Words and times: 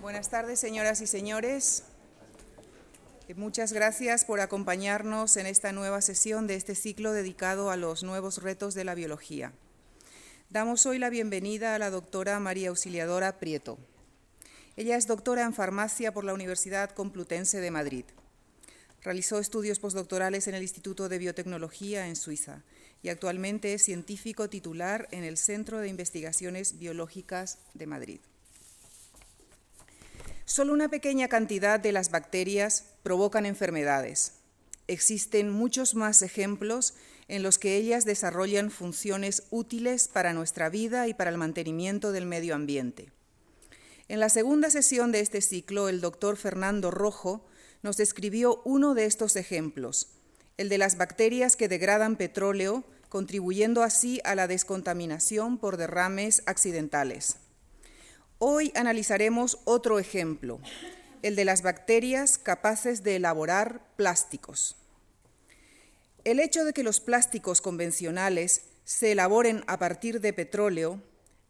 Buenas 0.00 0.28
tardes, 0.28 0.58
señoras 0.58 1.00
y 1.00 1.06
señores. 1.06 1.84
Eh, 3.28 3.34
muchas 3.34 3.72
gracias 3.72 4.24
por 4.24 4.40
acompañarnos 4.40 5.36
en 5.36 5.46
esta 5.46 5.72
nueva 5.72 6.00
sesión 6.00 6.46
de 6.46 6.56
este 6.56 6.74
ciclo 6.74 7.12
dedicado 7.12 7.70
a 7.70 7.76
los 7.76 8.02
nuevos 8.02 8.42
retos 8.42 8.74
de 8.74 8.84
la 8.84 8.94
biología. 8.94 9.52
Damos 10.50 10.84
hoy 10.86 10.98
la 10.98 11.10
bienvenida 11.10 11.74
a 11.74 11.78
la 11.78 11.90
doctora 11.90 12.38
María 12.40 12.68
Auxiliadora 12.68 13.38
Prieto. 13.38 13.78
Ella 14.76 14.96
es 14.96 15.06
doctora 15.06 15.42
en 15.42 15.54
farmacia 15.54 16.12
por 16.12 16.24
la 16.24 16.34
Universidad 16.34 16.90
Complutense 16.90 17.60
de 17.60 17.70
Madrid. 17.70 18.04
Realizó 19.04 19.38
estudios 19.38 19.80
postdoctorales 19.80 20.48
en 20.48 20.54
el 20.54 20.62
Instituto 20.62 21.10
de 21.10 21.18
Biotecnología 21.18 22.08
en 22.08 22.16
Suiza 22.16 22.62
y 23.02 23.10
actualmente 23.10 23.74
es 23.74 23.82
científico 23.82 24.48
titular 24.48 25.08
en 25.10 25.24
el 25.24 25.36
Centro 25.36 25.78
de 25.78 25.88
Investigaciones 25.88 26.78
Biológicas 26.78 27.58
de 27.74 27.86
Madrid. 27.86 28.20
Solo 30.46 30.72
una 30.72 30.88
pequeña 30.88 31.28
cantidad 31.28 31.78
de 31.78 31.92
las 31.92 32.10
bacterias 32.10 32.86
provocan 33.02 33.44
enfermedades. 33.44 34.32
Existen 34.88 35.50
muchos 35.50 35.94
más 35.94 36.22
ejemplos 36.22 36.94
en 37.28 37.42
los 37.42 37.58
que 37.58 37.76
ellas 37.76 38.06
desarrollan 38.06 38.70
funciones 38.70 39.42
útiles 39.50 40.08
para 40.08 40.32
nuestra 40.32 40.70
vida 40.70 41.08
y 41.08 41.14
para 41.14 41.28
el 41.30 41.36
mantenimiento 41.36 42.10
del 42.10 42.24
medio 42.24 42.54
ambiente. 42.54 43.12
En 44.08 44.18
la 44.18 44.30
segunda 44.30 44.70
sesión 44.70 45.12
de 45.12 45.20
este 45.20 45.42
ciclo, 45.42 45.90
el 45.90 46.00
doctor 46.00 46.38
Fernando 46.38 46.90
Rojo 46.90 47.44
nos 47.84 47.98
describió 47.98 48.62
uno 48.64 48.94
de 48.94 49.04
estos 49.04 49.36
ejemplos, 49.36 50.08
el 50.56 50.70
de 50.70 50.78
las 50.78 50.96
bacterias 50.96 51.54
que 51.54 51.68
degradan 51.68 52.16
petróleo, 52.16 52.82
contribuyendo 53.10 53.82
así 53.82 54.22
a 54.24 54.34
la 54.34 54.48
descontaminación 54.48 55.58
por 55.58 55.76
derrames 55.76 56.42
accidentales. 56.46 57.36
Hoy 58.38 58.72
analizaremos 58.74 59.58
otro 59.64 59.98
ejemplo, 59.98 60.60
el 61.22 61.36
de 61.36 61.44
las 61.44 61.60
bacterias 61.60 62.38
capaces 62.38 63.02
de 63.02 63.16
elaborar 63.16 63.86
plásticos. 63.96 64.76
El 66.24 66.40
hecho 66.40 66.64
de 66.64 66.72
que 66.72 66.82
los 66.82 67.00
plásticos 67.00 67.60
convencionales 67.60 68.62
se 68.84 69.12
elaboren 69.12 69.62
a 69.66 69.78
partir 69.78 70.22
de 70.22 70.32
petróleo, 70.32 71.02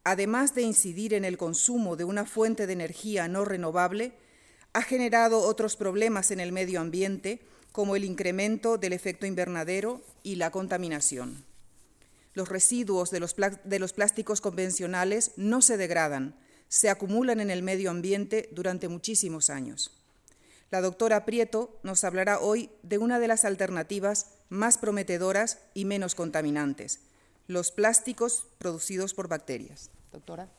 además 0.03 0.53
de 0.53 0.63
incidir 0.63 1.13
en 1.13 1.23
el 1.23 1.37
consumo 1.37 1.95
de 1.95 2.03
una 2.03 2.25
fuente 2.25 2.67
de 2.67 2.73
energía 2.73 3.29
no 3.29 3.45
renovable, 3.45 4.11
ha 4.75 4.81
generado 4.81 5.39
otros 5.39 5.77
problemas 5.77 6.31
en 6.31 6.41
el 6.41 6.51
medio 6.51 6.81
ambiente, 6.81 7.39
como 7.71 7.95
el 7.95 8.03
incremento 8.03 8.77
del 8.77 8.91
efecto 8.91 9.25
invernadero 9.25 10.01
y 10.21 10.35
la 10.35 10.51
contaminación. 10.51 11.45
Los 12.33 12.49
residuos 12.49 13.09
de 13.09 13.21
los, 13.21 13.93
plásticos 13.93 14.41
convencionales 14.41 15.31
no 15.37 15.61
se 15.61 15.77
degradan, 15.77 16.35
se 16.67 16.89
acumulan 16.89 17.39
en 17.39 17.51
el 17.51 17.63
medio 17.63 17.89
ambiente 17.89 18.49
durante 18.51 18.89
muchísimos 18.89 19.49
años. 19.49 19.91
La 20.71 20.81
doctora 20.81 21.23
Prieto 21.23 21.79
nos 21.83 22.03
hablará 22.03 22.39
hoy 22.39 22.69
de 22.83 22.97
una 22.97 23.17
de 23.17 23.29
las 23.29 23.45
alternativas 23.45 24.25
más 24.49 24.77
prometedoras 24.77 25.59
y 25.73 25.85
menos 25.85 26.15
contaminantes, 26.15 26.99
los 27.47 27.71
plásticos 27.71 28.45
producidos 28.57 29.13
por 29.13 29.29
bacterias. 29.29 29.89
Doctora. 30.11 30.49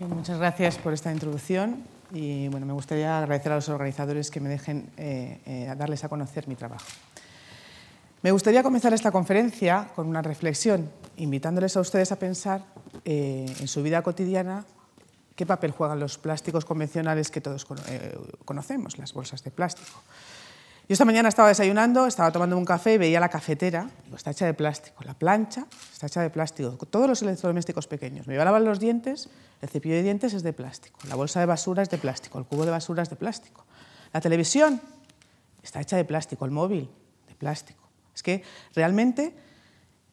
muchas 0.00 0.38
gracias 0.38 0.78
por 0.78 0.92
esta 0.92 1.12
introducción 1.12 1.93
y 2.12 2.48
bueno, 2.48 2.66
me 2.66 2.72
gustaría 2.72 3.18
agradecer 3.18 3.52
a 3.52 3.56
los 3.56 3.68
organizadores 3.68 4.30
que 4.30 4.40
me 4.40 4.48
dejen 4.48 4.90
eh, 4.96 5.40
eh, 5.46 5.74
darles 5.76 6.04
a 6.04 6.08
conocer 6.08 6.48
mi 6.48 6.56
trabajo. 6.56 6.86
Me 8.22 8.30
gustaría 8.32 8.62
comenzar 8.62 8.94
esta 8.94 9.10
conferencia 9.10 9.90
con 9.94 10.06
una 10.06 10.22
reflexión, 10.22 10.90
invitándoles 11.16 11.76
a 11.76 11.80
ustedes 11.80 12.10
a 12.10 12.18
pensar 12.18 12.64
eh, 13.04 13.46
en 13.60 13.68
su 13.68 13.82
vida 13.82 14.02
cotidiana 14.02 14.64
qué 15.36 15.44
papel 15.44 15.72
juegan 15.72 16.00
los 16.00 16.16
plásticos 16.16 16.64
convencionales 16.64 17.30
que 17.30 17.40
todos 17.40 17.66
conocemos, 18.44 18.98
las 18.98 19.12
bolsas 19.12 19.42
de 19.42 19.50
plástico. 19.50 20.00
Yo 20.86 20.92
esta 20.92 21.06
mañana 21.06 21.30
estaba 21.30 21.48
desayunando, 21.48 22.06
estaba 22.06 22.30
tomando 22.30 22.58
un 22.58 22.66
café 22.66 22.94
y 22.94 22.98
veía 22.98 23.18
la 23.18 23.30
cafetera, 23.30 23.88
está 24.14 24.32
hecha 24.32 24.44
de 24.44 24.52
plástico, 24.52 25.02
la 25.04 25.14
plancha 25.14 25.66
está 25.90 26.08
hecha 26.08 26.20
de 26.20 26.28
plástico, 26.28 26.76
todos 26.84 27.08
los 27.08 27.22
electrodomésticos 27.22 27.86
pequeños. 27.86 28.26
Me 28.26 28.34
iba 28.34 28.42
a 28.42 28.44
lavar 28.44 28.60
los 28.60 28.80
dientes, 28.80 29.30
el 29.62 29.70
cepillo 29.70 29.94
de 29.94 30.02
dientes 30.02 30.34
es 30.34 30.42
de 30.42 30.52
plástico, 30.52 30.98
la 31.08 31.14
bolsa 31.14 31.40
de 31.40 31.46
basura 31.46 31.82
es 31.82 31.88
de 31.88 31.96
plástico, 31.96 32.38
el 32.38 32.44
cubo 32.44 32.66
de 32.66 32.70
basura 32.70 33.02
es 33.02 33.08
de 33.08 33.16
plástico. 33.16 33.64
La 34.12 34.20
televisión 34.20 34.78
está 35.62 35.80
hecha 35.80 35.96
de 35.96 36.04
plástico, 36.04 36.44
el 36.44 36.50
móvil 36.50 36.90
de 37.28 37.34
plástico. 37.34 37.88
Es 38.14 38.22
que 38.22 38.42
realmente 38.74 39.34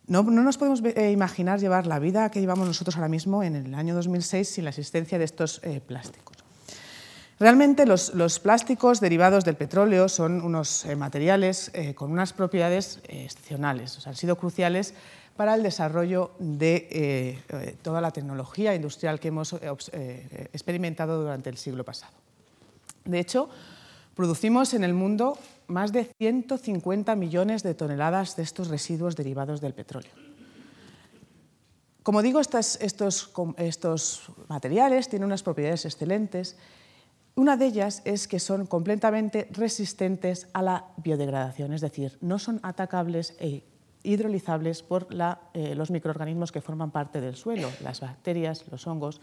no, 0.07 0.23
nos 0.23 0.57
podemos 0.57 0.81
eh, 0.85 1.11
imaginar 1.11 1.59
llevar 1.59 1.85
la 1.85 1.99
vida 1.99 2.31
que 2.31 2.39
llevamos 2.39 2.65
nosotros 2.65 2.95
ahora 2.95 3.09
mismo 3.09 3.43
en 3.43 3.57
el 3.57 3.75
año 3.75 3.93
2006 3.93 4.47
sin 4.47 4.63
la 4.63 4.69
existencia 4.69 5.19
de 5.19 5.25
estos 5.25 5.59
eh, 5.63 5.81
plásticos. 5.85 6.40
Realmente 7.41 7.87
los, 7.87 8.39
plásticos 8.39 8.99
derivados 8.99 9.43
del 9.43 9.55
petróleo 9.55 10.07
son 10.09 10.43
unos 10.43 10.85
eh, 10.85 10.95
materiales 10.95 11.71
eh, 11.73 11.95
con 11.95 12.11
unas 12.11 12.33
propiedades 12.33 12.99
eh, 13.07 13.23
excepcionales, 13.23 14.05
han 14.05 14.15
sido 14.15 14.35
cruciales 14.35 14.93
para 15.35 15.55
el 15.55 15.63
desarrollo 15.63 16.33
de 16.37 17.39
toda 17.81 17.99
la 17.99 18.11
tecnología 18.11 18.75
industrial 18.75 19.19
que 19.19 19.29
hemos 19.29 19.55
experimentado 20.53 21.19
durante 21.19 21.49
el 21.49 21.57
siglo 21.57 21.83
pasado. 21.83 22.13
De 23.05 23.19
hecho, 23.19 23.49
producimos 24.13 24.75
en 24.75 24.83
el 24.83 24.93
mundo 24.93 25.39
más 25.65 25.91
de 25.91 26.03
150 26.19 27.15
millones 27.15 27.63
de 27.63 27.73
toneladas 27.73 28.35
de 28.35 28.43
estos 28.43 28.67
residuos 28.67 29.15
derivados 29.15 29.61
del 29.61 29.73
petróleo. 29.73 30.11
Como 32.03 32.21
digo, 32.21 32.39
estos, 32.39 32.77
estos 32.79 34.21
materiales 34.47 35.09
tienen 35.09 35.25
unas 35.25 35.41
propiedades 35.41 35.85
excelentes 35.85 36.55
una 37.35 37.55
de 37.55 37.65
ellas 37.65 38.01
es 38.03 38.27
que 38.27 38.39
son 38.39 38.65
completamente 38.65 39.47
resistentes 39.51 40.47
a 40.53 40.61
la 40.61 40.85
biodegradación, 40.97 41.73
es 41.73 41.81
decir, 41.81 42.17
no 42.21 42.39
son 42.39 42.59
atacables 42.61 43.35
e 43.39 43.63
hidrolizables 44.03 44.83
por 44.83 45.07
eh, 45.53 45.75
los 45.75 45.91
microorganismos 45.91 46.51
que 46.51 46.61
forman 46.61 46.91
parte 46.91 47.21
del 47.21 47.35
suelo, 47.35 47.69
las 47.83 48.01
bacterias, 48.01 48.65
los 48.69 48.85
hongos. 48.87 49.21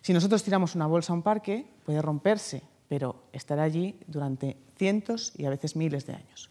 Si 0.00 0.12
nosotros 0.12 0.42
tiramos 0.42 0.74
una 0.74 0.86
bolsa 0.86 1.12
a 1.12 1.16
un 1.16 1.22
parque, 1.22 1.66
puede 1.84 2.02
romperse, 2.02 2.62
pero 2.88 3.24
estará 3.32 3.62
allí 3.64 3.98
durante 4.06 4.56
cientos 4.76 5.32
y 5.36 5.46
a 5.46 5.50
veces 5.50 5.74
miles 5.74 6.06
de 6.06 6.14
años. 6.14 6.50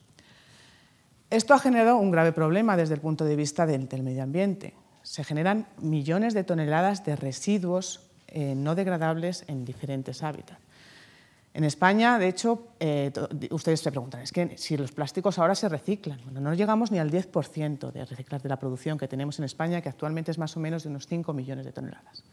Esto 1.30 1.54
ha 1.54 1.60
generado 1.60 1.98
un 1.98 2.12
grave 2.12 2.32
problema 2.32 2.76
desde 2.76 2.96
el 2.96 3.02
punto 3.02 3.26
de 3.26 3.36
vista 3.36 3.66
del, 3.66 3.88
medio 4.04 4.24
ambiente. 4.24 4.74
Se 5.02 5.24
generan 5.24 5.68
millones 5.80 6.34
de 6.34 6.44
toneladas 6.44 7.06
de 7.06 7.16
residuos 7.16 8.02
eh, 8.28 8.56
no 8.56 8.76
degradables 8.76 9.44
en 9.48 9.66
diferentes 9.66 10.24
hábitats. 10.24 10.60
En 11.54 11.64
España, 11.64 12.18
de 12.18 12.28
hecho, 12.28 12.68
eh, 12.80 13.12
ustedes 13.52 13.80
se 13.80 13.92
preguntan, 13.92 14.22
es 14.22 14.32
que 14.32 14.58
si 14.58 14.76
los 14.76 14.92
plásticos 14.92 15.38
ahora 15.38 15.54
se 15.54 15.70
reciclan, 15.70 16.20
bueno, 16.24 16.42
no 16.42 16.54
llegamos 16.56 16.92
ni 16.92 16.98
al 16.98 17.12
10% 17.12 17.92
de 17.92 18.06
reciclar 18.06 18.42
de 18.42 18.50
la 18.50 18.58
producción 18.58 18.98
que 18.98 19.08
tenemos 19.08 19.38
en 19.38 19.46
España, 19.46 19.80
que 19.80 19.90
actualmente 19.90 20.32
es 20.32 20.40
más 20.40 20.58
o 20.58 20.60
menos 20.60 20.84
de 20.84 20.90
unos 20.90 21.06
5 21.06 21.32
millones 21.32 21.66
de 21.66 21.72
toneladas. 21.72 22.24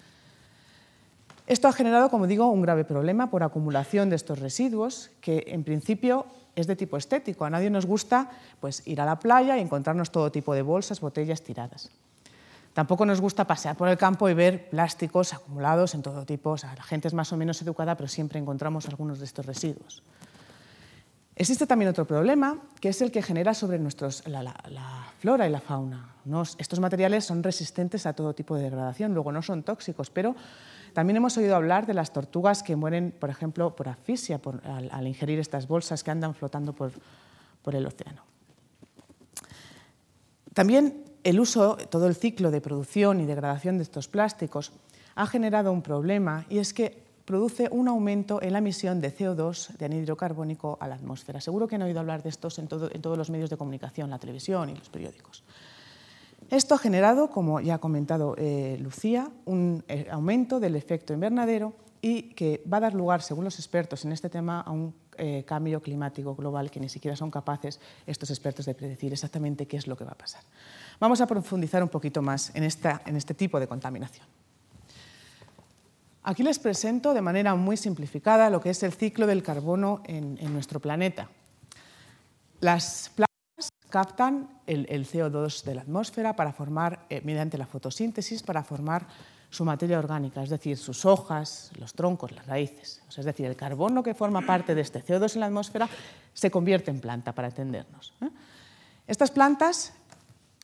Esto 1.47 1.69
ha 1.69 1.73
generado, 1.73 2.09
como 2.09 2.27
digo, 2.27 2.49
un 2.49 2.63
grave 2.63 2.85
problema 2.85 3.29
por 3.29 3.43
acumulación 3.43 4.09
de 4.09 4.17
estos 4.17 4.39
residuos, 4.39 5.11
que 5.21 5.45
en 5.49 5.65
principio 5.65 6.25
es 6.57 6.67
de 6.67 6.77
tipo 6.77 6.97
estético. 6.97 7.45
A 7.45 7.51
nadie 7.51 7.69
nos 7.71 7.87
gusta 7.87 8.31
pues, 8.61 8.87
ir 8.87 9.01
a 9.01 9.05
la 9.05 9.19
playa 9.19 9.59
y 9.59 9.61
encontrarnos 9.61 10.13
todo 10.13 10.33
tipo 10.33 10.55
de 10.55 10.63
bolsas, 10.63 11.01
botellas 11.01 11.43
tiradas. 11.43 11.91
Tampoco 12.73 13.05
nos 13.05 13.21
gusta 13.21 13.47
pasear 13.47 13.77
por 13.77 13.89
el 13.89 13.99
campo 13.99 14.29
y 14.29 14.35
ver 14.35 14.71
plásticos 14.71 15.35
acumulados 15.35 15.95
en 15.95 16.03
todo 16.03 16.25
tipo. 16.25 16.57
la 16.63 16.83
gente 16.83 17.09
es 17.09 17.15
más 17.15 17.33
o 17.33 17.37
menos 17.37 17.61
educada, 17.63 17.97
pero 17.97 18.09
siempre 18.09 18.39
encontramos 18.39 18.87
algunos 18.87 19.19
de 19.19 19.25
estos 19.25 19.45
residuos. 19.45 20.03
Existe 21.35 21.67
también 21.67 21.89
otro 21.89 22.07
problema, 22.07 22.59
que 22.81 22.91
es 22.91 23.01
el 23.01 23.11
que 23.11 23.23
genera 23.23 23.55
sobre 23.55 23.79
nosotros 23.79 24.23
la, 24.27 24.55
flora 25.19 25.49
y 25.49 25.51
la 25.51 25.61
fauna. 25.61 26.15
estos 26.59 26.81
materiales 26.81 27.25
son 27.25 27.43
resistentes 27.43 28.05
a 28.05 28.13
todo 28.13 28.35
tipo 28.35 28.57
de 28.57 28.65
degradación, 28.65 29.15
luego 29.15 29.33
no 29.33 29.41
son 29.41 29.63
tóxicos, 29.63 30.11
pero 30.11 30.37
también 30.93 31.17
hemos 31.17 31.37
oído 31.39 31.57
hablar 31.57 31.87
de 31.87 31.95
las 31.95 32.13
tortugas 32.13 32.63
que 32.63 32.77
mueren, 32.77 33.15
por 33.19 33.31
ejemplo, 33.31 33.75
por 33.75 33.89
asfixia 33.89 34.39
al, 34.91 35.07
ingerir 35.07 35.39
estas 35.39 35.67
bolsas 35.67 36.05
que 36.05 36.11
andan 36.11 36.35
flotando 36.35 36.75
por, 36.75 36.93
por 37.63 37.75
el 37.75 37.87
océano. 37.87 38.23
También 40.53 41.10
el 41.25 41.41
uso, 41.41 41.77
todo 41.77 42.07
el 42.07 42.15
ciclo 42.15 42.51
de 42.51 42.61
producción 42.61 43.21
y 43.21 43.27
degradación 43.27 43.77
de 43.77 43.85
estos 43.85 44.09
plásticos 44.09 44.73
ha 45.15 45.27
generado 45.27 45.73
un 45.73 45.83
problema 45.83 46.47
y 46.49 46.59
es 46.59 46.73
que 46.73 47.11
produce 47.25 47.69
un 47.71 47.89
aumento 47.89 48.43
en 48.43 48.53
la 48.53 48.59
emisión 48.59 49.01
de 49.01 49.15
CO2, 49.15 49.77
de 49.77 49.85
anhídrido 49.85 50.17
carbónico, 50.17 50.77
a 50.81 50.89
la 50.89 50.97
atmósfera. 50.97 51.41
Seguro 51.41 51.69
que 51.69 51.77
han 51.77 51.83
oído 51.83 52.01
hablar 52.01 52.23
de 52.23 52.29
estos 52.29 52.59
en, 52.59 52.67
todos 52.67 53.19
los 53.19 53.31
medios 53.31 53.51
de 53.51 53.57
comunicación, 53.57 54.11
la 54.11 54.19
televisión 54.19 54.71
y 54.71 54.75
los 54.75 54.89
periódicos. 54.89 55.45
Esto 56.51 56.75
ha 56.75 56.79
generado, 56.79 57.31
como 57.31 57.61
ya 57.61 57.75
ha 57.75 57.79
comentado 57.79 58.35
eh, 58.37 58.77
Lucía, 58.81 59.31
un 59.45 59.85
eh, 59.87 60.09
aumento 60.11 60.59
del 60.59 60.75
efecto 60.75 61.13
invernadero 61.13 61.75
y 62.03 62.35
que 62.35 62.63
va 62.71 62.79
a 62.79 62.81
dar 62.81 62.95
lugar, 62.95 63.23
según 63.23 63.45
los 63.45 63.59
expertos 63.59 64.05
en 64.05 64.13
este 64.13 64.29
tema, 64.29 64.63
a 64.63 64.71
un 64.71 64.95
eh, 65.17 65.45
cambio 65.47 65.83
climático 65.83 66.35
global 66.35 66.71
que 66.71 66.81
ni 66.81 66.89
siquiera 66.89 67.15
son 67.15 67.31
capaces 67.31 67.79
estos 68.07 68.31
expertos 68.31 68.65
de 68.65 68.75
predecir 68.75 69.13
exactamente 69.13 69.67
qué 69.67 69.77
es 69.77 69.87
lo 69.87 69.97
que 69.97 70.05
va 70.05 70.13
a 70.13 70.19
pasar. 70.19 70.43
Vamos 71.01 71.23
a 71.23 71.27
profundizar 71.27 71.83
un 71.83 71.89
poquito 71.89 72.21
más 72.21 72.53
en, 72.55 72.63
este 72.63 73.35
tipo 73.35 73.59
de 73.59 73.67
contaminación. 73.67 74.27
Aquí 76.23 76.43
les 76.43 76.59
presento 76.59 77.15
de 77.15 77.23
manera 77.23 77.55
muy 77.55 77.79
simplificada 77.79 78.51
lo 78.51 78.61
que 78.61 78.69
es 78.69 78.83
el 78.83 78.93
ciclo 78.93 79.27
del 79.27 79.43
carbono 79.43 80.03
en, 80.05 80.53
nuestro 80.53 80.79
planeta. 80.79 81.31
Las 82.61 83.11
plantas 83.17 83.71
captan 83.89 84.61
el, 84.67 84.87
CO2 85.07 85.65
de 85.65 85.75
la 85.75 85.81
atmósfera 85.81 86.37
para 86.37 86.53
formar, 86.53 87.07
eh, 87.09 87.23
mediante 87.25 87.57
la 87.57 87.67
fotosíntesis, 87.67 88.43
para 88.43 88.63
formar 88.63 89.07
su 89.49 89.65
materia 89.65 89.99
orgánica, 89.99 90.43
es 90.43 90.51
decir, 90.51 90.77
sus 90.77 91.07
hojas, 91.07 91.73
los 91.79 91.95
troncos, 91.95 92.31
las 92.31 92.47
raíces. 92.47 93.03
es 93.17 93.25
decir, 93.25 93.47
el 93.47 93.57
carbono 93.57 94.03
que 94.03 94.15
forma 94.15 94.43
parte 94.43 94.75
de 94.75 94.83
este 94.83 95.03
CO2 95.03 95.35
en 95.35 95.41
la 95.41 95.47
atmósfera 95.47 95.89
se 96.35 96.51
convierte 96.51 96.91
en 96.91 97.01
planta, 97.01 97.33
para 97.33 97.49
entendernos. 97.49 98.13
¿eh? 98.21 98.29
Estas 99.09 99.31
plantas 99.33 99.95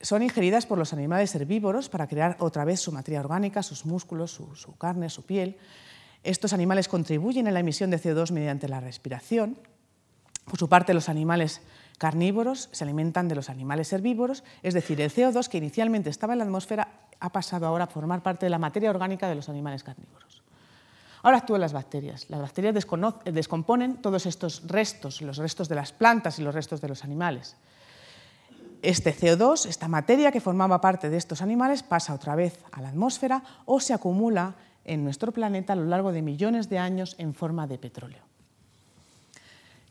son 0.00 0.22
ingeridas 0.22 0.66
por 0.66 0.78
los 0.78 0.92
animales 0.92 1.34
herbívoros 1.34 1.88
para 1.88 2.06
crear 2.06 2.36
otra 2.40 2.64
vez 2.64 2.80
su 2.80 2.92
materia 2.92 3.20
orgánica, 3.20 3.62
sus 3.62 3.86
músculos, 3.86 4.30
su, 4.30 4.76
carne, 4.76 5.08
su 5.08 5.24
piel. 5.24 5.56
Estos 6.22 6.52
animales 6.52 6.88
contribuyen 6.88 7.48
a 7.48 7.50
la 7.50 7.60
emisión 7.60 7.90
de 7.90 8.00
CO2 8.00 8.30
mediante 8.30 8.68
la 8.68 8.80
respiración. 8.80 9.58
Por 10.44 10.58
su 10.58 10.68
parte, 10.68 10.94
los 10.94 11.08
animales 11.08 11.62
carnívoros 11.98 12.68
se 12.72 12.84
alimentan 12.84 13.26
de 13.26 13.34
los 13.34 13.48
animales 13.48 13.92
herbívoros, 13.92 14.44
es 14.62 14.74
decir, 14.74 15.00
el 15.00 15.10
CO2 15.10 15.48
que 15.48 15.58
inicialmente 15.58 16.10
estaba 16.10 16.34
en 16.34 16.40
la 16.40 16.44
atmósfera 16.44 16.88
ha 17.18 17.32
pasado 17.32 17.66
ahora 17.66 17.84
a 17.84 17.88
formar 17.88 18.22
parte 18.22 18.46
de 18.46 18.50
la 18.50 18.58
materia 18.58 18.90
orgánica 18.90 19.28
de 19.28 19.34
los 19.34 19.48
animales 19.48 19.82
carnívoros. 19.82 20.42
Ahora 21.22 21.38
actúan 21.38 21.62
las 21.62 21.72
bacterias. 21.72 22.28
Las 22.28 22.40
bacterias 22.40 22.74
descomponen 23.24 23.96
todos 23.96 24.26
estos 24.26 24.62
restos, 24.68 25.22
los 25.22 25.38
restos 25.38 25.68
de 25.68 25.74
las 25.74 25.92
plantas 25.92 26.38
y 26.38 26.42
los 26.42 26.54
restos 26.54 26.80
de 26.80 26.88
los 26.88 27.02
animales. 27.02 27.56
Este 28.82 29.14
CO2, 29.14 29.66
esta 29.66 29.88
materia 29.88 30.32
que 30.32 30.40
formaba 30.40 30.80
parte 30.80 31.10
de 31.10 31.16
estos 31.16 31.42
animales, 31.42 31.82
pasa 31.82 32.14
otra 32.14 32.34
vez 32.34 32.58
a 32.72 32.80
la 32.80 32.88
atmósfera 32.88 33.42
o 33.64 33.80
se 33.80 33.94
acumula 33.94 34.54
en 34.84 35.04
nuestro 35.04 35.32
planeta 35.32 35.72
a 35.72 35.76
lo 35.76 35.84
largo 35.84 36.12
de 36.12 36.22
millones 36.22 36.68
de 36.68 36.78
años 36.78 37.16
en 37.18 37.34
forma 37.34 37.66
de 37.66 37.78
petróleo. 37.78 38.22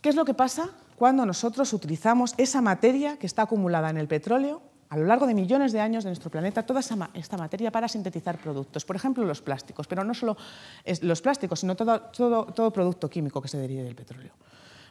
¿Qué 0.02 0.10
es 0.10 0.16
lo 0.16 0.24
que 0.24 0.34
pasa 0.34 0.70
cuando 0.98 1.26
nosotros 1.26 1.74
utilizamos 1.74 2.34
esa 2.38 2.62
materia 2.62 3.18
que 3.18 3.28
está 3.28 3.42
acumulada 3.44 3.90
en 3.90 3.98
el 3.98 4.08
petróleo 4.08 4.62
a 4.90 4.98
lo 4.98 5.06
largo 5.06 5.28
de 5.28 5.34
millones 5.34 5.74
de 5.74 5.82
años 5.82 6.04
de 6.04 6.12
nuestro 6.12 6.30
planeta 6.30 6.64
toda 6.64 6.80
esta 6.80 7.38
materia 7.38 7.72
para 7.72 7.88
sintetizar 7.88 8.38
productos, 8.38 8.86
por 8.86 8.96
ejemplo 8.96 9.26
los 9.26 9.42
plásticos, 9.42 9.88
pero 9.88 10.04
no 10.04 10.14
solo 10.14 10.38
los 11.02 11.22
plásticos, 11.22 11.60
sino 11.60 11.76
todo, 11.76 12.00
todo 12.02 12.72
producto 12.72 13.10
químico 13.10 13.42
que 13.42 13.48
se 13.48 13.58
derive 13.58 13.84
del 13.84 13.96
petróleo. 13.96 14.32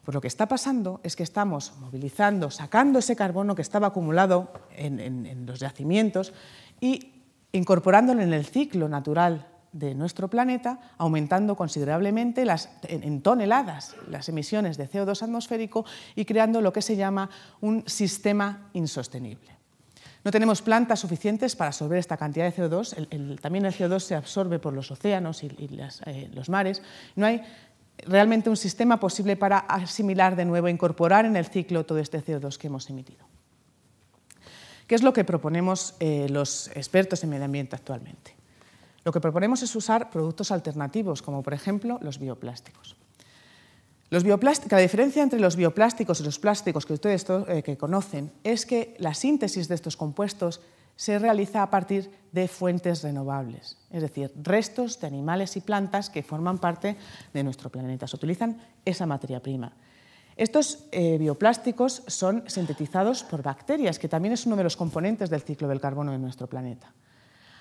Pues 0.05 0.15
lo 0.15 0.21
que 0.21 0.29
está 0.29 0.47
pasando 0.47 1.01
es 1.03 1.17
que 1.17 1.23
estamos 1.23 1.73
movilizando, 1.81 2.51
sacando 2.51 2.99
ese 2.99 3.17
carbono 3.17 3.55
que 3.55 3.63
estaba 3.63 3.87
acumulado 3.89 4.53
en, 4.77 5.47
los 5.47 5.61
yacimientos 5.61 6.35
y 6.81 7.13
incorporándolo 7.53 8.21
en 8.21 8.33
el 8.33 8.45
ciclo 8.45 8.89
natural 8.89 9.49
de 9.73 9.95
nuestro 9.95 10.29
planeta, 10.29 10.79
aumentando 10.99 11.57
considerablemente 11.57 12.45
en, 12.85 13.23
toneladas 13.23 13.97
las 14.09 14.29
emisiones 14.29 14.77
de 14.77 14.89
CO2 14.89 15.23
atmosférico 15.23 15.85
y 16.15 16.25
creando 16.27 16.61
lo 16.61 16.73
que 16.73 16.83
se 16.83 16.97
llama 16.97 17.31
un 17.61 17.83
sistema 17.87 18.69
insostenible. 18.75 19.55
No 20.23 20.31
tenemos 20.31 20.63
plantas 20.63 21.01
suficientes 21.01 21.57
para 21.57 21.69
absorber 21.69 21.99
esta 21.99 22.17
cantidad 22.17 22.47
de 22.51 22.57
CO2, 22.57 23.41
también 23.41 23.67
el 23.67 23.75
CO2 23.75 24.01
se 24.01 24.15
absorbe 24.15 24.59
por 24.59 24.73
los 24.73 24.91
océanos 24.91 25.43
y, 25.43 25.51
eh, 26.07 26.31
los 26.33 26.49
mares, 26.49 26.83
no 27.15 27.27
hay 27.27 27.43
realmente 27.99 28.51
un 28.51 28.57
sistema 28.57 28.99
posible 28.99 29.37
para 29.37 29.59
asimilar 29.59 30.37
de 30.37 30.45
nuevo, 30.45 30.69
incorporar 30.69 31.25
en 31.25 31.37
el 31.37 31.47
ciclo 31.47 31.85
todo 31.85 31.99
este 31.99 32.23
CO2 32.23 32.59
que 32.59 32.67
hemos 32.67 32.89
emitido. 32.91 33.25
¿Qué 34.87 34.95
es 34.95 35.03
lo 35.03 35.13
que 35.13 35.25
proponemos 35.25 35.95
eh, 36.01 36.27
los 36.29 36.69
expertos 36.75 37.25
en 37.25 37.31
medio 37.31 37.45
ambiente 37.45 37.77
actualmente? 37.77 38.37
Lo 39.05 39.13
que 39.13 39.21
proponemos 39.21 39.63
es 39.63 39.75
usar 39.77 40.11
productos 40.11 40.51
alternativos, 40.51 41.23
como 41.23 41.43
por 41.43 41.55
ejemplo 41.55 41.99
los 42.03 42.19
bioplásticos. 42.19 42.97
Los 44.11 44.25
la 44.25 44.79
diferencia 44.79 45.23
entre 45.23 45.41
los 45.41 45.57
bioplásticos 45.57 46.21
y 46.21 46.25
los 46.25 46.39
plásticos 46.39 46.87
que 46.87 46.93
ustedes 46.93 47.27
eh, 47.49 47.63
que 47.63 47.77
conocen 47.77 48.31
es 48.45 48.67
que 48.67 48.95
la 48.99 49.15
síntesis 49.15 49.67
de 49.67 49.75
estos 49.75 49.97
compuestos 49.97 50.61
se 50.97 51.19
realiza 51.19 51.63
a 51.63 51.71
partir 51.71 52.11
de 52.33 52.49
fuentes 52.49 53.03
renovables, 53.03 53.79
es 53.91 54.03
decir, 54.03 54.33
restos 54.43 55.01
de 55.01 55.07
animales 55.07 55.57
y 55.57 55.61
plantas 55.61 56.11
que 56.11 56.23
forman 56.23 56.59
parte 56.59 56.97
de 57.33 57.45
nuestro 57.45 57.71
planeta. 57.71 58.07
Se 58.07 58.17
utilizan 58.17 58.61
esa 58.85 59.07
materia 59.07 59.41
prima. 59.41 59.73
Estos 60.37 60.87
eh, 60.91 61.17
bioplásticos 61.19 62.03
son 62.09 62.43
sintetizados 62.49 63.23
por 63.23 63.43
bacterias, 63.43 63.99
que 63.99 64.09
también 64.09 64.35
es 64.35 64.47
uno 64.47 64.57
de 64.57 64.65
los 64.65 64.77
componentes 64.77 65.31
del 65.31 65.43
ciclo 65.43 65.69
del 65.69 65.81
carbono 65.81 66.11
de 66.11 66.19
nuestro 66.19 66.49
planeta. 66.49 66.93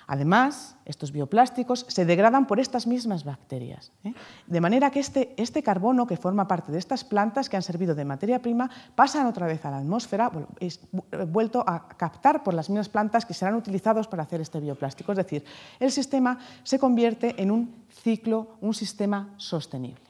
Además, 0.06 0.76
estos 0.84 1.12
bioplásticos 1.12 1.86
se 1.88 2.04
degradan 2.04 2.46
por 2.46 2.60
estas 2.60 2.86
mismas 2.86 3.24
bacterias, 3.24 3.90
¿eh? 4.04 4.12
de 4.46 4.60
manera 4.60 4.90
que 4.90 5.00
este, 5.00 5.34
este, 5.36 5.62
carbono 5.62 6.06
que 6.06 6.16
forma 6.16 6.46
parte 6.46 6.72
de 6.72 6.78
estas 6.78 7.04
plantas 7.04 7.48
que 7.48 7.56
han 7.56 7.62
servido 7.62 7.94
de 7.94 8.04
materia 8.04 8.42
prima 8.42 8.70
pasan 8.94 9.26
otra 9.26 9.46
vez 9.46 9.64
a 9.64 9.70
la 9.70 9.78
atmósfera, 9.78 10.30
es 10.60 10.80
vuelto 11.28 11.64
a 11.66 11.88
captar 11.88 12.42
por 12.42 12.52
las 12.52 12.68
mismas 12.68 12.88
plantas 12.88 13.24
que 13.24 13.34
serán 13.34 13.54
utilizados 13.54 14.06
para 14.06 14.24
hacer 14.24 14.40
este 14.40 14.60
bioplástico. 14.60 15.12
Es 15.12 15.18
decir, 15.18 15.44
el 15.80 15.90
sistema 15.90 16.38
se 16.62 16.78
convierte 16.78 17.40
en 17.40 17.50
un 17.50 17.84
ciclo, 17.90 18.56
un 18.60 18.74
sistema 18.74 19.34
sostenible. 19.38 20.04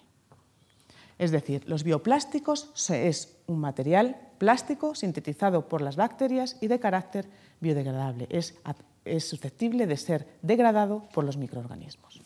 Es 1.18 1.30
decir, 1.30 1.62
los 1.68 1.84
bioplásticos 1.84 2.72
es 2.90 3.36
un 3.46 3.60
material 3.60 4.16
plástico 4.38 4.94
sintetizado 4.94 5.68
por 5.68 5.80
las 5.80 5.94
bacterias 5.94 6.56
y 6.60 6.66
de 6.66 6.80
carácter 6.80 7.28
biodegradable. 7.60 8.26
Es 9.04 9.28
susceptible 9.28 9.86
de 9.86 9.96
ser 9.96 10.26
degradado 10.42 11.08
por 11.12 11.24
los 11.24 11.36
microorganismos. 11.36 12.22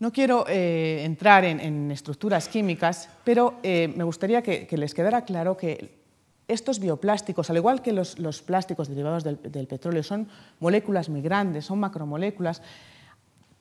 No 0.00 0.12
quiero 0.12 0.46
eh, 0.48 1.02
entrar 1.04 1.44
en, 1.44 1.90
estructuras 1.90 2.48
químicas, 2.48 3.08
pero 3.24 3.54
eh, 3.64 3.92
me 3.96 4.04
gustaría 4.04 4.42
que, 4.42 4.68
les 4.70 4.94
quedara 4.94 5.24
claro 5.24 5.56
que 5.56 5.98
estos 6.46 6.78
bioplásticos, 6.78 7.50
al 7.50 7.56
igual 7.56 7.82
que 7.82 7.92
los, 7.92 8.42
plásticos 8.42 8.88
derivados 8.88 9.24
del, 9.24 9.66
petróleo, 9.66 10.04
son 10.04 10.28
moléculas 10.60 11.08
muy 11.08 11.20
grandes, 11.20 11.64
son 11.64 11.80
macromoléculas, 11.80 12.62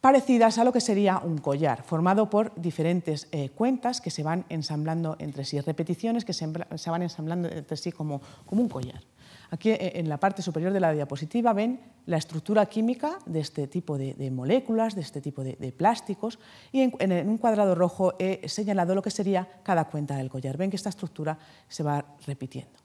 parecidas 0.01 0.57
a 0.57 0.63
lo 0.63 0.71
que 0.71 0.81
sería 0.81 1.19
un 1.19 1.39
collar, 1.39 1.83
formado 1.83 2.29
por 2.29 2.53
diferentes 2.55 3.27
eh, 3.31 3.49
cuentas 3.49 4.01
que 4.01 4.11
se 4.11 4.23
van 4.23 4.45
ensamblando 4.49 5.15
entre 5.19 5.43
sí, 5.43 5.59
repeticiones 5.59 6.23
que 6.23 6.33
se, 6.33 6.47
van 6.47 7.01
ensamblando 7.01 7.49
entre 7.49 7.77
sí 7.77 7.91
como, 7.91 8.21
un 8.49 8.69
collar. 8.69 9.01
Aquí 9.49 9.71
eh, 9.71 9.93
en 9.95 10.07
la 10.07 10.19
parte 10.19 10.41
superior 10.41 10.71
de 10.71 10.79
la 10.79 10.91
diapositiva 10.91 11.53
ven 11.53 11.79
la 12.05 12.17
estructura 12.17 12.65
química 12.67 13.17
de 13.25 13.39
este 13.39 13.67
tipo 13.67 13.97
de, 13.97 14.31
moléculas, 14.31 14.95
de 14.95 15.01
este 15.01 15.19
tipo 15.19 15.43
de, 15.43 15.73
plásticos, 15.75 16.39
y 16.71 16.81
en, 16.81 17.29
un 17.29 17.37
cuadrado 17.37 17.75
rojo 17.75 18.13
he 18.19 18.47
señalado 18.47 18.93
lo 18.93 19.01
que 19.01 19.11
sería 19.11 19.47
cada 19.63 19.85
cuenta 19.85 20.15
del 20.15 20.29
collar. 20.29 20.57
Ven 20.57 20.69
que 20.69 20.77
esta 20.77 20.89
estructura 20.89 21.37
se 21.67 21.83
va 21.83 22.05
repitiendo. 22.25 22.79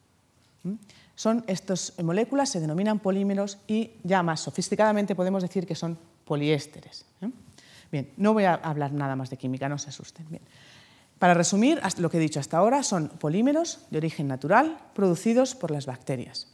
¿Mm? 0.65 0.75
Son 1.15 1.45
estas 1.47 1.93
moléculas, 2.03 2.49
se 2.49 2.59
denominan 2.59 2.99
polímeros 2.99 3.59
y 3.69 3.93
ya 4.03 4.23
más 4.23 4.41
sofisticadamente 4.41 5.15
podemos 5.15 5.43
decir 5.43 5.67
que 5.67 5.75
son 5.75 5.99
poliésteres. 6.33 7.05
¿eh? 7.21 7.29
Bien, 7.93 8.09
no 8.17 8.33
voy 8.33 8.45
a 8.45 8.55
hablar 8.55 8.91
nada 8.95 9.17
más 9.17 9.29
de 9.29 9.37
química, 9.37 9.69
no 9.69 9.77
se 9.77 9.91
asusten. 9.91 10.41
Para 11.19 11.35
resumir, 11.35 11.79
lo 11.99 12.09
que 12.09 12.17
he 12.17 12.21
dicho 12.21 12.41
hasta 12.41 12.57
ahora 12.57 12.83
son 12.83 13.09
polímeros 13.09 13.81
de 13.91 13.99
origen 13.99 14.29
natural 14.29 14.79
producidos 14.95 15.55
por 15.55 15.71
las 15.71 15.85
bacterias. 15.85 16.49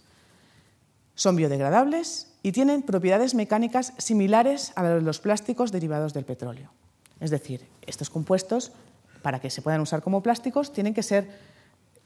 Son 1.14 1.36
biodegradables 1.36 2.26
y 2.42 2.50
tienen 2.50 2.82
propiedades 2.82 3.36
mecánicas 3.36 3.92
similares 3.98 4.72
a 4.74 4.82
los 4.82 5.20
plásticos 5.20 5.70
derivados 5.70 6.12
del 6.12 6.24
petróleo. 6.24 6.72
Es 7.20 7.30
decir, 7.30 7.64
estos 7.86 8.10
compuestos, 8.10 8.72
para 9.22 9.38
que 9.38 9.50
se 9.50 9.62
puedan 9.62 9.80
usar 9.80 10.02
como 10.02 10.24
plásticos, 10.24 10.72
tienen 10.72 10.92
que 10.92 11.04
ser 11.04 11.30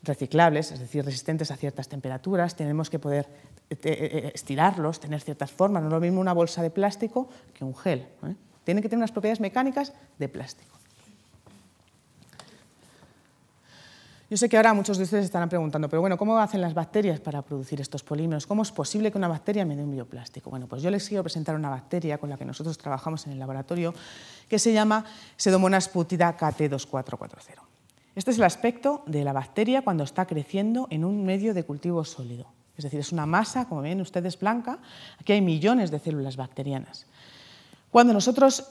reciclables, 0.03 0.73
es 0.73 0.81
decir, 0.81 1.05
resistentes 1.05 1.51
a 1.51 1.57
ciertas 1.57 1.89
temperaturas, 1.89 2.57
tenemos 2.57 2.91
que 2.91 2.99
poder 2.99 3.29
eh, 3.71 3.77
eh, 3.83 4.11
eh, 4.13 4.33
estirarlos, 4.35 5.01
tener 5.01 5.21
ciertas 5.21 5.51
formas, 5.51 5.83
no 5.83 5.89
es 5.89 5.93
lo 5.93 6.01
mismo 6.01 6.21
una 6.21 6.33
bolsa 6.33 6.63
de 6.63 6.71
plástico 6.71 7.29
que 7.55 7.65
un 7.65 7.75
gel. 7.75 8.07
Tienen 8.65 8.83
que 8.83 8.89
tener 8.89 8.99
unas 8.99 9.13
propiedades 9.13 9.41
mecánicas 9.41 9.93
de 10.19 10.29
plástico. 10.29 10.73
Yo 14.33 14.39
sé 14.39 14.49
que 14.49 14.57
ahora 14.57 14.73
muchos 14.73 14.97
de 14.97 15.05
ustedes 15.05 15.27
estarán 15.27 15.51
preguntando, 15.51 15.91
pero 15.91 16.01
bueno, 16.01 16.17
¿cómo 16.17 16.39
hacen 16.39 16.63
las 16.63 16.73
bacterias 16.73 17.21
para 17.21 17.43
producir 17.43 17.83
estos 17.83 18.03
polímeros? 18.03 18.47
¿Cómo 18.47 18.63
es 18.63 18.73
posible 18.73 19.13
que 19.13 19.19
una 19.19 19.29
bacteria 19.29 19.67
me 19.67 19.77
dé 19.77 19.85
un 19.85 19.91
bioplástico? 19.91 20.49
Bueno, 20.49 20.67
pues 20.67 20.81
yo 20.81 20.91
les 20.91 21.07
quiero 21.07 21.23
presentar 21.23 21.55
una 21.55 21.69
bacteria 21.69 22.17
con 22.17 22.31
la 22.31 22.39
que 22.39 22.47
nosotros 22.47 22.79
trabajamos 22.79 23.27
en 23.27 23.35
el 23.35 23.39
laboratorio 23.39 23.93
que 24.49 24.59
se 24.59 24.73
llama 24.73 25.05
Pseudomonas 25.37 25.91
putida 25.91 26.35
KT2440. 26.35 27.62
Este 28.15 28.31
es 28.31 28.39
el 28.39 28.45
aspecto 28.45 29.03
de 29.07 29.25
la 29.25 29.33
bacteria 29.33 29.83
cuando 29.83 30.05
está 30.05 30.27
creciendo 30.27 30.87
en 30.91 31.05
un 31.05 31.25
medio 31.25 31.55
de 31.55 31.65
cultivo 31.65 32.05
sólido. 32.05 32.47
Es 32.77 32.85
decir, 32.85 33.01
es 33.01 33.13
una 33.13 33.27
masa, 33.27 33.69
como 33.69 33.83
ven 33.83 34.01
ustedes, 34.01 34.39
blanca. 34.39 34.79
Aquí 35.21 35.33
hay 35.33 35.41
millones 35.41 35.91
de 35.91 35.99
células 35.99 36.37
bacterianas. 36.37 37.07
Cuando 37.91 38.13
nosotros 38.13 38.67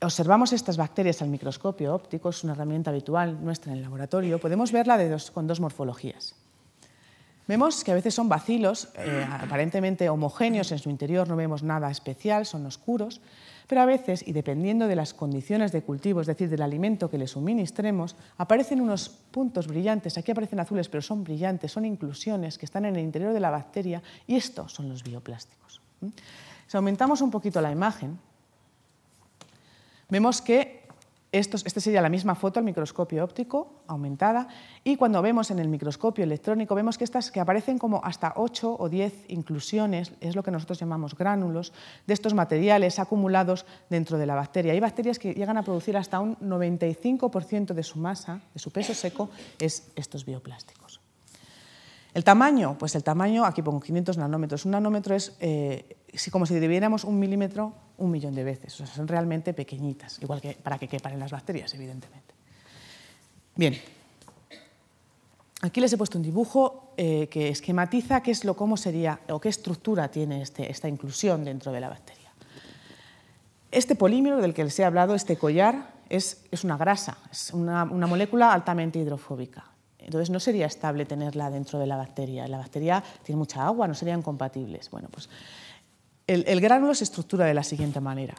observamos 0.00 0.52
estas 0.52 0.76
bacterias 0.76 1.22
al 1.22 1.28
microscopio 1.28 1.94
óptico, 1.94 2.30
es 2.30 2.44
una 2.44 2.52
herramienta 2.52 2.90
habitual 2.90 3.42
nuestra 3.42 3.72
en 3.72 3.78
el 3.78 3.84
laboratorio, 3.84 4.38
podemos 4.38 4.72
verla 4.72 4.98
con 5.32 5.46
dos 5.46 5.60
morfologías. 5.60 6.34
Vemos 7.48 7.84
que 7.84 7.92
a 7.92 7.94
veces 7.94 8.14
son 8.14 8.28
bacilos 8.28 8.88
eh, 8.96 9.26
aparentemente 9.30 10.08
homogéneos 10.08 10.72
en 10.72 10.78
su 10.78 10.90
interior, 10.90 11.28
no 11.28 11.36
vemos 11.36 11.62
nada 11.62 11.90
especial, 11.90 12.44
son 12.44 12.66
oscuros, 12.66 13.20
pero 13.66 13.80
a 13.80 13.86
veces, 13.86 14.26
y 14.26 14.32
dependiendo 14.32 14.86
de 14.86 14.96
las 14.96 15.12
condiciones 15.12 15.72
de 15.72 15.82
cultivo, 15.82 16.20
es 16.20 16.26
decir, 16.26 16.48
del 16.48 16.62
alimento 16.62 17.10
que 17.10 17.18
le 17.18 17.26
suministremos, 17.26 18.14
aparecen 18.38 18.80
unos 18.80 19.08
puntos 19.08 19.66
brillantes, 19.66 20.16
aquí 20.16 20.30
aparecen 20.30 20.60
azules, 20.60 20.88
pero 20.88 21.02
son 21.02 21.24
brillantes, 21.24 21.72
son 21.72 21.84
inclusiones 21.84 22.58
que 22.58 22.66
están 22.66 22.84
en 22.84 22.96
el 22.96 23.02
interior 23.02 23.32
de 23.32 23.40
la 23.40 23.50
bacteria, 23.50 24.02
y 24.26 24.36
estos 24.36 24.72
son 24.72 24.88
los 24.88 25.02
bioplásticos. 25.02 25.80
Si 26.66 26.76
aumentamos 26.76 27.20
un 27.20 27.30
poquito 27.30 27.60
la 27.60 27.72
imagen, 27.72 28.18
vemos 30.08 30.40
que 30.40 30.85
esta 31.38 31.56
este 31.56 31.80
sería 31.80 32.00
la 32.02 32.08
misma 32.08 32.34
foto 32.34 32.58
al 32.58 32.64
microscopio 32.64 33.24
óptico, 33.24 33.82
aumentada, 33.86 34.48
y 34.84 34.96
cuando 34.96 35.22
vemos 35.22 35.50
en 35.50 35.58
el 35.58 35.68
microscopio 35.68 36.24
electrónico, 36.24 36.74
vemos 36.74 36.98
que 36.98 37.04
estas 37.04 37.30
que 37.30 37.40
aparecen 37.40 37.78
como 37.78 38.00
hasta 38.04 38.34
8 38.36 38.76
o 38.78 38.88
10 38.88 39.26
inclusiones, 39.28 40.12
es 40.20 40.36
lo 40.36 40.42
que 40.42 40.50
nosotros 40.50 40.78
llamamos 40.78 41.16
gránulos, 41.16 41.72
de 42.06 42.14
estos 42.14 42.34
materiales 42.34 42.98
acumulados 42.98 43.66
dentro 43.90 44.18
de 44.18 44.26
la 44.26 44.34
bacteria. 44.34 44.72
Hay 44.72 44.80
bacterias 44.80 45.18
que 45.18 45.34
llegan 45.34 45.56
a 45.56 45.62
producir 45.62 45.96
hasta 45.96 46.20
un 46.20 46.36
95% 46.38 47.74
de 47.74 47.82
su 47.82 47.98
masa, 47.98 48.40
de 48.52 48.60
su 48.60 48.70
peso 48.70 48.94
seco, 48.94 49.30
es 49.58 49.90
estos 49.96 50.24
bioplásticos. 50.24 51.00
El 52.14 52.24
tamaño, 52.24 52.76
pues 52.78 52.94
el 52.94 53.04
tamaño, 53.04 53.44
aquí 53.44 53.60
pongo 53.60 53.78
500 53.78 54.16
nanómetros. 54.16 54.64
Un 54.64 54.70
nanómetro 54.70 55.14
es 55.14 55.36
eh, 55.38 55.98
como 56.32 56.46
si 56.46 56.54
dividiéramos 56.54 57.04
un 57.04 57.18
milímetro 57.18 57.74
un 57.98 58.10
millón 58.10 58.34
de 58.34 58.44
veces. 58.44 58.72
Son 58.72 59.08
realmente 59.08 59.54
pequeñitas, 59.54 60.20
igual 60.22 60.40
que 60.40 60.54
para 60.54 60.78
que 60.78 60.88
quepan 60.88 61.14
en 61.14 61.20
las 61.20 61.30
bacterias, 61.30 61.72
evidentemente. 61.74 62.34
Bien. 63.54 63.76
Aquí 65.62 65.80
les 65.80 65.92
he 65.92 65.96
puesto 65.96 66.18
un 66.18 66.24
dibujo 66.24 66.92
eh, 66.96 67.28
que 67.28 67.48
esquematiza 67.48 68.22
qué 68.22 68.30
es 68.30 68.44
lo, 68.44 68.54
cómo 68.54 68.76
sería 68.76 69.20
o 69.30 69.40
qué 69.40 69.48
estructura 69.48 70.10
tiene 70.10 70.42
este, 70.42 70.70
esta 70.70 70.88
inclusión 70.88 71.44
dentro 71.44 71.72
de 71.72 71.80
la 71.80 71.88
bacteria. 71.88 72.30
Este 73.70 73.94
polímero 73.94 74.36
del 74.38 74.52
que 74.52 74.64
les 74.64 74.78
he 74.78 74.84
hablado, 74.84 75.14
este 75.14 75.36
collar, 75.36 75.94
es, 76.08 76.44
es 76.50 76.62
una 76.62 76.76
grasa, 76.76 77.18
es 77.32 77.52
una, 77.52 77.84
una 77.84 78.06
molécula 78.06 78.52
altamente 78.52 78.98
hidrofóbica. 78.98 79.64
Entonces 79.98 80.30
no 80.30 80.38
sería 80.38 80.66
estable 80.66 81.04
tenerla 81.04 81.50
dentro 81.50 81.80
de 81.80 81.86
la 81.86 81.96
bacteria. 81.96 82.46
La 82.46 82.58
bacteria 82.58 83.02
tiene 83.24 83.38
mucha 83.38 83.66
agua, 83.66 83.88
no 83.88 83.94
serían 83.94 84.22
compatibles. 84.22 84.88
Bueno, 84.90 85.08
pues 85.10 85.28
el, 86.26 86.60
gránulo 86.60 86.94
se 86.94 87.04
estructura 87.04 87.44
de 87.44 87.54
la 87.54 87.62
siguiente 87.62 88.00
manera. 88.00 88.34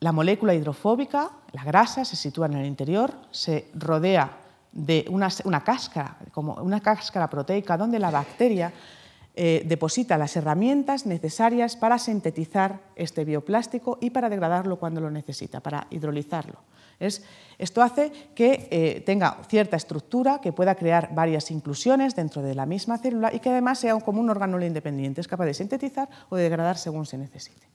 La 0.00 0.12
molécula 0.12 0.54
hidrofóbica, 0.54 1.30
la 1.52 1.64
grasa, 1.64 2.04
se 2.04 2.16
sitúa 2.16 2.46
en 2.46 2.54
el 2.54 2.66
interior, 2.66 3.12
se 3.30 3.68
rodea 3.74 4.38
de 4.72 5.04
una, 5.08 5.28
cáscara, 5.62 6.16
como 6.32 6.54
una 6.54 6.80
cáscara 6.80 7.28
proteica, 7.28 7.76
donde 7.76 7.98
la 7.98 8.10
bacteria 8.10 8.72
eh, 9.34 9.62
deposita 9.66 10.18
las 10.18 10.36
herramientas 10.36 11.06
necesarias 11.06 11.76
para 11.76 11.98
sintetizar 11.98 12.80
este 12.96 13.24
bioplástico 13.24 13.98
y 14.00 14.10
para 14.10 14.28
degradarlo 14.28 14.78
cuando 14.78 15.00
lo 15.00 15.10
necesita, 15.10 15.60
para 15.60 15.86
hidrolizarlo 15.90 16.69
esto 17.00 17.82
hace 17.82 18.12
que 18.34 18.68
eh, 18.70 19.02
tenga 19.04 19.38
cierta 19.48 19.76
estructura, 19.76 20.40
que 20.40 20.52
pueda 20.52 20.74
crear 20.74 21.14
varias 21.14 21.50
inclusiones 21.50 22.14
dentro 22.14 22.42
de 22.42 22.54
la 22.54 22.66
misma 22.66 22.98
célula 22.98 23.34
y 23.34 23.40
que 23.40 23.50
además 23.50 23.78
sea 23.78 23.98
como 23.98 24.20
un 24.20 24.30
orgánulo 24.30 24.64
independiente, 24.64 25.20
es 25.20 25.28
capaz 25.28 25.46
de 25.46 25.54
sintetizar 25.54 26.08
o 26.28 26.36
de 26.36 26.44
degradar 26.44 26.76
según 26.76 27.06
se 27.06 27.18
necesite. 27.18 27.70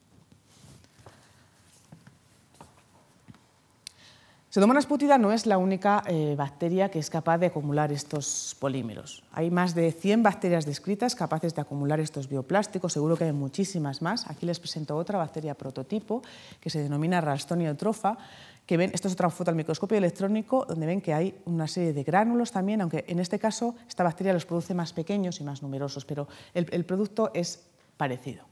Pseudomonas 4.56 4.86
putida 4.86 5.18
no 5.18 5.34
es 5.34 5.48
la 5.48 5.58
única 5.58 6.02
eh, 6.08 6.34
bacteria 6.38 6.88
que 6.88 6.98
es 6.98 7.10
capaz 7.10 7.40
de 7.40 7.48
acumular 7.48 7.92
estos 7.92 8.56
polímeros. 8.58 9.22
Hay 9.34 9.52
más 9.52 9.76
de 9.76 9.92
100 9.92 10.24
bacterias 10.24 10.66
descritas 10.66 11.14
capaces 11.14 11.54
de 11.54 11.62
acumular 11.62 12.00
estos 12.00 12.30
bioplásticos, 12.30 12.94
seguro 12.94 13.18
que 13.18 13.26
hay 13.26 13.34
muchísimas 13.34 14.02
más. 14.02 14.30
Aquí 14.30 14.46
les 14.46 14.62
presento 14.62 14.96
otra 14.96 15.18
bacteria 15.18 15.56
prototipo 15.56 16.22
que 16.62 16.70
se 16.70 16.80
denomina 16.82 17.20
Ralstonia 17.20 17.76
trofa, 17.76 18.18
que 18.66 18.78
ven, 18.78 18.92
esto 18.94 19.08
es 19.08 19.14
otra 19.14 19.30
foto 19.30 19.52
al 19.52 19.56
microscopio 19.56 19.98
electrónico, 19.98 20.66
donde 20.66 20.86
ven 20.86 21.02
que 21.02 21.14
hay 21.14 21.36
una 21.46 21.68
serie 21.68 21.94
de 21.94 22.04
gránulos 22.04 22.52
también, 22.52 22.82
aunque 22.82 23.06
en 23.08 23.20
este 23.20 23.38
caso 23.38 23.76
esta 23.88 24.04
bacteria 24.04 24.34
los 24.34 24.46
produce 24.46 24.74
más 24.74 24.92
pequeños 24.94 25.40
y 25.40 25.44
más 25.44 25.62
numerosos, 25.62 26.06
pero 26.06 26.28
el, 26.54 26.86
producto 26.86 27.32
es 27.34 27.64
parecido. 27.98 28.44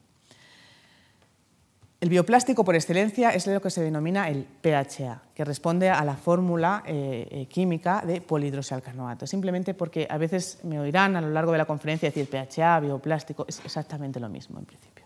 El 2.00 2.10
bioplástico 2.10 2.66
por 2.66 2.76
excelencia 2.76 3.30
es 3.30 3.48
lo 3.48 3.62
que 3.62 3.70
se 3.70 3.82
denomina 3.82 4.30
el 4.30 4.44
PHA, 4.44 5.22
que 5.34 5.46
responde 5.46 5.90
a 5.90 6.04
la 6.04 6.18
fórmula 6.18 6.84
eh, 6.86 7.28
eh, 7.32 7.46
química 7.48 8.04
de 8.06 8.20
polihidroxialcanoato. 8.20 9.26
Simplemente 9.26 9.74
porque 9.74 10.06
a 10.10 10.18
veces 10.18 10.60
me 10.64 10.80
oirán 10.80 11.16
a 11.16 11.22
lo 11.22 11.30
largo 11.30 11.54
de 11.54 11.60
la 11.60 11.66
conferencia 11.66 12.10
decir 12.12 12.28
PHA, 12.28 12.82
bioplástico, 12.82 13.46
es 13.48 13.62
exactamente 13.64 14.20
lo 14.20 14.28
mismo 14.28 14.60
en 14.60 14.66
principio. 14.66 15.06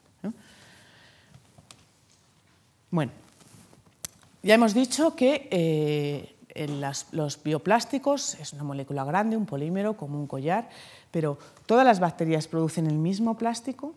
Bueno, 2.90 3.12
ya 4.48 4.56
hemos 4.56 4.74
dicho 4.74 5.14
que 5.14 5.50
eh, 5.52 6.68
los 7.12 7.44
bioplásticos 7.44 8.36
es 8.36 8.54
una 8.54 8.64
molécula 8.64 9.04
grande, 9.04 9.36
un 9.36 9.46
polímero 9.46 9.98
como 9.98 10.18
un 10.18 10.26
collar, 10.26 10.70
pero 11.12 11.38
¿todas 11.66 11.86
las 11.86 12.00
bacterias 12.00 12.48
producen 12.48 12.88
el 12.88 12.98
mismo 12.98 13.38
plástico? 13.38 13.94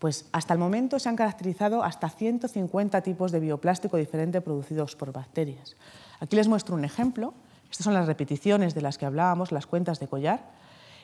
Pues 0.00 0.26
hasta 0.32 0.52
el 0.52 0.58
momento 0.58 0.98
se 0.98 1.08
han 1.08 1.14
caracterizado 1.14 1.84
hasta 1.84 2.10
150 2.10 3.02
tipos 3.02 3.30
de 3.30 3.38
bioplástico 3.38 3.96
diferente 3.96 4.40
producidos 4.40 4.96
por 4.96 5.12
bacterias. 5.12 5.76
Aquí 6.18 6.34
les 6.34 6.48
muestro 6.48 6.74
un 6.74 6.84
ejemplo. 6.84 7.32
Estas 7.70 7.84
son 7.84 7.94
las 7.94 8.06
repeticiones 8.06 8.74
de 8.74 8.82
las 8.82 8.98
que 8.98 9.06
hablábamos, 9.06 9.52
las 9.52 9.66
cuentas 9.66 10.00
de 10.00 10.08
collar. 10.08 10.57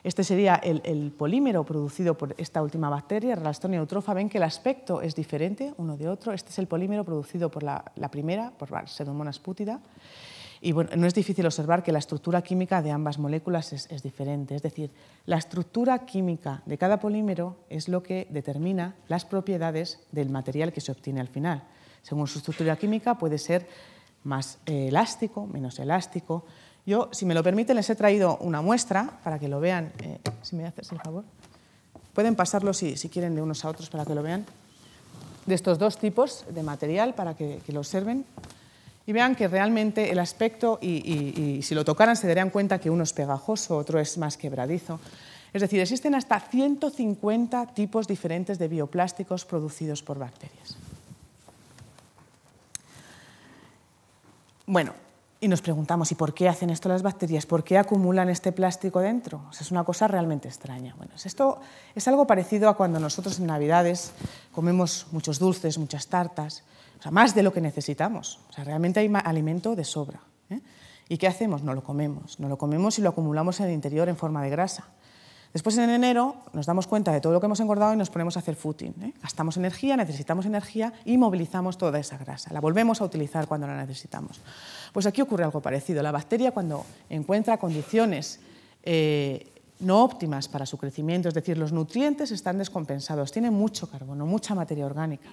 Este 0.04 0.22
sería 0.22 0.56
el, 0.56 1.12
polímero 1.16 1.64
producido 1.64 2.14
por 2.14 2.34
esta 2.36 2.62
última 2.62 2.90
bacteria, 2.90 3.36
Ralstonia 3.36 3.78
eutrofa. 3.78 4.12
Ven 4.12 4.28
que 4.28 4.36
el 4.36 4.44
aspecto 4.44 5.00
es 5.00 5.14
diferente 5.14 5.72
uno 5.78 5.96
de 5.96 6.10
otro. 6.10 6.34
Este 6.34 6.50
es 6.50 6.58
el 6.58 6.66
polímero 6.66 7.04
producido 7.04 7.50
por 7.50 7.62
la, 7.62 7.82
primera, 8.10 8.50
por 8.50 8.68
Pseudomonas 8.86 9.38
putida. 9.38 9.80
Y 10.60 10.74
no 10.74 11.06
es 11.06 11.14
difícil 11.14 11.46
observar 11.46 11.82
que 11.82 11.90
la 11.90 12.00
estructura 12.00 12.42
química 12.42 12.82
de 12.82 12.90
ambas 12.90 13.18
moléculas 13.18 13.72
es, 13.72 13.90
es, 13.90 14.02
diferente. 14.02 14.54
Es 14.54 14.62
decir, 14.62 14.90
la 15.24 15.38
estructura 15.38 16.04
química 16.04 16.62
de 16.66 16.76
cada 16.76 17.00
polímero 17.00 17.56
es 17.70 17.88
lo 17.88 18.02
que 18.02 18.26
determina 18.28 18.96
las 19.08 19.24
propiedades 19.24 20.00
del 20.12 20.28
material 20.28 20.70
que 20.70 20.82
se 20.82 20.92
obtiene 20.92 21.22
al 21.22 21.28
final. 21.28 21.64
Según 22.02 22.26
su 22.26 22.40
estructura 22.40 22.76
química 22.76 23.16
puede 23.16 23.38
ser 23.38 23.66
más 24.22 24.58
eh, 24.66 24.88
elástico, 24.88 25.46
menos 25.46 25.78
elástico, 25.78 26.44
yo, 26.86 27.08
si 27.12 27.24
me 27.24 27.34
lo 27.34 27.42
permiten, 27.42 27.76
les 27.76 27.88
he 27.88 27.96
traído 27.96 28.36
una 28.38 28.60
muestra 28.60 29.18
para 29.24 29.38
que 29.38 29.48
lo 29.48 29.58
vean, 29.60 29.92
eh, 29.98 30.18
si 30.42 30.56
me 30.56 30.66
haces 30.66 30.92
el 30.92 31.00
favor. 31.00 31.24
Pueden 32.12 32.36
pasarlo 32.36 32.74
si, 32.74 32.94
quieren 33.08 33.34
de 33.34 33.42
unos 33.42 33.64
a 33.64 33.70
otros 33.70 33.88
para 33.88 34.04
que 34.04 34.14
lo 34.14 34.22
vean, 34.22 34.44
de 35.46 35.54
estos 35.54 35.78
dos 35.78 35.98
tipos 35.98 36.44
de 36.50 36.62
material 36.62 37.14
para 37.14 37.34
que, 37.34 37.60
lo 37.68 37.80
observen 37.80 38.24
y 39.06 39.12
vean 39.12 39.34
que 39.34 39.48
realmente 39.48 40.10
el 40.10 40.18
aspecto, 40.18 40.78
y, 40.80 41.60
si 41.62 41.74
lo 41.74 41.84
tocaran 41.84 42.16
se 42.16 42.26
darían 42.26 42.50
cuenta 42.50 42.78
que 42.78 42.90
uno 42.90 43.02
es 43.02 43.12
pegajoso, 43.12 43.76
otro 43.76 43.98
es 43.98 44.18
más 44.18 44.36
quebradizo. 44.36 45.00
Es 45.52 45.62
decir, 45.62 45.80
existen 45.80 46.14
hasta 46.14 46.40
150 46.40 47.66
tipos 47.74 48.06
diferentes 48.06 48.58
de 48.58 48.68
bioplásticos 48.68 49.44
producidos 49.44 50.02
por 50.02 50.18
bacterias. 50.18 50.76
Bueno, 54.66 54.94
y 55.44 55.48
nos 55.48 55.60
preguntamos, 55.60 56.10
¿y 56.10 56.14
por 56.14 56.32
qué 56.32 56.48
hacen 56.48 56.70
esto 56.70 56.88
las 56.88 57.02
bacterias? 57.02 57.44
¿Por 57.44 57.64
qué 57.64 57.76
acumulan 57.76 58.30
este 58.30 58.50
plástico 58.50 59.00
dentro? 59.00 59.42
es 59.60 59.70
una 59.70 59.84
cosa 59.84 60.08
realmente 60.08 60.48
extraña. 60.48 60.94
Bueno, 60.96 61.12
esto 61.22 61.60
es 61.94 62.08
algo 62.08 62.26
parecido 62.26 62.70
a 62.70 62.76
cuando 62.78 62.98
nosotros 62.98 63.38
en 63.38 63.46
Navidades 63.46 64.12
comemos 64.52 65.06
muchos 65.12 65.38
dulces, 65.38 65.76
muchas 65.76 66.06
tartas, 66.06 66.64
o 66.98 67.02
sea, 67.02 67.10
más 67.10 67.34
de 67.34 67.42
lo 67.42 67.52
que 67.52 67.60
necesitamos. 67.60 68.40
O 68.48 68.52
sea, 68.54 68.64
realmente 68.64 69.00
hay 69.00 69.12
alimento 69.22 69.76
de 69.76 69.84
sobra. 69.84 70.20
¿eh? 70.48 70.60
¿Y 71.10 71.18
qué 71.18 71.26
hacemos? 71.26 71.62
No 71.62 71.74
lo 71.74 71.84
comemos. 71.84 72.40
No 72.40 72.48
lo 72.48 72.56
comemos 72.56 72.98
y 72.98 73.02
lo 73.02 73.10
acumulamos 73.10 73.60
en 73.60 73.66
el 73.66 73.72
interior 73.74 74.08
en 74.08 74.16
forma 74.16 74.42
de 74.42 74.48
grasa. 74.48 74.86
Después 75.54 75.78
en 75.78 75.88
enero 75.88 76.34
nos 76.52 76.66
damos 76.66 76.88
cuenta 76.88 77.12
de 77.12 77.20
todo 77.20 77.32
lo 77.32 77.40
que 77.40 77.46
hemos 77.46 77.60
engordado 77.60 77.94
y 77.94 77.96
nos 77.96 78.10
ponemos 78.10 78.36
a 78.36 78.40
hacer 78.40 78.56
footing. 78.56 78.94
¿eh? 79.02 79.12
Gastamos 79.22 79.56
energía, 79.56 79.96
necesitamos 79.96 80.46
energía 80.46 80.92
y 81.04 81.16
movilizamos 81.16 81.78
toda 81.78 82.00
esa 82.00 82.18
grasa. 82.18 82.52
La 82.52 82.60
volvemos 82.60 83.00
a 83.00 83.04
utilizar 83.04 83.46
cuando 83.46 83.68
la 83.68 83.76
necesitamos. 83.76 84.40
Pues 84.92 85.06
aquí 85.06 85.22
ocurre 85.22 85.44
algo 85.44 85.62
parecido. 85.62 86.02
La 86.02 86.10
bacteria 86.10 86.50
cuando 86.50 86.84
encuentra 87.08 87.56
condiciones 87.56 88.40
eh, 88.82 89.46
no 89.78 90.02
óptimas 90.02 90.48
para 90.48 90.66
su 90.66 90.76
crecimiento, 90.76 91.28
es 91.28 91.34
decir, 91.34 91.56
los 91.56 91.72
nutrientes 91.72 92.32
están 92.32 92.58
descompensados, 92.58 93.30
tiene 93.30 93.52
mucho 93.52 93.88
carbono, 93.88 94.26
mucha 94.26 94.56
materia 94.56 94.84
orgánica 94.84 95.30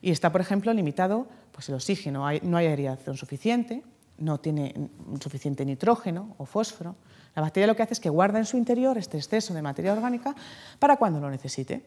y 0.00 0.12
está, 0.12 0.30
por 0.30 0.40
ejemplo, 0.40 0.72
limitado 0.72 1.26
pues, 1.50 1.68
el 1.68 1.74
oxígeno, 1.74 2.24
no 2.42 2.56
hay 2.56 2.66
aireación 2.66 3.16
suficiente, 3.16 3.82
no 4.18 4.38
tiene 4.40 4.90
suficiente 5.20 5.64
nitrógeno 5.64 6.34
o 6.38 6.46
fósforo. 6.46 6.96
La 7.34 7.42
bacteria 7.42 7.66
lo 7.66 7.76
que 7.76 7.82
hace 7.82 7.94
es 7.94 8.00
que 8.00 8.08
guarda 8.08 8.38
en 8.38 8.46
su 8.46 8.56
interior 8.56 8.96
este 8.98 9.18
exceso 9.18 9.52
de 9.54 9.62
materia 9.62 9.92
orgánica 9.92 10.34
para 10.78 10.96
cuando 10.96 11.20
lo 11.20 11.30
necesite. 11.30 11.84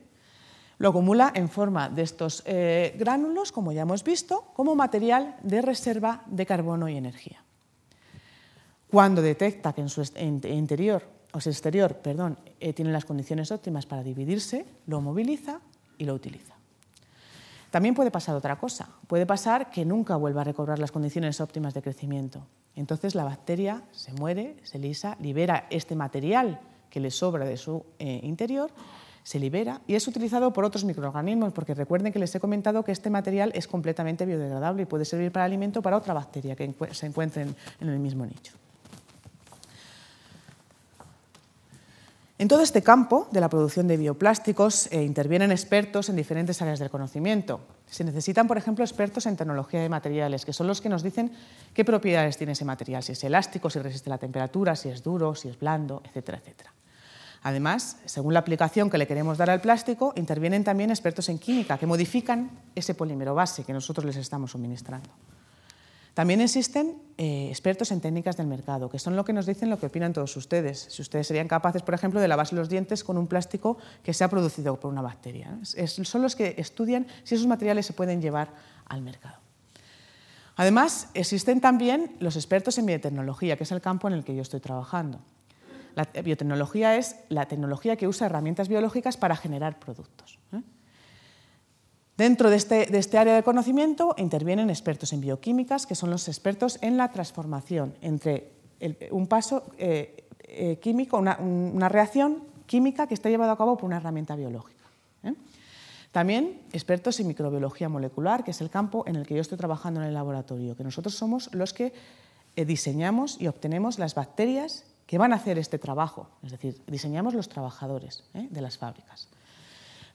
Lo 0.77 0.89
acumula 0.89 1.31
en 1.35 1.49
forma 1.49 1.89
de 1.89 2.03
estos 2.03 2.43
eh, 2.45 2.95
gránulos, 2.97 3.51
como 3.51 3.71
ya 3.71 3.81
hemos 3.81 4.03
visto, 4.03 4.45
como 4.53 4.75
material 4.75 5.35
de 5.43 5.61
reserva 5.61 6.23
de 6.27 6.45
carbono 6.45 6.87
y 6.87 6.95
energía. 6.95 7.43
Cuando 8.89 9.21
detecta 9.21 9.73
que 9.73 9.81
en 9.81 9.89
su 9.89 10.03
interior 10.15 11.03
o 11.33 11.37
el 11.37 11.47
exterior 11.47 11.95
perdón, 11.97 12.37
eh, 12.59 12.73
tiene 12.73 12.91
las 12.91 13.05
condiciones 13.05 13.51
óptimas 13.51 13.85
para 13.85 14.03
dividirse, 14.03 14.65
lo 14.87 15.01
moviliza 15.01 15.59
y 15.97 16.05
lo 16.05 16.13
utiliza. 16.13 16.58
También 17.71 17.95
puede 17.95 18.11
pasar 18.11 18.35
otra 18.35 18.57
cosa. 18.57 18.89
Puede 19.07 19.25
pasar 19.25 19.69
que 19.69 19.85
nunca 19.85 20.15
vuelva 20.15 20.41
a 20.41 20.43
recobrar 20.43 20.79
las 20.79 20.91
condiciones 20.91 21.39
óptimas 21.39 21.73
de 21.73 21.81
crecimiento. 21.81 22.45
Entonces 22.75 23.15
la 23.15 23.23
bacteria 23.23 23.83
se 23.91 24.13
muere, 24.13 24.55
se 24.63 24.79
lisa, 24.79 25.17
libera 25.19 25.67
este 25.69 25.95
material 25.95 26.59
que 26.89 26.99
le 26.99 27.11
sobra 27.11 27.45
de 27.45 27.57
su 27.57 27.85
eh, 27.99 28.21
interior, 28.23 28.71
se 29.23 29.39
libera 29.39 29.81
y 29.85 29.95
es 29.95 30.07
utilizado 30.07 30.51
por 30.53 30.65
otros 30.65 30.85
microorganismos, 30.85 31.53
porque 31.53 31.75
recuerden 31.75 32.11
que 32.11 32.19
les 32.19 32.33
he 32.33 32.39
comentado 32.39 32.83
que 32.83 32.91
este 32.91 33.09
material 33.09 33.51
es 33.53 33.67
completamente 33.67 34.25
biodegradable 34.25 34.83
y 34.83 34.85
puede 34.85 35.05
servir 35.05 35.31
para 35.31 35.45
alimento 35.45 35.81
para 35.81 35.97
otra 35.97 36.13
bacteria 36.13 36.55
que 36.55 36.73
se 36.91 37.05
encuentre 37.05 37.43
en 37.43 37.89
el 37.89 37.99
mismo 37.99 38.25
nicho. 38.25 38.53
En 42.39 42.47
todo 42.47 42.61
este 42.61 42.81
campo 42.81 43.27
de 43.33 43.41
la 43.41 43.49
producción 43.49 43.85
de 43.89 43.97
bioplásticos 43.97 44.87
eh, 44.93 45.03
intervienen 45.03 45.51
expertos 45.51 46.07
en 46.07 46.15
diferentes 46.15 46.61
áreas 46.61 46.79
del 46.79 46.89
conocimiento. 46.89 47.59
Se 47.85 48.05
necesitan, 48.05 48.47
por 48.47 48.57
ejemplo, 48.57 48.85
expertos 48.85 49.25
en 49.25 49.35
tecnología 49.35 49.81
de 49.81 49.89
materiales, 49.89 50.45
que 50.45 50.53
son 50.53 50.65
los 50.65 50.79
que 50.79 50.87
nos 50.87 51.03
dicen 51.03 51.33
qué 51.73 51.83
propiedades 51.83 52.37
tiene 52.37 52.53
ese 52.53 52.63
material, 52.63 53.03
si 53.03 53.11
es 53.11 53.21
elástico, 53.25 53.69
si 53.69 53.79
resiste 53.79 54.09
la 54.09 54.17
temperatura, 54.17 54.77
si 54.77 54.87
es 54.87 55.03
duro, 55.03 55.35
si 55.35 55.49
es 55.49 55.59
blando, 55.59 56.01
etcétera, 56.05 56.37
etcétera. 56.37 56.73
Además, 57.43 57.97
según 58.05 58.33
la 58.33 58.39
aplicación 58.39 58.89
que 58.89 58.97
le 58.97 59.05
queremos 59.05 59.37
dar 59.37 59.49
al 59.49 59.59
plástico, 59.59 60.13
intervienen 60.15 60.63
también 60.63 60.91
expertos 60.91 61.27
en 61.27 61.39
química 61.39 61.77
que 61.77 61.87
modifican 61.87 62.51
ese 62.73 62.95
polímero 62.95 63.35
base 63.35 63.65
que 63.65 63.73
nosotros 63.73 64.05
les 64.05 64.15
estamos 64.15 64.51
suministrando. 64.51 65.09
También 66.19 66.41
existen 66.41 67.01
eh, 67.17 67.47
expertos 67.47 67.93
en 67.93 68.01
técnicas 68.01 68.35
del 68.35 68.45
mercado, 68.45 68.89
que 68.89 68.99
son 68.99 69.15
lo 69.15 69.23
que 69.23 69.31
nos 69.31 69.45
dicen 69.45 69.69
lo 69.69 69.79
que 69.79 69.85
opinan 69.85 70.11
todos 70.11 70.35
ustedes. 70.35 70.87
Si 70.89 71.01
ustedes 71.01 71.25
serían 71.25 71.47
capaces, 71.47 71.81
por 71.81 71.93
ejemplo, 71.93 72.19
de 72.19 72.27
lavarse 72.27 72.55
los 72.55 72.67
dientes 72.67 73.05
con 73.05 73.17
un 73.17 73.25
plástico 73.25 73.77
que 74.03 74.13
se 74.13 74.25
ha 74.25 74.27
producido 74.27 74.77
por 74.77 74.91
una 74.91 75.01
bacteria. 75.01 75.57
son 75.63 76.21
los 76.21 76.35
que 76.35 76.55
estudian 76.57 77.07
si 77.23 77.35
esos 77.35 77.47
materiales 77.47 77.85
se 77.85 77.93
pueden 77.93 78.21
llevar 78.21 78.49
al 78.87 79.01
mercado. 79.01 79.37
Además, 80.57 81.07
existen 81.13 81.61
también 81.61 82.17
los 82.19 82.35
expertos 82.35 82.77
en 82.77 82.87
biotecnología, 82.87 83.55
que 83.55 83.63
es 83.63 83.71
el 83.71 83.79
campo 83.79 84.09
en 84.09 84.13
el 84.15 84.25
que 84.25 84.35
yo 84.35 84.41
estoy 84.41 84.59
trabajando. 84.59 85.21
La 85.95 86.03
biotecnología 86.21 86.97
es 86.97 87.15
la 87.29 87.45
tecnología 87.45 87.95
que 87.95 88.09
usa 88.09 88.27
herramientas 88.27 88.67
biológicas 88.67 89.15
para 89.15 89.37
generar 89.37 89.79
productos. 89.79 90.38
¿Eh? 92.19 92.23
Dentro 92.23 92.51
este, 92.51 92.85
de 92.85 92.97
este, 92.97 93.17
área 93.17 93.35
de 93.35 93.43
conocimiento 93.43 94.13
intervienen 94.17 94.69
expertos 94.69 95.13
en 95.13 95.21
bioquímicas, 95.21 95.85
que 95.85 95.95
son 95.95 96.09
los 96.09 96.27
expertos 96.27 96.77
en 96.81 96.97
la 96.97 97.11
transformación 97.11 97.95
entre 98.01 98.59
un 99.11 99.27
paso 99.27 99.63
eh, 99.77 100.25
eh, 100.43 100.79
químico, 100.81 101.17
una, 101.17 101.89
reacción 101.89 102.43
química 102.65 103.07
que 103.07 103.13
está 103.13 103.29
llevada 103.29 103.53
a 103.53 103.57
cabo 103.57 103.77
por 103.77 103.85
una 103.85 103.97
herramienta 103.97 104.35
biológica. 104.35 104.83
¿eh? 105.23 105.33
También 106.11 106.61
expertos 106.73 107.19
en 107.19 107.27
microbiología 107.27 107.89
molecular, 107.89 108.43
que 108.43 108.51
es 108.51 108.61
el 108.61 108.69
campo 108.69 109.03
en 109.07 109.15
el 109.15 109.25
que 109.25 109.35
yo 109.35 109.41
estoy 109.41 109.57
trabajando 109.57 110.01
en 110.01 110.07
el 110.07 110.13
laboratorio, 110.13 110.75
que 110.75 110.83
nosotros 110.83 111.15
somos 111.15 111.53
los 111.53 111.73
que 111.73 111.93
diseñamos 112.55 113.39
y 113.39 113.47
obtenemos 113.47 113.99
las 113.99 114.15
bacterias 114.15 114.83
que 115.05 115.17
van 115.17 115.31
a 115.31 115.37
hacer 115.37 115.57
este 115.57 115.79
trabajo, 115.79 116.27
es 116.43 116.51
decir, 116.51 116.81
diseñamos 116.87 117.33
los 117.33 117.47
trabajadores 117.47 118.23
de 118.33 118.61
las 118.61 118.77
fábricas. 118.77 119.29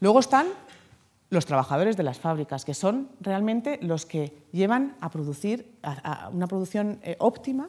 Luego 0.00 0.20
están 0.20 0.46
los 1.30 1.46
trabajadores 1.46 1.96
de 1.96 2.02
las 2.02 2.18
fábricas, 2.18 2.64
que 2.64 2.74
son 2.74 3.08
realmente 3.20 3.78
los 3.82 4.06
que 4.06 4.36
llevan 4.52 4.96
a 5.00 5.10
producir 5.10 5.78
una 6.32 6.46
producción 6.46 7.00
eh, 7.02 7.16
óptima 7.18 7.68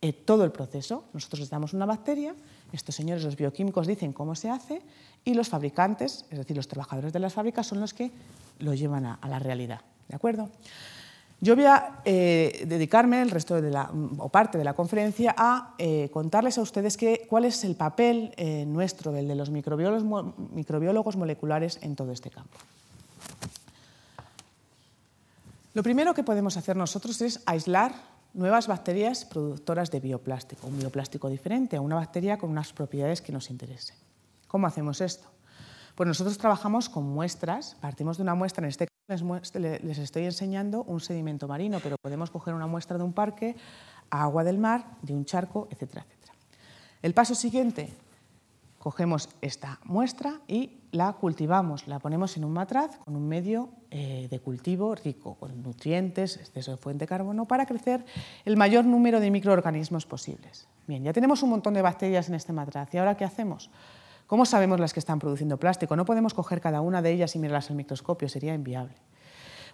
eh, 0.00 0.12
todo 0.12 0.44
el 0.44 0.52
proceso. 0.52 1.04
Nosotros 1.12 1.40
les 1.40 1.50
damos 1.50 1.74
una 1.74 1.86
bacteria, 1.86 2.34
estos 2.72 2.94
señores, 2.94 3.24
los 3.24 3.36
bioquímicos, 3.36 3.86
dicen 3.86 4.12
cómo 4.12 4.34
se 4.34 4.50
hace 4.50 4.82
y 5.24 5.34
los 5.34 5.48
fabricantes, 5.48 6.26
es 6.30 6.38
decir, 6.38 6.56
los 6.56 6.68
trabajadores 6.68 7.12
de 7.12 7.18
las 7.20 7.32
fábricas, 7.32 7.66
son 7.66 7.80
los 7.80 7.94
que 7.94 8.10
lo 8.58 8.74
llevan 8.74 9.06
a 9.06 9.28
la 9.28 9.38
realidad. 9.38 9.80
¿De 10.08 10.16
acuerdo? 10.16 10.50
Yo 11.42 11.56
voy 11.56 11.64
a 11.64 11.98
eh, 12.04 12.62
dedicarme 12.68 13.20
el 13.20 13.28
resto 13.28 13.56
o 14.18 14.28
parte 14.28 14.58
de 14.58 14.62
la 14.62 14.74
conferencia 14.74 15.34
a 15.36 15.74
eh, 15.76 16.08
contarles 16.12 16.56
a 16.56 16.62
ustedes 16.62 16.96
cuál 17.28 17.46
es 17.46 17.64
el 17.64 17.74
papel 17.74 18.32
eh, 18.36 18.64
nuestro, 18.64 19.16
el 19.16 19.26
de 19.26 19.34
los 19.34 19.50
microbiólogos, 19.50 20.04
microbiólogos 20.54 21.16
moleculares 21.16 21.80
en 21.82 21.96
todo 21.96 22.12
este 22.12 22.30
campo. 22.30 22.56
Lo 25.74 25.82
primero 25.82 26.14
que 26.14 26.22
podemos 26.22 26.56
hacer 26.56 26.76
nosotros 26.76 27.20
es 27.22 27.42
aislar 27.44 27.92
nuevas 28.34 28.68
bacterias 28.68 29.24
productoras 29.24 29.90
de 29.90 29.98
bioplástico, 29.98 30.68
un 30.68 30.78
bioplástico 30.78 31.28
diferente, 31.28 31.76
una 31.76 31.96
bacteria 31.96 32.38
con 32.38 32.50
unas 32.50 32.72
propiedades 32.72 33.20
que 33.20 33.32
nos 33.32 33.50
interesen. 33.50 33.96
¿Cómo 34.46 34.68
hacemos 34.68 35.00
esto? 35.00 35.26
Pues 35.96 36.06
nosotros 36.06 36.38
trabajamos 36.38 36.88
con 36.88 37.02
muestras, 37.02 37.76
partimos 37.80 38.16
de 38.16 38.22
una 38.22 38.36
muestra, 38.36 38.62
en 38.62 38.68
este 38.68 38.91
les, 39.08 39.98
estoy 39.98 40.24
enseñando 40.24 40.84
un 40.84 41.00
sedimento 41.00 41.48
marino, 41.48 41.80
pero 41.82 41.96
podemos 42.00 42.30
coger 42.30 42.54
una 42.54 42.66
muestra 42.66 42.98
de 42.98 43.04
un 43.04 43.12
parque, 43.12 43.56
agua 44.10 44.44
del 44.44 44.58
mar, 44.58 44.86
de 45.02 45.14
un 45.14 45.24
charco, 45.24 45.68
etcétera, 45.70 46.04
etcétera. 46.08 46.34
El 47.02 47.14
paso 47.14 47.34
siguiente, 47.34 47.92
cogemos 48.78 49.28
esta 49.40 49.80
muestra 49.84 50.40
y 50.46 50.78
la 50.92 51.12
cultivamos, 51.14 51.86
la 51.86 51.98
ponemos 51.98 52.36
en 52.36 52.44
un 52.44 52.52
matraz 52.52 52.98
con 53.04 53.16
un 53.16 53.28
medio 53.28 53.70
eh, 53.90 54.28
de 54.30 54.40
cultivo 54.40 54.94
rico, 54.94 55.34
con 55.34 55.62
nutrientes, 55.62 56.36
exceso 56.36 56.72
de 56.72 56.76
fuente 56.76 57.04
de 57.04 57.08
carbono, 57.08 57.46
para 57.46 57.66
crecer 57.66 58.04
el 58.44 58.56
mayor 58.56 58.84
número 58.84 59.20
de 59.20 59.30
microorganismos 59.30 60.06
posibles. 60.06 60.66
Bien, 60.86 61.02
ya 61.04 61.12
tenemos 61.12 61.42
un 61.42 61.50
montón 61.50 61.74
de 61.74 61.82
bacterias 61.82 62.28
en 62.28 62.34
este 62.34 62.52
matraz. 62.52 62.92
¿Y 62.92 62.98
ahora 62.98 63.16
qué 63.16 63.24
hacemos? 63.24 63.70
¿Cómo 64.32 64.46
sabemos 64.46 64.80
las 64.80 64.94
que 64.94 64.98
están 64.98 65.18
produciendo 65.18 65.58
plástico? 65.58 65.94
No 65.94 66.06
podemos 66.06 66.32
coger 66.32 66.62
cada 66.62 66.80
una 66.80 67.02
de 67.02 67.10
ellas 67.10 67.36
y 67.36 67.38
mirarlas 67.38 67.68
al 67.68 67.76
microscopio, 67.76 68.30
sería 68.30 68.54
inviable. 68.54 68.94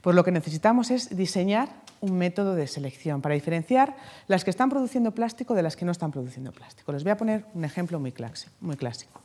Pues 0.03 0.17
lo 0.17 0.25
que 0.25 0.33
necesitamos 0.33 0.91
es 0.91 1.17
diseñar 1.17 1.69
un 2.01 2.19
método 2.19 2.57
de 2.57 2.67
selección 2.67 3.23
para 3.23 3.37
diferenciar 3.37 3.95
las 4.27 4.43
que 4.43 4.51
están 4.51 4.69
produciendo 4.69 5.13
plástico 5.13 5.55
de 5.55 5.63
las 5.63 5.77
que 5.77 5.85
no 5.85 5.93
están 5.93 6.11
produciendo 6.11 6.51
plástico. 6.51 6.91
Les 6.91 7.05
voy 7.05 7.13
a 7.13 7.17
poner 7.17 7.45
un 7.55 7.65
ejemplo 7.65 8.01
muy 8.01 8.11
clásico. 8.11 9.21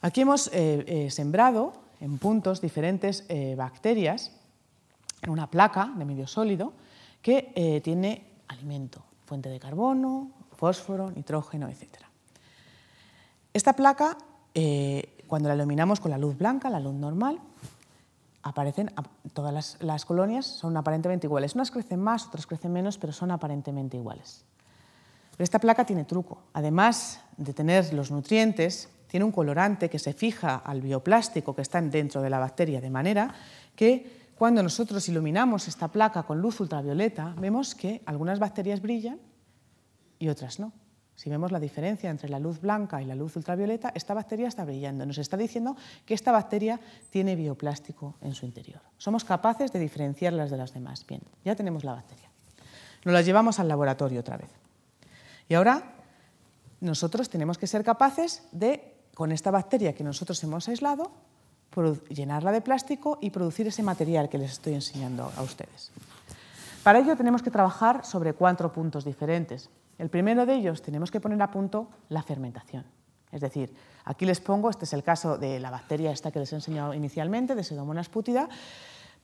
Aquí 0.00 0.22
hemos 0.22 0.46
eh, 0.46 0.84
eh, 0.86 1.10
sembrado 1.10 1.74
en 2.00 2.16
puntos 2.16 2.62
diferentes 2.62 3.26
eh, 3.28 3.54
bacterias 3.54 4.32
en 5.20 5.28
una 5.28 5.50
placa 5.50 5.92
de 5.94 6.06
medio 6.06 6.26
sólido 6.26 6.72
que 7.20 7.82
tiene 7.84 8.24
alimento, 8.48 9.02
fuente 9.26 9.50
de 9.50 9.60
carbono, 9.60 10.30
fósforo, 10.56 11.10
nitrógeno, 11.10 11.68
etc. 11.68 12.07
Esta 13.52 13.72
placa, 13.74 14.16
eh, 14.54 15.16
cuando 15.26 15.48
la 15.48 15.54
iluminamos 15.54 16.00
con 16.00 16.10
la 16.10 16.18
luz 16.18 16.36
blanca, 16.36 16.70
la 16.70 16.80
luz 16.80 16.94
normal, 16.94 17.40
aparecen 18.42 18.90
todas 19.32 19.78
las, 19.80 20.04
colonias 20.04 20.46
son 20.46 20.76
aparentemente 20.76 21.26
iguales. 21.26 21.54
Unas 21.54 21.70
crecen 21.70 22.00
más, 22.00 22.26
otras 22.26 22.46
crecen 22.46 22.72
menos, 22.72 22.98
pero 22.98 23.12
son 23.12 23.30
aparentemente 23.30 23.96
iguales. 23.96 24.44
Pero 25.32 25.44
esta 25.44 25.58
placa 25.58 25.84
tiene 25.84 26.04
truco. 26.04 26.42
Además 26.52 27.20
de 27.36 27.52
tener 27.52 27.92
los 27.92 28.10
nutrientes, 28.10 28.88
tiene 29.06 29.24
un 29.24 29.32
colorante 29.32 29.88
que 29.88 29.98
se 29.98 30.12
fija 30.12 30.56
al 30.56 30.82
bioplástico 30.82 31.54
que 31.54 31.62
está 31.62 31.80
dentro 31.80 32.20
de 32.22 32.30
la 32.30 32.38
bacteria, 32.38 32.80
de 32.80 32.90
manera 32.90 33.34
que 33.74 34.28
cuando 34.36 34.62
nosotros 34.62 35.08
iluminamos 35.08 35.66
esta 35.66 35.88
placa 35.88 36.22
con 36.22 36.40
luz 36.40 36.60
ultravioleta, 36.60 37.34
vemos 37.38 37.74
que 37.74 38.02
algunas 38.06 38.38
bacterias 38.38 38.80
brillan 38.80 39.18
y 40.18 40.28
otras 40.28 40.60
no. 40.60 40.72
Si 41.18 41.28
vemos 41.28 41.50
la 41.50 41.58
diferencia 41.58 42.10
entre 42.10 42.28
la 42.28 42.38
luz 42.38 42.60
blanca 42.60 43.02
y 43.02 43.04
la 43.04 43.16
luz 43.16 43.34
ultravioleta, 43.34 43.90
esta 43.92 44.14
bacteria 44.14 44.46
está 44.46 44.64
brillando. 44.64 45.04
Nos 45.04 45.18
está 45.18 45.36
diciendo 45.36 45.76
que 46.06 46.14
esta 46.14 46.30
bacteria 46.30 46.78
tiene 47.10 47.34
bioplástico 47.34 48.14
en 48.20 48.34
su 48.34 48.46
interior. 48.46 48.80
Somos 48.98 49.24
capaces 49.24 49.72
de 49.72 49.80
diferenciarlas 49.80 50.48
de 50.48 50.56
las 50.56 50.72
demás. 50.72 51.04
Bien, 51.04 51.20
ya 51.44 51.56
tenemos 51.56 51.82
la 51.82 51.94
bacteria. 51.94 52.30
Nos 53.04 53.12
la 53.12 53.22
llevamos 53.22 53.58
al 53.58 53.66
laboratorio 53.66 54.20
otra 54.20 54.36
vez. 54.36 54.50
Y 55.48 55.54
ahora 55.54 55.90
nosotros 56.80 57.28
tenemos 57.28 57.58
que 57.58 57.66
ser 57.66 57.82
capaces 57.82 58.44
de, 58.52 58.94
con 59.14 59.32
esta 59.32 59.50
bacteria 59.50 59.94
que 59.94 60.04
nosotros 60.04 60.40
hemos 60.44 60.68
aislado, 60.68 61.10
llenarla 62.10 62.52
de 62.52 62.60
plástico 62.60 63.18
y 63.20 63.30
producir 63.30 63.66
ese 63.66 63.82
material 63.82 64.28
que 64.28 64.38
les 64.38 64.52
estoy 64.52 64.74
enseñando 64.74 65.32
a 65.36 65.42
ustedes. 65.42 65.90
Para 66.84 67.00
ello 67.00 67.16
tenemos 67.16 67.42
que 67.42 67.50
trabajar 67.50 68.04
sobre 68.04 68.34
cuatro 68.34 68.72
puntos 68.72 69.04
diferentes. 69.04 69.68
El 69.98 70.10
primero 70.10 70.46
de 70.46 70.54
ellos 70.54 70.80
tenemos 70.80 71.10
que 71.10 71.20
poner 71.20 71.42
a 71.42 71.50
punto 71.50 71.88
la 72.08 72.22
fermentación. 72.22 72.84
Es 73.30 73.40
decir, 73.40 73.74
aquí 74.04 74.24
les 74.24 74.40
pongo, 74.40 74.70
este 74.70 74.84
es 74.84 74.92
el 74.92 75.02
caso 75.02 75.36
de 75.36 75.60
la 75.60 75.70
bacteria 75.70 76.12
esta 76.12 76.30
que 76.30 76.38
les 76.38 76.52
he 76.52 76.56
enseñado 76.56 76.94
inicialmente, 76.94 77.54
de 77.54 77.62
Pseudomonas 77.62 78.08
putida, 78.08 78.48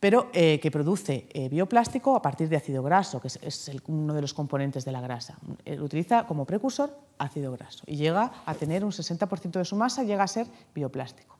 pero 0.00 0.28
eh, 0.34 0.60
que 0.60 0.70
produce 0.70 1.28
eh, 1.32 1.48
bioplástico 1.48 2.14
a 2.14 2.20
partir 2.20 2.48
de 2.48 2.56
ácido 2.56 2.82
graso, 2.82 3.20
que 3.20 3.28
es, 3.28 3.70
uno 3.87 4.12
de 4.12 4.20
los 4.20 4.34
componentes 4.34 4.84
de 4.84 4.92
la 4.92 5.00
grasa. 5.00 5.38
Eh, 5.64 5.80
utiliza 5.80 6.26
como 6.26 6.44
precursor 6.44 6.98
ácido 7.16 7.52
graso 7.52 7.84
y 7.87 7.96
llega 7.96 8.30
a 8.44 8.54
tener 8.54 8.84
un 8.84 8.90
60% 8.90 9.52
de 9.52 9.64
su 9.64 9.76
masa, 9.76 10.02
llega 10.02 10.24
a 10.24 10.28
ser 10.28 10.46
bioplástico. 10.74 11.34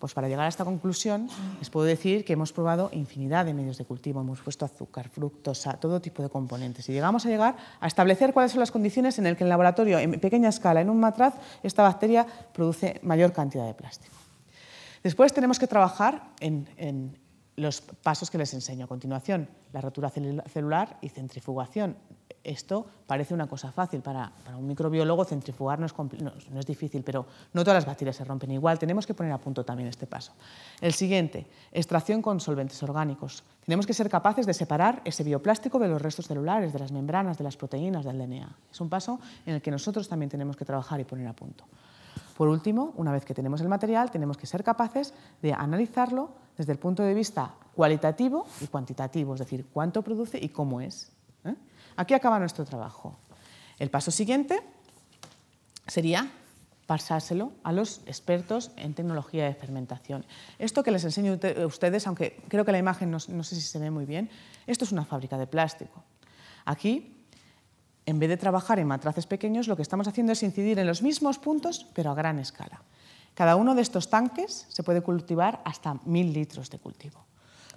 Pues 0.00 0.14
para 0.14 0.28
llegar 0.28 0.46
a 0.46 0.48
esta 0.48 0.64
conclusión, 0.64 1.28
les 1.58 1.68
puedo 1.68 1.84
decir 1.84 2.24
que 2.24 2.32
hemos 2.32 2.54
probado 2.54 2.88
infinidad 2.94 3.44
de 3.44 3.52
medios 3.52 3.76
de 3.76 3.84
cultivo, 3.84 4.22
hemos 4.22 4.40
puesto 4.40 4.64
azúcar, 4.64 5.10
fructosa, 5.10 5.74
todo 5.74 6.00
tipo 6.00 6.22
de 6.22 6.30
componentes. 6.30 6.88
Y 6.88 6.92
llegamos 6.92 7.26
a 7.26 7.28
llegar 7.28 7.54
a 7.78 7.86
establecer 7.86 8.32
cuáles 8.32 8.52
son 8.52 8.60
las 8.60 8.70
condiciones 8.70 9.18
en 9.18 9.24
las 9.24 9.36
que 9.36 9.44
en 9.44 9.48
el 9.48 9.50
laboratorio, 9.50 9.98
en 9.98 10.18
pequeña 10.18 10.48
escala, 10.48 10.80
en 10.80 10.88
un 10.88 10.98
matraz, 10.98 11.34
esta 11.62 11.82
bacteria 11.82 12.26
produce 12.54 12.98
mayor 13.02 13.34
cantidad 13.34 13.66
de 13.66 13.74
plástico. 13.74 14.16
Después 15.02 15.34
tenemos 15.34 15.58
que 15.58 15.66
trabajar 15.66 16.30
en, 16.40 16.66
en 16.78 17.18
los 17.56 17.82
pasos 17.82 18.30
que 18.30 18.38
les 18.38 18.54
enseño 18.54 18.86
a 18.86 18.88
continuación, 18.88 19.50
la 19.74 19.82
rotura 19.82 20.08
celular 20.08 20.96
y 21.02 21.10
centrifugación. 21.10 21.94
Esto 22.42 22.86
parece 23.06 23.34
una 23.34 23.46
cosa 23.46 23.70
fácil 23.70 24.00
para, 24.00 24.32
un 24.56 24.66
microbiólogo, 24.66 25.26
centrifugar 25.26 25.78
no 25.78 25.86
es, 25.86 25.94
no 26.50 26.58
es, 26.58 26.64
difícil, 26.64 27.02
pero 27.02 27.26
no 27.52 27.62
todas 27.62 27.76
las 27.76 27.86
bacterias 27.86 28.16
se 28.16 28.24
rompen 28.24 28.50
igual. 28.50 28.78
Tenemos 28.78 29.06
que 29.06 29.12
poner 29.12 29.32
a 29.32 29.38
punto 29.38 29.62
también 29.62 29.88
este 29.88 30.06
paso. 30.06 30.32
El 30.80 30.94
siguiente, 30.94 31.46
extracción 31.70 32.22
con 32.22 32.40
solventes 32.40 32.82
orgánicos. 32.82 33.44
Tenemos 33.66 33.86
que 33.86 33.92
ser 33.92 34.08
capaces 34.08 34.46
de 34.46 34.54
separar 34.54 35.02
ese 35.04 35.22
bioplástico 35.22 35.78
de 35.78 35.88
los 35.88 36.00
restos 36.00 36.28
celulares, 36.28 36.72
de 36.72 36.78
las 36.78 36.92
membranas, 36.92 37.36
de 37.36 37.44
las 37.44 37.58
proteínas, 37.58 38.06
del 38.06 38.18
DNA. 38.18 38.56
Es 38.72 38.80
un 38.80 38.88
paso 38.88 39.20
en 39.44 39.56
el 39.56 39.62
que 39.62 39.70
nosotros 39.70 40.08
también 40.08 40.30
tenemos 40.30 40.56
que 40.56 40.64
trabajar 40.64 40.98
y 40.98 41.04
poner 41.04 41.26
a 41.26 41.34
punto. 41.34 41.64
Por 42.38 42.48
último, 42.48 42.94
una 42.96 43.12
vez 43.12 43.26
que 43.26 43.34
tenemos 43.34 43.60
el 43.60 43.68
material, 43.68 44.10
tenemos 44.10 44.38
que 44.38 44.46
ser 44.46 44.64
capaces 44.64 45.12
de 45.42 45.52
analizarlo 45.52 46.30
desde 46.56 46.72
el 46.72 46.78
punto 46.78 47.02
de 47.02 47.12
vista 47.12 47.54
cualitativo 47.74 48.46
y 48.62 48.66
cuantitativo, 48.66 49.34
es 49.34 49.40
decir, 49.40 49.66
cuánto 49.70 50.00
produce 50.00 50.38
y 50.42 50.48
cómo 50.48 50.80
es. 50.80 51.12
Aquí 52.00 52.14
acaba 52.14 52.38
nuestro 52.38 52.64
trabajo. 52.64 53.18
El 53.78 53.90
paso 53.90 54.10
siguiente 54.10 54.62
sería 55.86 56.32
pasárselo 56.86 57.52
a 57.62 57.72
los 57.72 58.00
expertos 58.06 58.70
en 58.76 58.94
tecnología 58.94 59.44
de 59.44 59.52
fermentación. 59.54 60.24
Esto 60.58 60.82
que 60.82 60.92
les 60.92 61.04
enseño 61.04 61.36
a 61.36 61.66
ustedes, 61.66 62.06
aunque 62.06 62.40
creo 62.48 62.64
que 62.64 62.72
la 62.72 62.78
imagen 62.78 63.10
no, 63.10 63.18
no 63.28 63.44
sé 63.44 63.54
si 63.54 63.60
se 63.60 63.78
ve 63.78 63.90
muy 63.90 64.06
bien, 64.06 64.30
esto 64.66 64.86
es 64.86 64.92
una 64.92 65.04
fábrica 65.04 65.36
de 65.36 65.46
plástico. 65.46 66.02
Aquí 66.64 67.26
en 68.06 68.18
vez 68.18 68.30
de 68.30 68.38
trabajar 68.38 68.78
en 68.78 68.86
matraces 68.86 69.26
pequeños, 69.26 69.68
lo 69.68 69.76
que 69.76 69.82
estamos 69.82 70.08
haciendo 70.08 70.32
es 70.32 70.42
incidir 70.42 70.78
en 70.78 70.86
los 70.86 71.02
mismos 71.02 71.38
puntos, 71.38 71.86
pero 71.92 72.12
a 72.12 72.14
gran 72.14 72.38
escala. 72.38 72.80
Cada 73.34 73.56
uno 73.56 73.74
de 73.74 73.82
estos 73.82 74.08
tanques 74.08 74.64
se 74.70 74.82
puede 74.82 75.02
cultivar 75.02 75.60
hasta 75.66 76.00
mil 76.06 76.32
litros 76.32 76.70
de 76.70 76.78
cultivo. 76.78 77.29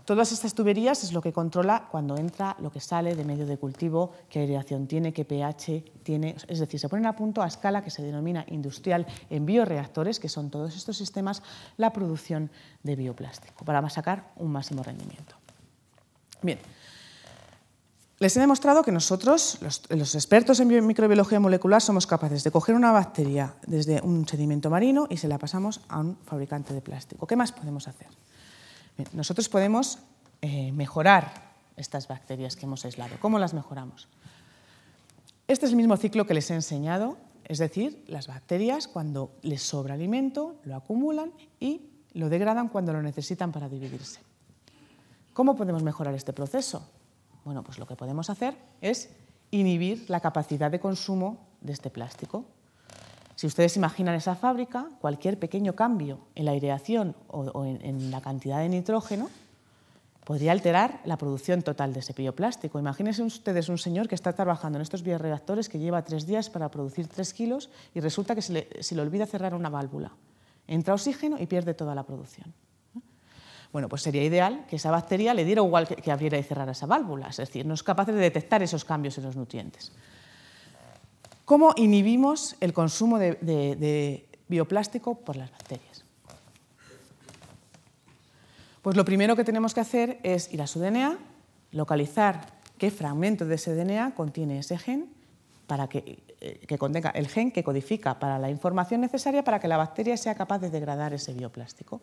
Todas 0.06 0.34
estas 0.34 0.54
tuberías 0.54 1.04
es 1.04 1.14
lo 1.14 1.22
que 1.22 1.32
controla 1.32 1.88
cuando 1.90 2.18
entra 2.18 2.58
lo 2.60 2.72
que 2.72 2.82
sale 2.82 3.16
de 3.16 3.24
medio 3.24 3.46
de 3.46 3.58
cultivo, 3.58 4.12
qué 4.30 4.40
aireación 4.40 4.86
tiene, 4.86 5.14
qué 5.14 5.24
pH 5.24 5.84
tiene. 6.04 6.36
Es 6.48 6.60
decir, 6.60 6.80
se 6.80 6.90
ponen 6.90 7.06
a 7.06 7.16
punto 7.16 7.42
a 7.42 7.48
escala 7.48 7.84
que 7.84 7.90
se 7.90 8.04
denomina 8.04 8.46
industrial 8.50 9.08
en 9.30 9.46
bioreactores, 9.46 10.20
que 10.20 10.28
son 10.28 10.50
todos 10.50 10.76
estos 10.76 10.98
sistemas, 10.98 11.42
la 11.78 11.94
producción 11.94 12.52
de 12.84 12.98
bioplástico 12.98 13.64
para 13.64 13.90
sacar 13.90 14.32
un 14.36 14.52
máximo 14.52 14.84
rendimiento. 14.84 15.36
Bien, 16.42 16.60
les 18.20 18.38
he 18.38 18.40
demostrado 18.40 18.84
que 18.84 18.92
nosotros, 18.92 19.60
los, 19.62 20.16
expertos 20.16 20.60
en 20.60 20.86
microbiología 20.86 21.40
molecular, 21.40 21.82
somos 21.82 22.08
capaces 22.08 22.44
de 22.44 22.52
coger 22.52 22.76
una 22.76 22.92
bacteria 22.92 23.56
desde 23.68 24.02
un 24.02 24.28
sedimento 24.28 24.70
marino 24.70 25.08
y 25.10 25.18
se 25.18 25.28
la 25.28 25.38
pasamos 25.38 25.82
a 25.88 26.00
un 26.00 26.18
fabricante 26.26 26.74
de 26.74 26.82
plástico. 26.82 27.26
¿Qué 27.26 27.36
más 27.36 27.52
podemos 27.52 27.88
hacer? 27.88 28.08
Nosotros 29.14 29.50
podemos 29.50 30.00
eh, 30.42 30.72
mejorar 30.72 31.54
estas 31.76 32.08
bacterias 32.08 32.56
que 32.56 32.66
hemos 32.66 32.86
aislado. 32.86 33.16
¿Cómo 33.20 33.40
las 33.40 33.54
mejoramos? 33.54 34.08
Este 35.48 35.66
es 35.66 35.72
el 35.72 35.78
mismo 35.78 35.98
ciclo 35.98 36.26
que 36.26 36.34
les 36.34 36.50
he 36.52 36.54
enseñado, 36.54 37.18
es 37.46 37.58
decir, 37.58 38.04
las 38.08 38.28
bacterias 38.28 38.88
cuando 38.88 39.32
les 39.42 39.62
sobra 39.62 39.96
alimento 39.96 40.56
lo 40.64 40.76
acumulan 40.76 41.32
y 41.60 41.82
lo 42.14 42.30
degradan 42.30 42.70
cuando 42.70 42.94
lo 42.94 43.02
necesitan 43.02 43.52
para 43.52 43.68
dividirse. 43.68 44.22
¿Cómo 45.34 45.56
podemos 45.56 45.84
mejorar 45.84 46.14
este 46.14 46.32
proceso? 46.32 46.88
Bueno, 47.44 47.64
pues 47.64 47.80
lo 47.80 47.88
que 47.88 47.96
podemos 47.96 48.30
hacer 48.30 48.56
es 48.82 49.10
inhibir 49.52 50.10
la 50.10 50.20
capacidad 50.20 50.72
de 50.72 50.80
consumo 50.80 51.38
de 51.62 51.74
este 51.74 51.90
plástico. 51.90 52.46
Si 53.44 53.48
ustedes 53.48 53.76
imaginan 53.76 54.16
esa 54.16 54.36
fábrica, 54.36 54.88
cualquier 55.02 55.38
pequeño 55.38 55.76
cambio 55.76 56.20
en 56.34 56.46
la 56.46 56.52
aireación 56.52 57.14
o, 57.28 57.66
en, 57.66 58.10
la 58.10 58.22
cantidad 58.22 58.60
de 58.60 58.70
nitrógeno 58.70 59.30
podría 60.24 60.54
alterar 60.54 61.02
la 61.04 61.18
producción 61.18 61.62
total 61.62 61.92
de 61.92 62.00
ese 62.00 62.14
bioplástico. 62.14 62.80
Imagínense 62.80 63.22
ustedes 63.22 63.68
un 63.68 63.78
señor 63.78 64.08
que 64.08 64.16
está 64.16 64.32
trabajando 64.32 64.78
en 64.78 64.82
estos 64.82 65.04
bioreactores 65.04 65.68
que 65.68 65.78
lleva 65.78 66.06
tres 66.06 66.26
días 66.26 66.50
para 66.50 66.72
producir 66.72 67.10
tres 67.10 67.34
kilos 67.34 67.70
y 67.94 68.00
resulta 68.00 68.34
que 68.34 68.42
se 68.42 68.54
le, 68.96 69.02
olvida 69.02 69.26
cerrar 69.26 69.56
una 69.56 69.70
válvula. 69.70 70.14
Entra 70.66 70.94
oxígeno 70.94 71.36
y 71.38 71.46
pierde 71.46 71.74
toda 71.74 71.94
la 71.96 72.04
producción. 72.04 72.54
Bueno, 73.74 73.90
pues 73.90 74.04
sería 74.04 74.24
ideal 74.24 74.66
que 74.70 74.78
esa 74.78 74.90
bacteria 74.90 75.34
le 75.34 75.44
diera 75.44 75.62
igual 75.62 75.86
que, 75.86 76.12
abriera 76.14 76.38
y 76.38 76.44
cerrara 76.44 76.72
esa 76.72 76.86
válvula, 76.86 77.28
es 77.28 77.36
decir, 77.36 77.66
no 77.66 77.74
es 77.74 77.84
capaz 77.84 78.06
de 78.06 78.14
detectar 78.14 78.64
esos 78.64 78.86
cambios 78.86 79.18
en 79.18 79.26
los 79.26 79.36
nutrientes. 79.36 79.92
¿Cómo 81.46 81.74
inhibimos 81.76 82.56
el 82.62 82.72
consumo 82.72 83.20
de, 83.20 84.26
bioplástico 84.48 85.16
por 85.16 85.36
las 85.36 85.52
bacterias? 85.52 86.06
Pues 88.82 88.96
lo 88.96 89.04
primero 89.06 89.36
que 89.36 89.44
tenemos 89.44 89.74
que 89.74 89.82
hacer 89.82 90.20
es 90.24 90.54
ir 90.54 90.62
a 90.62 90.68
su 90.68 90.80
DNA, 90.80 91.18
localizar 91.72 92.48
qué 92.78 92.92
fragmento 92.92 93.46
de 93.46 93.56
ese 93.56 93.76
DNA 93.76 94.14
contiene 94.14 94.60
ese 94.60 94.78
gen 94.78 95.10
para 95.68 95.88
que, 95.88 96.24
eh, 96.42 96.60
que, 96.68 96.78
contenga 96.78 97.10
el 97.12 97.28
gen 97.28 97.52
que 97.52 97.64
codifica 97.64 98.20
para 98.20 98.40
la 98.40 98.50
información 98.50 99.02
necesaria 99.02 99.44
para 99.44 99.60
que 99.60 99.70
la 99.70 99.78
bacteria 99.78 100.18
sea 100.18 100.36
capaz 100.36 100.60
de 100.60 100.70
degradar 100.70 101.14
ese 101.14 101.34
bioplástico. 101.34 102.02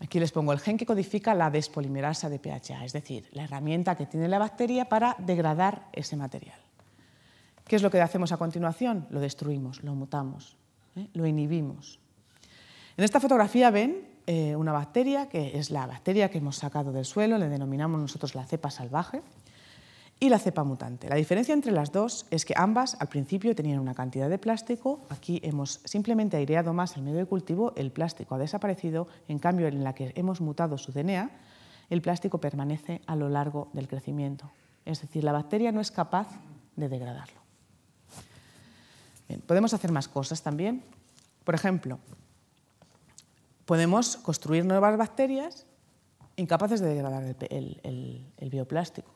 Aquí 0.00 0.20
les 0.20 0.32
pongo 0.32 0.52
el 0.52 0.60
gen 0.60 0.76
que 0.76 0.86
codifica 0.86 1.34
la 1.34 1.50
despolimerasa 1.50 2.28
de 2.28 2.38
PHA, 2.38 2.84
es 2.84 2.92
decir, 2.92 3.28
la 3.32 3.44
herramienta 3.44 3.96
que 3.96 4.06
tiene 4.06 4.28
la 4.28 4.38
bacteria 4.38 4.86
para 4.86 5.16
degradar 5.18 5.88
ese 5.92 6.16
material. 6.16 6.63
¿Qué 7.66 7.76
es 7.76 7.82
lo 7.82 7.90
que 7.90 8.00
hacemos 8.00 8.32
a 8.32 8.36
continuación? 8.36 9.06
Lo 9.10 9.20
destruimos, 9.20 9.82
lo 9.82 9.94
mutamos, 9.94 10.56
¿eh? 10.96 11.08
lo 11.14 11.26
inhibimos. 11.26 11.98
En 12.96 13.04
esta 13.04 13.20
fotografía 13.20 13.70
ven 13.70 14.06
eh, 14.26 14.54
una 14.54 14.72
bacteria, 14.72 15.28
que 15.28 15.58
es 15.58 15.70
la 15.70 15.86
bacteria 15.86 16.30
que 16.30 16.38
hemos 16.38 16.56
sacado 16.56 16.92
del 16.92 17.04
suelo, 17.04 17.38
le 17.38 17.48
denominamos 17.48 18.00
nosotros 18.00 18.34
la 18.34 18.44
cepa 18.44 18.70
salvaje 18.70 19.22
y 20.20 20.28
la 20.28 20.38
cepa 20.38 20.62
mutante. 20.62 21.08
La 21.08 21.16
diferencia 21.16 21.52
entre 21.52 21.72
las 21.72 21.90
dos 21.90 22.26
es 22.30 22.44
que 22.44 22.54
ambas 22.56 22.96
al 23.00 23.08
principio 23.08 23.54
tenían 23.54 23.80
una 23.80 23.94
cantidad 23.94 24.28
de 24.28 24.38
plástico, 24.38 25.00
aquí 25.08 25.40
hemos 25.42 25.80
simplemente 25.84 26.36
aireado 26.36 26.72
más 26.72 26.96
el 26.96 27.02
medio 27.02 27.18
de 27.18 27.26
cultivo, 27.26 27.72
el 27.76 27.90
plástico 27.90 28.34
ha 28.34 28.38
desaparecido, 28.38 29.08
en 29.28 29.38
cambio 29.38 29.66
en 29.66 29.82
la 29.82 29.94
que 29.94 30.12
hemos 30.14 30.40
mutado 30.40 30.78
su 30.78 30.92
DNA, 30.92 31.30
el 31.90 32.00
plástico 32.00 32.38
permanece 32.38 33.02
a 33.06 33.16
lo 33.16 33.28
largo 33.28 33.68
del 33.72 33.88
crecimiento. 33.88 34.50
Es 34.84 35.00
decir, 35.00 35.24
la 35.24 35.32
bacteria 35.32 35.72
no 35.72 35.80
es 35.80 35.90
capaz 35.90 36.28
de 36.76 36.88
degradarlo. 36.88 37.43
Podemos 39.46 39.74
hacer 39.74 39.92
más 39.92 40.08
cosas 40.08 40.42
también. 40.42 40.82
Por 41.44 41.54
ejemplo, 41.54 41.98
podemos 43.64 44.16
construir 44.16 44.64
nuevas 44.64 44.96
bacterias 44.96 45.66
incapaces 46.36 46.80
de 46.80 46.88
degradar 46.88 47.36
el 47.50 48.50
bioplástico. 48.50 49.12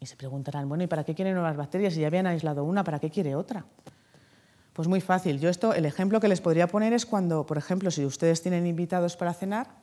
Y 0.00 0.06
se 0.06 0.16
preguntarán, 0.16 0.68
bueno, 0.68 0.82
¿y 0.82 0.88
para 0.88 1.04
qué 1.04 1.14
quieren 1.14 1.34
nuevas 1.34 1.56
bacterias? 1.56 1.94
Si 1.94 2.00
ya 2.00 2.08
habían 2.08 2.26
aislado 2.26 2.64
una, 2.64 2.82
¿para 2.82 2.98
qué 2.98 3.08
quiere 3.08 3.36
otra? 3.36 3.64
Pues 4.72 4.88
muy 4.88 5.00
fácil. 5.00 5.38
Yo 5.38 5.48
esto, 5.48 5.74
el 5.74 5.84
ejemplo 5.84 6.18
que 6.18 6.26
les 6.26 6.40
podría 6.40 6.66
poner 6.66 6.92
es 6.92 7.06
cuando, 7.06 7.46
por 7.46 7.56
ejemplo, 7.56 7.90
si 7.90 8.04
ustedes 8.04 8.42
tienen 8.42 8.66
invitados 8.66 9.16
para 9.16 9.32
cenar 9.32 9.81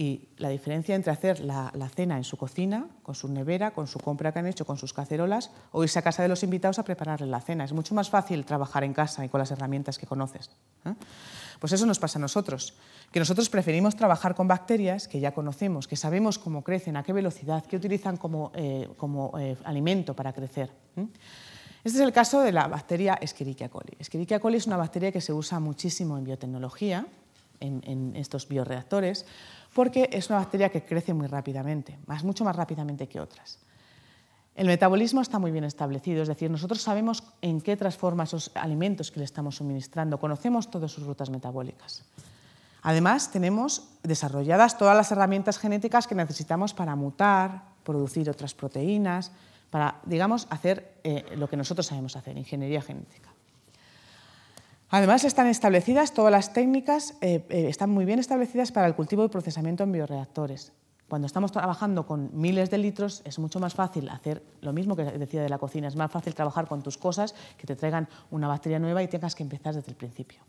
y 0.00 0.28
la 0.36 0.48
diferencia 0.48 0.94
entre 0.94 1.10
hacer 1.10 1.40
la, 1.40 1.90
cena 1.92 2.16
en 2.16 2.22
su 2.22 2.36
cocina, 2.36 2.86
con 3.02 3.16
su 3.16 3.26
nevera, 3.26 3.72
con 3.72 3.88
su 3.88 3.98
compra 3.98 4.30
que 4.30 4.38
han 4.38 4.46
hecho, 4.46 4.64
con 4.64 4.78
sus 4.78 4.92
cacerolas, 4.92 5.50
o 5.72 5.82
irse 5.82 5.98
a 5.98 6.02
casa 6.02 6.22
de 6.22 6.28
los 6.28 6.44
invitados 6.44 6.78
a 6.78 6.84
prepararle 6.84 7.26
la 7.26 7.40
cena. 7.40 7.64
Es 7.64 7.72
mucho 7.72 7.96
más 7.96 8.08
fácil 8.08 8.44
trabajar 8.44 8.84
en 8.84 8.94
casa 8.94 9.24
y 9.24 9.28
con 9.28 9.40
las 9.40 9.50
herramientas 9.50 9.98
que 9.98 10.06
conoces. 10.06 10.50
¿eh? 10.84 10.94
Pues 11.58 11.72
eso 11.72 11.84
nos 11.84 11.98
pasa 11.98 12.20
a 12.20 12.22
nosotros, 12.22 12.74
que 13.10 13.18
nosotros 13.18 13.50
preferimos 13.50 13.96
trabajar 13.96 14.36
con 14.36 14.46
bacterias 14.46 15.08
que 15.08 15.18
ya 15.18 15.32
conocemos, 15.34 15.88
que 15.88 15.96
sabemos 15.96 16.38
cómo 16.38 16.62
crecen, 16.62 16.96
a 16.96 17.02
qué 17.02 17.12
velocidad, 17.12 17.66
qué 17.66 17.74
utilizan 17.74 18.18
como, 18.18 18.52
eh, 18.54 18.88
eh, 19.40 19.56
alimento 19.64 20.14
para 20.14 20.32
crecer. 20.32 20.70
Este 21.82 21.98
es 21.98 22.04
el 22.04 22.12
caso 22.12 22.40
de 22.42 22.52
la 22.52 22.68
bacteria 22.68 23.14
Escherichia 23.14 23.68
coli. 23.68 23.96
Escherichia 23.98 24.38
coli 24.38 24.58
es 24.58 24.68
una 24.68 24.76
bacteria 24.76 25.10
que 25.10 25.20
se 25.20 25.32
usa 25.32 25.58
muchísimo 25.58 26.16
en 26.16 26.22
biotecnología, 26.22 27.04
en, 27.60 28.16
estos 28.16 28.48
bioreactores, 28.48 29.26
porque 29.78 30.10
es 30.12 30.28
una 30.28 30.40
bacteria 30.40 30.70
que 30.70 30.82
crece 30.82 31.14
muy 31.14 31.28
rápidamente, 31.28 32.00
más, 32.06 32.24
mucho 32.24 32.42
más 32.42 32.56
rápidamente 32.56 33.06
que 33.06 33.20
otras. 33.20 33.60
El 34.56 34.66
metabolismo 34.66 35.20
está 35.20 35.38
muy 35.38 35.52
bien 35.52 35.62
establecido, 35.62 36.20
es 36.20 36.26
decir, 36.26 36.50
nosotros 36.50 36.82
sabemos 36.82 37.22
en 37.42 37.60
qué 37.60 37.76
transforma 37.76 38.24
esos 38.24 38.50
alimentos 38.56 39.12
que 39.12 39.20
le 39.20 39.24
estamos 39.24 39.54
suministrando, 39.54 40.18
conocemos 40.18 40.68
todas 40.68 40.90
sus 40.90 41.06
rutas 41.06 41.30
metabólicas. 41.30 42.02
Además, 42.82 43.30
tenemos 43.30 43.84
desarrolladas 44.02 44.76
todas 44.78 44.96
las 44.96 45.12
herramientas 45.12 45.60
genéticas 45.60 46.08
que 46.08 46.16
necesitamos 46.16 46.74
para 46.74 46.96
mutar, 46.96 47.62
producir 47.84 48.28
otras 48.28 48.54
proteínas, 48.54 49.30
para, 49.70 50.00
digamos, 50.06 50.48
hacer 50.50 50.94
eh, 51.04 51.24
lo 51.36 51.48
que 51.48 51.56
nosotros 51.56 51.86
sabemos 51.86 52.16
hacer, 52.16 52.36
ingeniería 52.36 52.82
genética. 52.82 53.30
Además, 54.90 55.24
están 55.24 55.46
establecidas 55.48 56.14
todas 56.14 56.32
las 56.32 56.54
técnicas, 56.54 57.14
eh, 57.20 57.44
eh, 57.50 57.66
están 57.68 57.90
muy 57.90 58.06
bien 58.06 58.18
establecidas 58.18 58.72
para 58.72 58.86
el 58.86 58.94
cultivo 58.94 59.24
y 59.24 59.28
procesamiento 59.28 59.84
en 59.84 59.92
bioreactores. 59.92 60.72
Cuando 61.08 61.26
estamos 61.26 61.52
trabajando 61.52 62.06
con 62.06 62.30
miles 62.32 62.70
de 62.70 62.78
litros, 62.78 63.22
es 63.24 63.38
mucho 63.38 63.60
más 63.60 63.74
fácil 63.74 64.08
hacer 64.08 64.42
lo 64.62 64.72
mismo 64.72 64.96
que 64.96 65.04
decía 65.04 65.42
de 65.42 65.48
la 65.48 65.58
cocina. 65.58 65.88
Es 65.88 65.96
más 65.96 66.10
fácil 66.10 66.34
trabajar 66.34 66.66
con 66.66 66.82
tus 66.82 66.96
cosas 66.96 67.34
que 67.56 67.66
te 67.66 67.76
traigan 67.76 68.08
una 68.30 68.48
bacteria 68.48 68.78
nueva 68.78 69.02
y 69.02 69.08
tengas 69.08 69.34
que 69.34 69.42
empezar 69.42 69.74
desde 69.74 69.90
el 69.90 69.96
principio. 69.96 70.40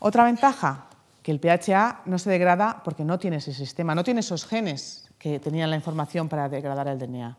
Otra 0.00 0.24
ventaja, 0.24 0.86
que 1.22 1.30
el 1.32 1.40
PHA 1.40 2.02
no 2.06 2.18
se 2.18 2.30
degrada 2.30 2.82
porque 2.84 3.04
no 3.04 3.18
tiene 3.18 3.36
ese 3.36 3.54
sistema, 3.54 3.94
no 3.94 4.02
tiene 4.02 4.20
esos 4.20 4.46
genes 4.46 5.08
que 5.18 5.38
tenían 5.38 5.70
la 5.70 5.76
información 5.76 6.28
para 6.28 6.48
degradar 6.48 6.88
el 6.88 6.98
DNA 6.98 7.36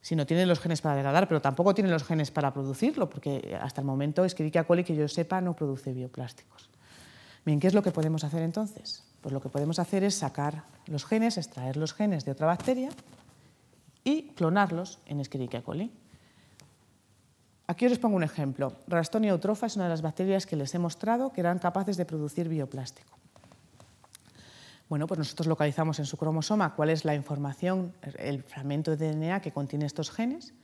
si 0.00 0.16
no 0.16 0.26
tiene 0.26 0.46
los 0.46 0.60
genes 0.60 0.80
para 0.80 0.94
degradar, 0.94 1.28
pero 1.28 1.40
tampoco 1.40 1.74
tiene 1.74 1.90
los 1.90 2.04
genes 2.04 2.30
para 2.30 2.52
producirlo, 2.52 3.10
porque 3.10 3.58
hasta 3.60 3.80
el 3.80 3.86
momento 3.86 4.24
Escherichia 4.24 4.64
coli, 4.64 4.84
que 4.84 4.94
yo 4.94 5.08
sepa, 5.08 5.40
no 5.40 5.54
produce 5.54 5.92
bioplásticos. 5.92 6.70
Bien, 7.44 7.60
¿qué 7.60 7.66
es 7.66 7.74
lo 7.74 7.82
que 7.82 7.90
podemos 7.90 8.24
hacer 8.24 8.42
entonces? 8.42 9.04
Pues 9.20 9.32
lo 9.32 9.40
que 9.40 9.48
podemos 9.48 9.78
hacer 9.78 10.04
es 10.04 10.14
sacar 10.14 10.64
los 10.86 11.04
genes, 11.04 11.36
extraer 11.36 11.76
los 11.76 11.92
genes 11.94 12.24
de 12.24 12.32
otra 12.32 12.46
bacteria 12.46 12.90
y 14.04 14.28
clonarlos 14.34 15.00
en 15.06 15.20
Escherichia 15.20 15.62
coli. 15.62 15.92
Aquí 17.66 17.84
os 17.84 17.98
pongo 17.98 18.16
un 18.16 18.22
ejemplo. 18.22 18.72
Rastonia 18.86 19.30
eutrofa 19.30 19.66
es 19.66 19.76
una 19.76 19.84
de 19.84 19.90
las 19.90 20.00
bacterias 20.00 20.46
que 20.46 20.56
les 20.56 20.74
he 20.74 20.78
mostrado 20.78 21.32
que 21.32 21.40
eran 21.40 21.58
capaces 21.58 21.98
de 21.98 22.06
producir 22.06 22.48
bioplástico. 22.48 23.18
Bueno, 24.88 25.06
pues 25.06 25.18
nosotros 25.18 25.46
localizamos 25.46 25.98
en 25.98 26.06
su 26.06 26.16
cromosoma 26.16 26.74
cuál 26.74 26.90
es 26.90 27.04
la 27.04 27.14
información, 27.14 27.92
el 28.18 28.42
fragmento 28.42 28.96
de 28.96 29.12
DNA 29.12 29.40
que 29.40 29.52
contiene 29.52 29.84
estos 29.84 30.10
genes, 30.10 30.54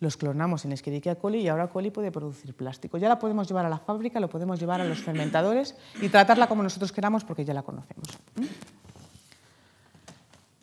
los 0.00 0.16
clonamos 0.16 0.64
en 0.64 0.72
Escherichia 0.72 1.16
coli 1.16 1.40
y 1.40 1.48
ahora 1.48 1.68
coli 1.68 1.90
puede 1.90 2.12
producir 2.12 2.54
plástico. 2.54 2.98
Ya 2.98 3.08
la 3.08 3.18
podemos 3.18 3.48
llevar 3.48 3.66
a 3.66 3.68
la 3.68 3.78
fábrica, 3.78 4.20
lo 4.20 4.28
podemos 4.28 4.60
llevar 4.60 4.80
a 4.80 4.84
los 4.84 5.02
fermentadores 5.02 5.74
y 6.00 6.08
tratarla 6.08 6.46
como 6.46 6.62
nosotros 6.62 6.92
queramos 6.92 7.24
porque 7.24 7.44
ya 7.44 7.54
la 7.54 7.62
conocemos. 7.62 8.08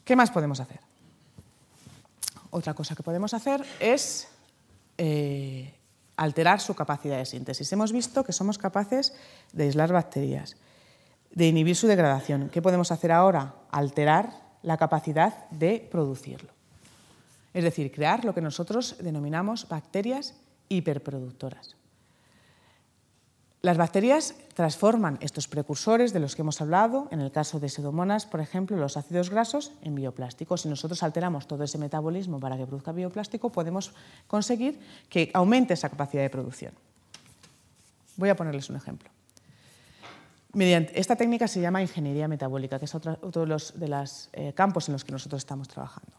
¿Qué 0.06 0.16
más 0.16 0.32
podemos 0.32 0.60
hacer? 0.60 0.80
Otra 2.52 2.74
cosa 2.74 2.96
que 2.96 3.04
podemos 3.04 3.34
hacer 3.34 3.66
es 3.80 4.28
eh, 4.98 5.74
alterar 6.18 6.60
su 6.60 6.76
capacidad 6.76 7.18
de 7.18 7.26
síntesis. 7.26 7.72
Hemos 7.72 7.92
visto 7.92 8.24
que 8.24 8.34
somos 8.34 8.58
capaces 8.58 9.14
de 9.54 9.64
aislar 9.64 9.92
bacterias, 9.92 10.58
de 11.34 11.48
inhibir 11.48 11.76
su 11.76 11.88
degradación. 11.88 12.50
¿Qué 12.50 12.62
podemos 12.62 12.92
hacer 12.92 13.12
ahora? 13.12 13.56
Alterar 13.72 14.34
la 14.64 14.78
capacidad 14.78 15.50
de 15.50 15.88
producirlo. 15.92 16.52
Es 17.54 17.64
decir, 17.64 17.92
crear 17.92 18.24
lo 18.24 18.34
que 18.34 18.42
nosotros 18.42 18.96
denominamos 19.00 19.68
bacterias 19.68 20.36
hiperproductoras. 20.70 21.76
Las 23.62 23.78
bacterias 23.78 24.34
transforman 24.56 25.20
estos 25.22 25.48
precursores 25.48 26.14
de 26.14 26.20
los 26.20 26.36
que 26.36 26.42
hemos 26.42 26.62
hablado, 26.62 27.08
en 27.12 27.22
el 27.22 27.32
caso 27.32 27.60
de 27.60 27.70
Pseudomonas, 27.70 28.26
por 28.26 28.40
ejemplo, 28.40 28.76
los 28.76 28.98
ácidos 28.98 29.30
grasos, 29.30 29.72
en 29.84 29.94
bioplásticos. 29.94 30.62
Si 30.62 30.70
nosotros 30.70 31.04
alteramos 31.04 31.46
todo 31.46 31.64
ese 31.64 31.78
metabolismo 31.78 32.40
para 32.40 32.58
que 32.58 32.66
produzca 32.66 32.92
bioplástico, 32.92 33.52
podemos 33.52 33.94
conseguir 34.26 34.80
que 35.10 35.30
aumente 35.36 35.76
esa 35.76 35.90
capacidad 35.90 36.24
de 36.24 36.32
producción. 36.32 36.74
Voy 38.18 38.30
a 38.30 38.36
ponerles 38.36 38.70
un 38.72 38.78
ejemplo 38.78 39.12
esta 40.54 41.16
técnica 41.16 41.48
se 41.48 41.62
llama 41.62 41.82
ingeniería 41.82 42.28
metabólica, 42.28 42.78
que 42.78 42.86
es 42.86 42.96
otro, 42.96 43.18
de 43.46 43.88
los 43.88 44.30
eh, 44.34 44.54
campos 44.54 44.90
en 44.90 44.94
los 44.94 45.06
que 45.06 45.12
nosotros 45.12 45.40
estamos 45.40 45.68
trabajando. 45.68 46.12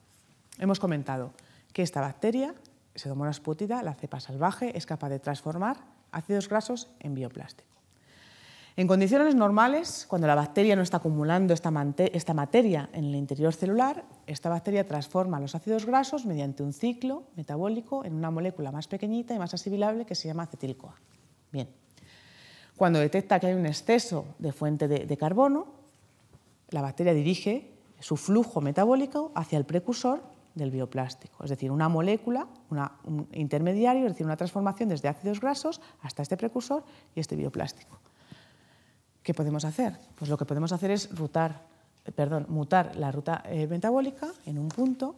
Hemos 0.58 0.80
comentado 0.80 1.32
que 1.72 1.82
esta 1.82 2.00
bacteria, 2.00 2.54
Pseudomonas 2.94 3.40
putida, 3.40 3.82
la 3.82 3.94
cepa 3.94 4.20
salvaje, 4.20 4.76
es 4.76 4.86
capaz 4.86 5.08
de 5.08 5.18
transformar 5.18 5.78
ácidos 6.12 6.48
grasos 6.48 6.88
en 7.00 7.14
bioplástico. 7.14 7.72
En 8.74 8.86
condiciones 8.86 9.34
normales, 9.34 10.06
cuando 10.08 10.26
la 10.26 10.34
bacteria 10.34 10.76
no 10.76 10.82
está 10.82 10.96
acumulando 10.96 11.52
esta, 11.52 11.70
esta, 12.12 12.32
materia 12.32 12.88
en 12.94 13.04
el 13.04 13.14
interior 13.16 13.52
celular, 13.52 14.04
esta 14.26 14.48
bacteria 14.48 14.86
transforma 14.86 15.40
los 15.40 15.54
ácidos 15.54 15.84
grasos 15.84 16.24
mediante 16.24 16.62
un 16.62 16.72
ciclo 16.72 17.24
metabólico 17.36 18.02
en 18.02 18.14
una 18.14 18.30
molécula 18.30 18.72
más 18.72 18.88
pequeñita 18.88 19.34
y 19.34 19.38
más 19.38 19.52
asimilable 19.52 20.06
que 20.06 20.14
se 20.14 20.28
llama 20.28 20.44
acetil-CoA. 20.44 20.94
Bien, 21.52 21.68
cuando 22.82 22.98
detecta 22.98 23.38
que 23.38 23.46
hay 23.46 23.54
un 23.54 23.64
exceso 23.64 24.34
de 24.40 24.50
fuente 24.52 24.88
de, 24.88 25.16
carbono, 25.16 25.68
la 26.70 26.82
bacteria 26.82 27.14
dirige 27.14 27.70
su 28.00 28.16
flujo 28.16 28.60
metabólico 28.60 29.30
hacia 29.36 29.56
el 29.56 29.64
precursor 29.64 30.20
del 30.56 30.72
bioplástico, 30.72 31.44
es 31.44 31.50
decir, 31.50 31.70
una 31.70 31.88
molécula, 31.88 32.48
un 33.04 33.28
intermediario, 33.34 34.06
es 34.06 34.14
decir, 34.14 34.26
una 34.26 34.36
transformación 34.36 34.88
desde 34.88 35.06
ácidos 35.06 35.40
grasos 35.40 35.80
hasta 36.00 36.22
este 36.22 36.36
precursor 36.36 36.82
y 37.14 37.20
este 37.20 37.36
bioplástico. 37.36 38.00
¿Qué 39.22 39.32
podemos 39.32 39.64
hacer? 39.64 39.96
Pues 40.16 40.28
lo 40.28 40.36
que 40.36 40.44
podemos 40.44 40.72
hacer 40.72 40.90
es 40.90 41.08
mutar 41.12 42.96
la 42.96 43.12
ruta 43.12 43.44
eh, 43.46 43.68
metabólica 43.68 44.26
en 44.44 44.58
un 44.58 44.66
punto 44.66 45.14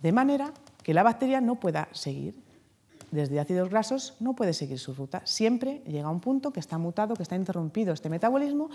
de 0.00 0.12
manera 0.12 0.50
que 0.82 0.94
la 0.94 1.02
bacteria 1.02 1.42
no 1.42 1.56
pueda 1.56 1.88
seguir 1.92 2.45
desde 3.16 3.40
ácidos 3.40 3.68
grasos 3.68 4.14
no 4.20 4.34
puede 4.34 4.52
seguir 4.52 4.78
su 4.78 4.94
ruta. 4.94 5.22
Siempre 5.24 5.82
llega 5.86 6.06
a 6.06 6.12
un 6.12 6.20
punto 6.20 6.52
que 6.52 6.60
está 6.60 6.78
mutado, 6.78 7.16
que 7.16 7.24
está 7.24 7.34
interrumpido 7.34 7.92
este 7.92 8.08
metabolismo 8.08 8.70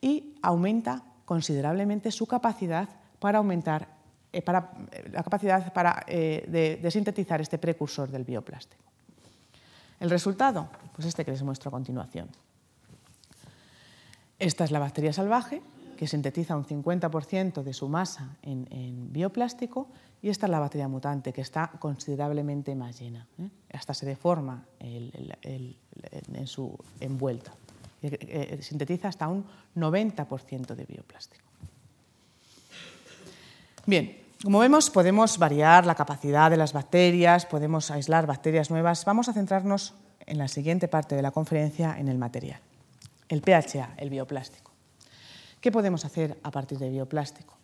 y 0.00 0.36
aumenta 0.42 1.02
considerablemente 1.24 2.12
su 2.12 2.26
capacidad 2.26 2.88
para 3.18 3.38
aumentar 3.38 3.96
eh, 4.36 4.42
para, 4.42 4.70
eh, 4.92 5.08
la 5.12 5.22
capacidad 5.22 5.72
para, 5.72 6.04
eh, 6.06 6.78
de, 6.82 6.90
sintetizar 6.90 7.40
este 7.40 7.56
precursor 7.56 8.10
del 8.10 8.22
bioplástico. 8.22 8.84
¿El 9.98 10.10
resultado? 10.10 10.68
Pues 10.94 11.08
este 11.08 11.24
que 11.24 11.30
les 11.30 11.42
muestro 11.42 11.70
a 11.70 11.72
continuación. 11.72 12.28
Esta 14.38 14.64
es 14.64 14.70
la 14.70 14.78
bacteria 14.78 15.14
salvaje, 15.14 15.62
que 15.96 16.06
sintetiza 16.06 16.56
un 16.56 16.64
50% 16.64 17.62
de 17.62 17.72
su 17.72 17.88
masa 17.88 18.36
en 18.42 19.12
bioplástico 19.12 19.88
y 20.22 20.28
esta 20.28 20.46
es 20.46 20.50
la 20.50 20.58
bacteria 20.58 20.88
mutante, 20.88 21.32
que 21.32 21.40
está 21.40 21.70
considerablemente 21.78 22.74
más 22.74 22.98
llena. 22.98 23.26
¿eh? 23.38 23.48
Hasta 23.72 23.94
se 23.94 24.06
deforma 24.06 24.64
en 24.80 26.46
su 26.46 26.76
envuelta. 27.00 27.52
Eh, 28.02 28.58
sintetiza 28.60 29.08
hasta 29.08 29.28
un 29.28 29.44
90% 29.76 30.74
de 30.74 30.84
bioplástico. 30.84 31.44
Bien, 33.86 34.18
como 34.42 34.58
vemos, 34.58 34.90
podemos 34.90 35.38
variar 35.38 35.86
la 35.86 35.94
capacidad 35.94 36.50
de 36.50 36.56
las 36.56 36.72
bacterias, 36.72 37.46
podemos 37.46 37.90
aislar 37.90 38.26
bacterias 38.26 38.70
nuevas. 38.70 39.04
Vamos 39.04 39.28
a 39.28 39.32
centrarnos 39.32 39.94
en 40.26 40.38
la 40.38 40.48
siguiente 40.48 40.88
parte 40.88 41.14
de 41.14 41.22
la 41.22 41.30
conferencia 41.30 41.96
en 41.98 42.08
el 42.08 42.18
material, 42.18 42.60
el 43.28 43.42
PHA, 43.42 43.94
el 43.96 44.10
bioplástico. 44.10 44.65
¿Qué 45.66 45.72
podemos 45.72 46.04
hacer 46.04 46.38
a 46.44 46.52
partir 46.52 46.78
de 46.78 46.88
bioplástico? 46.88 47.58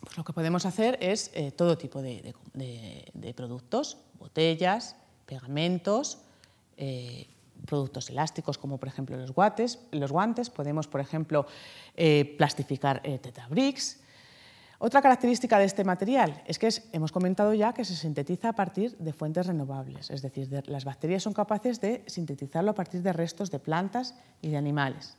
Pues 0.00 0.18
lo 0.18 0.22
que 0.22 0.34
podemos 0.34 0.66
hacer 0.66 0.98
es 1.00 1.30
eh, 1.32 1.50
todo 1.50 1.78
tipo 1.78 2.02
de, 2.02 2.34
productos, 3.34 3.96
botellas, 4.18 4.96
pegamentos, 5.24 6.18
eh, 6.76 7.26
productos 7.64 8.10
elásticos 8.10 8.58
como 8.58 8.76
por 8.76 8.90
ejemplo 8.90 9.16
los 9.16 9.32
guantes, 9.32 9.78
los 9.92 10.12
guantes. 10.12 10.50
podemos 10.50 10.88
por 10.88 11.00
ejemplo 11.00 11.46
eh, 11.96 12.34
plastificar 12.36 13.00
tetabricks. 13.00 13.98
Otra 14.78 15.00
característica 15.00 15.58
de 15.58 15.64
este 15.64 15.84
material 15.84 16.42
es 16.46 16.58
que 16.58 16.68
hemos 16.92 17.12
comentado 17.12 17.54
ya 17.54 17.72
que 17.72 17.86
se 17.86 17.96
sintetiza 17.96 18.50
a 18.50 18.52
partir 18.52 18.94
de 18.98 19.14
fuentes 19.14 19.46
renovables, 19.46 20.10
es 20.10 20.20
decir, 20.20 20.50
las 20.66 20.84
bacterias 20.84 21.22
son 21.22 21.32
capaces 21.32 21.80
de 21.80 22.04
sintetizarlo 22.06 22.72
a 22.72 22.74
partir 22.74 23.00
de 23.00 23.14
restos 23.14 23.50
de 23.50 23.58
plantas 23.58 24.14
y 24.42 24.50
de 24.50 24.58
animales. 24.58 25.16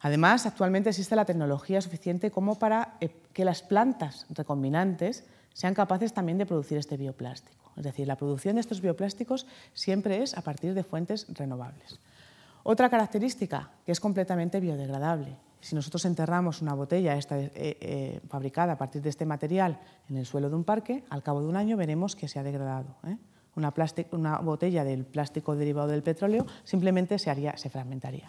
Además, 0.00 0.46
actualmente 0.46 0.90
existe 0.90 1.16
la 1.16 1.24
tecnología 1.24 1.80
suficiente 1.80 2.30
como 2.30 2.58
para 2.58 2.96
eh, 3.00 3.10
que 3.32 3.44
las 3.44 3.62
plantas 3.62 4.26
recombinantes 4.30 5.24
sean 5.52 5.74
capaces 5.74 6.12
también 6.12 6.38
de 6.38 6.46
producir 6.46 6.78
este 6.78 6.96
bioplástico. 6.96 7.72
Es 7.76 7.84
decir, 7.84 8.06
la 8.06 8.16
producción 8.16 8.56
de 8.56 8.60
estos 8.60 8.80
bioplásticos 8.80 9.46
siempre 9.74 10.22
es 10.22 10.36
a 10.36 10.42
partir 10.42 10.74
de 10.74 10.84
fuentes 10.84 11.26
renovables. 11.30 11.98
Otra 12.62 12.90
característica, 12.90 13.70
que 13.84 13.92
es 13.92 14.00
completamente 14.00 14.60
biodegradable. 14.60 15.36
Si 15.60 15.74
nosotros 15.74 16.04
enterramos 16.04 16.62
una 16.62 16.74
botella 16.74 17.16
esta, 17.16 17.38
eh, 17.38 17.50
eh, 17.54 18.20
fabricada 18.28 18.74
a 18.74 18.78
partir 18.78 19.02
de 19.02 19.08
este 19.08 19.26
material 19.26 19.80
en 20.08 20.16
el 20.16 20.26
suelo 20.26 20.48
de 20.48 20.56
un 20.56 20.64
parque, 20.64 21.04
al 21.10 21.22
cabo 21.22 21.40
de 21.40 21.48
un 21.48 21.56
año 21.56 21.76
veremos 21.76 22.14
que 22.14 22.28
se 22.28 22.38
ha 22.38 22.42
degradado. 22.44 22.94
Una, 23.56 23.72
una, 24.12 24.38
botella 24.38 24.84
del 24.84 25.04
plástico 25.04 25.56
derivado 25.56 25.88
del 25.88 26.02
petróleo 26.02 26.46
simplemente 26.62 27.18
se, 27.18 27.30
haría, 27.30 27.56
se 27.56 27.70
fragmentaría. 27.70 28.28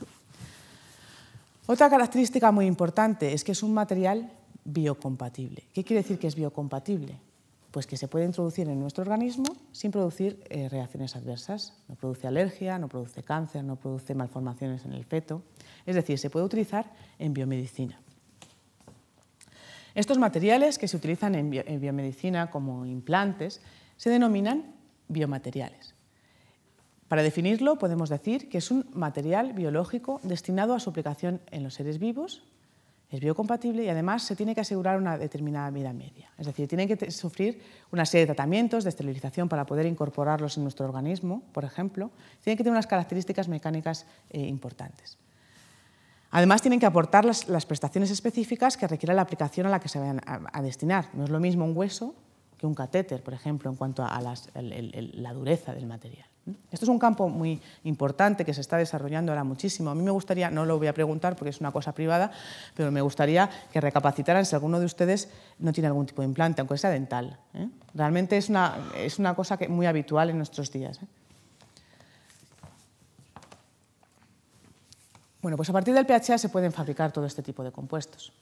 Otra 1.71 1.87
característica 1.87 2.51
muy 2.51 2.65
importante 2.65 3.31
es 3.31 3.43
que 3.43 3.51
es 3.51 3.61
un 3.61 3.75
material 3.75 4.31
biocompatible. 4.65 5.65
¿Qué 5.71 5.83
quiere 5.83 6.01
decir 6.01 6.17
que 6.17 6.25
es 6.25 6.33
biocompatible? 6.33 7.19
Pues 7.69 7.85
que 7.85 7.95
se 7.95 8.07
puede 8.07 8.25
introducir 8.25 8.67
en 8.67 8.79
nuestro 8.79 9.03
organismo 9.03 9.55
sin 9.71 9.91
producir 9.91 10.43
eh, 10.49 10.67
reacciones 10.67 11.15
adversas. 11.15 11.75
No 11.87 11.93
produce 11.93 12.25
alergia, 12.25 12.79
no 12.79 12.87
produce 12.87 13.21
cáncer, 13.21 13.63
no 13.63 13.75
produce 13.75 14.15
malformaciones 14.15 14.83
en 14.85 14.93
el 14.93 15.05
feto. 15.05 15.43
Es 15.85 15.93
decir, 15.93 16.17
se 16.17 16.31
puede 16.31 16.47
utilizar 16.47 16.91
en 17.19 17.35
biomedicina. 17.35 18.01
Estos 19.93 20.17
materiales 20.17 20.79
que 20.79 20.87
se 20.87 20.97
utilizan 20.97 21.35
en 21.35 21.51
biomedicina 21.79 22.49
como 22.49 22.87
implantes 22.87 23.61
se 23.95 24.09
denominan 24.09 24.73
biomateriales. 25.07 25.93
Para 27.09 27.23
definirlo, 27.23 27.77
podemos 27.79 28.07
decir 28.09 28.49
que 28.49 28.59
es 28.59 28.69
un 28.69 28.85
material 28.93 29.53
biológico 29.53 30.21
destinado 30.23 30.75
a 30.75 30.79
su 30.79 30.91
aplicación 30.91 31.41
en 31.49 31.63
los 31.63 31.73
seres 31.73 31.97
vivos, 31.97 32.43
es 33.09 33.19
biocompatible 33.19 33.83
y 33.83 33.89
además 33.89 34.21
se 34.21 34.35
tiene 34.35 34.53
que 34.53 34.61
asegurar 34.61 34.99
una 34.99 35.17
determinada 35.17 35.71
vida 35.71 35.91
media. 35.91 36.29
Es 36.37 36.45
decir, 36.45 36.67
tienen 36.67 36.87
que 36.87 37.09
sufrir 37.09 37.59
una 37.91 38.05
serie 38.05 38.27
de 38.27 38.35
tratamientos 38.35 38.83
de 38.83 38.91
esterilización 38.91 39.49
para 39.49 39.65
poder 39.65 39.87
incorporarlos 39.87 40.57
en 40.57 40.63
nuestro 40.63 40.85
organismo, 40.85 41.41
por 41.51 41.65
ejemplo. 41.65 42.11
Tienen 42.43 42.57
que 42.57 42.63
tener 42.63 42.73
unas 42.73 42.85
características 42.85 43.47
mecánicas 43.47 44.05
eh, 44.29 44.45
importantes. 44.45 45.17
Además, 46.29 46.61
tienen 46.61 46.79
que 46.79 46.85
aportar 46.85 47.25
las, 47.25 47.65
prestaciones 47.65 48.11
específicas 48.11 48.77
que 48.77 48.87
requiere 48.87 49.15
la 49.15 49.23
aplicación 49.23 49.65
a 49.65 49.71
la 49.71 49.79
que 49.79 49.89
se 49.89 49.97
vayan 49.97 50.21
a, 50.23 50.61
destinar. 50.61 51.09
No 51.13 51.23
es 51.23 51.31
lo 51.31 51.39
mismo 51.39 51.65
un 51.65 51.75
hueso 51.75 52.13
que 52.59 52.67
un 52.67 52.75
catéter, 52.75 53.23
por 53.23 53.33
ejemplo, 53.33 53.71
en 53.71 53.75
cuanto 53.75 54.03
a 54.03 54.21
la 54.21 55.33
dureza 55.33 55.73
del 55.73 55.87
material. 55.87 56.28
Esto 56.71 56.85
es 56.85 56.89
un 56.89 56.99
campo 56.99 57.29
muy 57.29 57.61
importante 57.83 58.45
que 58.45 58.53
se 58.53 58.61
está 58.61 58.77
desarrollando 58.77 59.31
ahora 59.31 59.43
muchísimo. 59.43 59.89
A 59.89 59.95
mí 59.95 60.03
me 60.03 60.11
gustaría, 60.11 60.49
no 60.49 60.65
lo 60.65 60.77
voy 60.77 60.87
a 60.87 60.93
preguntar 60.93 61.35
porque 61.35 61.49
es 61.49 61.59
una 61.59 61.71
cosa 61.71 61.93
privada, 61.93 62.31
pero 62.75 62.91
me 62.91 63.01
gustaría 63.01 63.49
que 63.71 63.81
recapacitaran 63.81 64.45
si 64.45 64.55
alguno 64.55 64.79
de 64.79 64.85
ustedes 64.85 65.29
no 65.59 65.73
tiene 65.73 65.87
algún 65.87 66.05
tipo 66.05 66.21
de 66.21 66.27
implante, 66.27 66.61
aunque 66.61 66.77
sea 66.77 66.89
dental. 66.89 67.37
¿eh? 67.53 67.67
Realmente 67.93 68.37
es 68.37 68.49
una, 68.49 68.77
es 68.97 69.19
una 69.19 69.35
cosa 69.35 69.57
que, 69.57 69.67
muy 69.67 69.85
habitual 69.85 70.29
en 70.29 70.37
nuestros 70.37 70.71
días. 70.71 70.99
¿eh? 71.01 71.07
Bueno, 75.41 75.55
pues 75.55 75.69
a 75.69 75.73
partir 75.73 75.93
del 75.93 76.05
PHA 76.05 76.37
se 76.37 76.49
pueden 76.49 76.71
fabricar 76.71 77.11
todo 77.11 77.25
este 77.25 77.41
tipo 77.41 77.63
de 77.63 77.71
compuestos. 77.71 78.33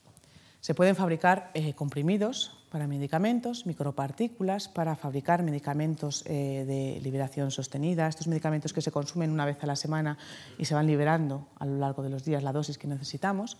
Se 0.68 0.76
pueden 0.76 0.98
fabricar 0.98 1.50
eh, 1.54 1.74
comprimidos 1.76 2.52
para 2.70 2.88
medicamentos, 2.88 3.66
micropartículas 3.66 4.68
para 4.68 4.98
fabricar 4.98 5.42
medicamentos 5.42 6.26
eh, 6.26 6.66
de 6.68 7.00
liberación 7.00 7.52
sostenida, 7.52 8.06
estos 8.10 8.28
medicamentos 8.28 8.74
que 8.74 8.82
se 8.82 8.92
consumen 8.92 9.32
una 9.32 9.46
vez 9.46 9.64
a 9.64 9.66
la 9.66 9.78
semana 9.78 10.18
y 10.58 10.66
se 10.66 10.76
van 10.76 10.86
liberando 10.86 11.48
a 11.58 11.66
lo 11.66 11.78
largo 11.78 12.04
de 12.04 12.10
los 12.10 12.26
días 12.26 12.44
la 12.44 12.52
dosis 12.52 12.78
que 12.78 12.86
necesitamos. 12.86 13.56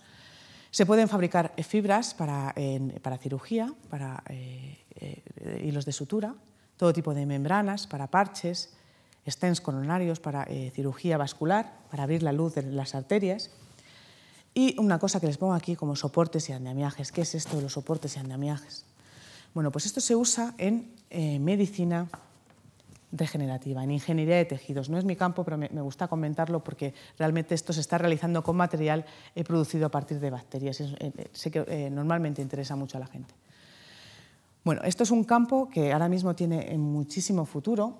Se 0.70 0.84
pueden 0.84 1.08
fabricar 1.08 1.54
eh, 1.56 1.62
fibras 1.62 2.12
para, 2.12 2.54
para 3.00 3.16
cirugía, 3.16 3.72
para 3.88 4.22
hilos 5.62 5.86
de 5.86 5.92
sutura, 5.92 6.34
todo 6.76 6.92
tipo 6.92 7.14
de 7.14 7.24
membranas 7.24 7.86
para 7.86 8.08
parches, 8.08 8.76
stents 9.26 9.62
coronarios 9.62 10.20
para 10.20 10.46
cirugía 10.74 11.16
vascular, 11.16 11.72
para 11.90 12.02
abrir 12.02 12.22
la 12.22 12.32
luz 12.32 12.54
de 12.54 12.64
las 12.64 12.94
arterias. 12.94 13.50
Y 14.54 14.78
una 14.78 14.98
cosa 14.98 15.20
que 15.20 15.26
les 15.26 15.36
pongo 15.36 15.54
aquí 15.54 15.76
como 15.76 15.94
soportes 15.96 16.48
y 16.48 16.52
andamiajes. 16.52 17.12
¿Qué 17.12 17.22
es 17.22 17.34
esto 17.34 17.56
de 17.56 17.62
los 17.62 17.72
soportes 17.72 18.16
y 18.16 18.18
andamiajes? 18.18 18.84
Bueno, 19.54 19.70
pues 19.70 19.86
esto 19.86 20.00
se 20.00 20.14
usa 20.16 20.54
en 20.58 20.92
eh, 21.10 21.38
medicina 21.38 22.08
regenerativa, 23.10 23.82
en 23.82 23.90
ingeniería 23.90 24.36
de 24.36 24.44
tejidos. 24.44 24.90
No 24.90 24.98
es 24.98 25.04
mi 25.04 25.16
campo, 25.16 25.42
pero 25.44 25.56
me, 25.56 25.68
gusta 25.80 26.08
comentarlo 26.08 26.62
porque 26.62 26.92
realmente 27.18 27.54
esto 27.54 27.72
se 27.72 27.80
está 27.80 27.96
realizando 27.98 28.42
con 28.42 28.56
material 28.56 29.04
eh, 29.34 29.44
producido 29.44 29.86
a 29.86 29.88
partir 29.90 30.20
de 30.20 30.30
bacterias. 30.30 30.80
Eh, 30.80 31.12
sé 31.32 31.50
que 31.50 31.90
normalmente 31.90 32.42
interesa 32.42 32.76
mucho 32.76 32.98
a 32.98 33.00
la 33.00 33.06
gente. 33.06 33.34
Bueno, 34.64 34.82
esto 34.84 35.04
es 35.04 35.10
un 35.10 35.24
campo 35.24 35.68
que 35.70 35.92
ahora 35.92 36.08
mismo 36.08 36.34
tiene 36.34 36.76
muchísimo 36.76 37.46
futuro. 37.46 37.98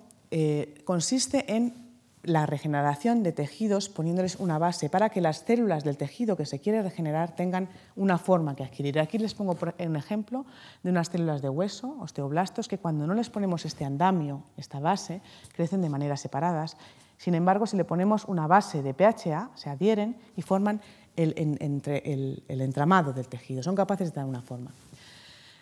consiste 0.85 1.51
en 1.51 1.88
la 2.23 2.45
regeneración 2.45 3.23
de 3.23 3.31
tejidos 3.31 3.89
poniéndoles 3.89 4.35
una 4.35 4.57
base 4.57 4.89
para 4.89 5.09
que 5.09 5.21
las 5.21 5.39
células 5.39 5.83
del 5.83 5.97
tejido 5.97 6.35
que 6.35 6.45
se 6.45 6.59
quiere 6.59 6.81
regenerar 6.81 7.35
tengan 7.35 7.69
una 7.95 8.17
forma 8.17 8.55
que 8.55 8.63
adquirir. 8.63 8.99
Aquí 8.99 9.17
les 9.17 9.33
pongo 9.33 9.57
un 9.79 9.95
ejemplo 9.95 10.45
de 10.83 10.89
unas 10.89 11.07
células 11.07 11.41
de 11.41 11.49
hueso, 11.49 11.95
osteoblastos, 12.01 12.67
que 12.67 12.77
cuando 12.77 13.07
no 13.07 13.13
les 13.13 13.29
ponemos 13.29 13.65
este 13.65 13.85
andamio, 13.85 14.43
esta 14.57 14.79
base, 14.79 15.21
crecen 15.55 15.81
de 15.81 15.89
maneras 15.89 16.19
separadas. 16.19 16.75
Sin 17.17 17.35
embargo, 17.35 17.65
si 17.65 17.77
le 17.77 17.85
ponemos 17.85 18.25
una 18.25 18.47
base 18.47 18.81
de 18.81 18.93
PHA, 18.93 19.51
se 19.55 19.69
adhieren 19.69 20.17
y 20.35 20.41
forman 20.41 20.81
el, 21.15 21.57
entre 21.59 21.97
el, 22.05 22.43
entramado 22.47 23.13
del 23.13 23.27
tejido. 23.27 23.61
Son 23.61 23.75
capaces 23.75 24.11
de 24.11 24.15
dar 24.15 24.25
una 24.25 24.41
forma. 24.41 24.71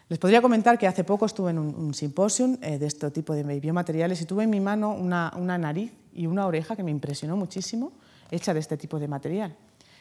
Les 0.10 0.20
podría 0.20 0.42
comentar 0.42 0.78
que 0.78 0.88
hace 0.88 1.04
poco 1.04 1.26
estuve 1.26 1.52
en 1.52 1.60
un, 1.60 1.76
un 1.76 1.94
simposium 1.94 2.58
eh, 2.62 2.80
de 2.80 2.88
este 2.88 3.12
tipo 3.12 3.34
de 3.34 3.44
biomateriales 3.60 4.22
y 4.22 4.26
tuve 4.26 4.46
en 4.46 4.50
mi 4.50 4.62
mano 4.62 4.94
una, 4.94 5.32
nariz 5.58 5.92
y 6.14 6.28
una 6.28 6.48
oreja 6.48 6.76
que 6.76 6.84
me 6.84 6.92
impresionó 6.92 7.36
muchísimo, 7.36 7.92
hecha 8.32 8.54
de 8.54 8.62
este 8.62 8.78
tipo 8.78 9.00
de 9.00 9.08
material. 9.08 9.56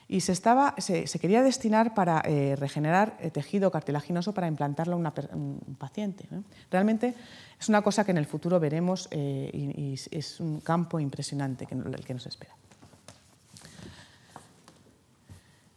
Y 0.09 0.21
se, 0.21 0.31
estaba, 0.31 0.77
se, 0.79 1.19
quería 1.19 1.43
destinar 1.43 1.93
para 1.93 2.23
eh, 2.25 2.55
regenerar 2.55 3.17
eh, 3.19 3.33
tejido 3.33 3.73
cartilaginoso 3.73 4.33
para 4.33 4.47
implantarlo 4.47 4.95
a 4.95 5.13
un 5.35 5.77
paciente. 5.77 6.29
Realmente 6.71 7.15
es 7.59 7.69
una 7.69 7.83
cosa 7.83 8.05
que 8.05 8.13
en 8.13 8.19
el 8.19 8.27
futuro 8.27 8.61
veremos 8.61 9.09
eh, 9.11 9.51
y, 9.53 9.95
es 10.13 10.39
un 10.39 10.61
campo 10.61 11.01
impresionante 11.01 11.67
que, 11.67 11.75
el 11.75 12.05
que 12.05 12.15
nos 12.15 12.27
espera. 12.27 12.55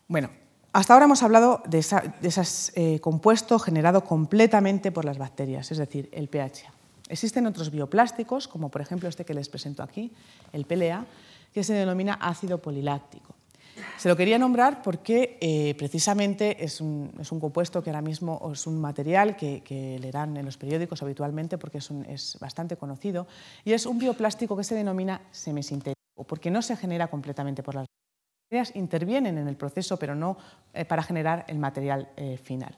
Bueno, 0.08 0.30
hasta 0.72 0.94
ahora 0.94 1.06
hemos 1.06 1.24
hablado 1.24 1.64
de, 1.68 1.80
ese 1.80 3.00
compuesto 3.02 3.60
generado 3.60 4.04
completamente 4.04 4.92
por 4.92 5.06
las 5.06 5.18
bacterias, 5.18 5.72
es 5.72 5.78
decir, 5.78 6.10
el 6.12 6.28
pH. 6.28 6.66
Existen 7.10 7.48
otros 7.48 7.72
bioplásticos, 7.72 8.48
como 8.48 8.70
por 8.70 8.82
ejemplo 8.82 9.10
este 9.10 9.26
que 9.26 9.34
les 9.34 9.50
presento 9.50 9.82
aquí, 9.82 10.12
el 10.54 10.66
PLA, 10.66 11.06
que 11.54 11.64
se 11.64 11.74
denomina 11.74 12.14
ácido 12.14 12.60
poliláctico. 12.60 13.34
Se 13.98 14.10
lo 14.10 14.16
quería 14.16 14.38
nombrar 14.38 14.82
porque 14.82 15.38
eh, 15.42 15.74
precisamente 15.78 16.64
es 16.64 16.82
un, 16.82 17.12
compuesto 17.40 17.82
que 17.82 17.90
ahora 17.90 18.02
mismo 18.02 18.52
es 18.54 18.68
un 18.68 18.80
material 18.80 19.36
que, 19.36 19.98
leerán 20.00 20.38
en 20.38 20.46
los 20.46 20.58
periódicos 20.58 21.02
habitualmente 21.02 21.58
porque 21.58 21.80
es, 21.80 22.38
bastante 22.40 22.78
conocido 22.78 23.26
y 23.64 23.74
es 23.74 23.86
un 23.86 23.98
bioplástico 23.98 24.56
que 24.56 24.64
se 24.64 24.76
denomina 24.76 25.22
semisintético 25.32 25.96
porque 26.28 26.52
no 26.52 26.62
se 26.62 26.76
genera 26.76 27.08
completamente 27.08 27.64
por 27.64 27.76
las 27.76 27.86
bacterias, 28.50 28.76
intervienen 28.76 29.38
en 29.38 29.48
el 29.48 29.56
proceso 29.56 29.98
pero 29.98 30.16
no 30.16 30.38
eh, 30.74 30.84
para 30.84 31.04
generar 31.04 31.46
el 31.48 31.60
material 31.60 32.10
eh, 32.18 32.38
final. 32.38 32.76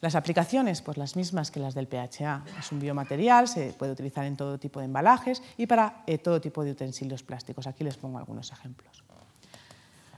Las 0.00 0.14
aplicaciones, 0.14 0.82
pues 0.82 0.96
las 0.96 1.14
mismas 1.14 1.50
que 1.50 1.60
las 1.60 1.74
del 1.74 1.86
PHA. 1.86 2.44
Es 2.58 2.72
un 2.72 2.80
biomaterial, 2.80 3.46
se 3.46 3.72
puede 3.74 3.92
utilizar 3.92 4.24
en 4.24 4.36
todo 4.36 4.58
tipo 4.58 4.80
de 4.80 4.86
embalajes 4.86 5.42
y 5.58 5.66
para 5.66 6.02
eh, 6.06 6.18
todo 6.18 6.40
tipo 6.40 6.64
de 6.64 6.72
utensilios 6.72 7.22
plásticos. 7.22 7.66
Aquí 7.66 7.84
les 7.84 7.96
pongo 7.96 8.18
algunos 8.18 8.50
ejemplos. 8.50 9.04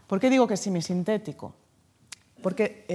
¿Por 0.07 0.21
qué 0.21 0.31
digo 0.31 0.47
que 0.47 0.55
es 0.55 0.61
semisintético? 0.61 1.55
Porque 2.41 2.87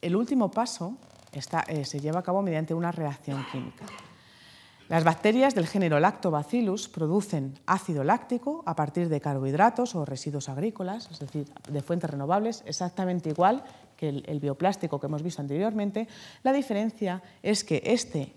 el 0.00 0.16
último 0.16 0.50
paso 0.50 0.96
eh, 1.32 1.84
se 1.84 1.98
lleva 1.98 2.20
a 2.20 2.22
cabo 2.22 2.42
mediante 2.42 2.74
una 2.74 2.92
reacción 2.92 3.44
química. 3.50 3.86
Las 4.88 5.04
bacterias 5.04 5.54
del 5.54 5.66
género 5.66 6.00
Lactobacillus 6.00 6.88
producen 6.88 7.58
ácido 7.66 8.04
láctico 8.04 8.62
a 8.66 8.76
partir 8.76 9.08
de 9.08 9.20
carbohidratos 9.20 9.94
o 9.94 10.04
residuos 10.04 10.48
agrícolas, 10.48 11.08
es 11.10 11.20
decir, 11.20 11.46
de 11.68 11.82
fuentes 11.82 12.10
renovables, 12.10 12.62
exactamente 12.66 13.30
igual 13.30 13.64
que 13.96 14.08
el, 14.08 14.40
bioplástico 14.40 14.98
que 14.98 15.06
hemos 15.06 15.22
visto 15.22 15.40
anteriormente. 15.40 16.08
La 16.42 16.52
diferencia 16.52 17.22
es 17.42 17.64
que 17.64 17.82
este 17.84 18.34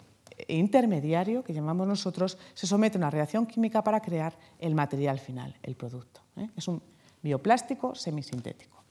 intermediario, 0.47 1.43
que 1.43 1.53
llamamos 1.53 1.87
nosotros, 1.87 2.37
se 2.53 2.67
somete 2.67 2.97
a 2.97 2.99
una 2.99 3.09
reacción 3.09 3.45
química 3.45 3.83
para 3.83 3.99
crear 3.99 4.37
el 4.59 4.75
material 4.75 5.19
final, 5.19 5.57
el 5.63 5.75
producto. 5.75 6.21
¿eh? 6.37 6.49
Es 6.55 6.67
un 6.67 6.81
bioplástico 7.21 7.95
semisintético. 7.95 8.84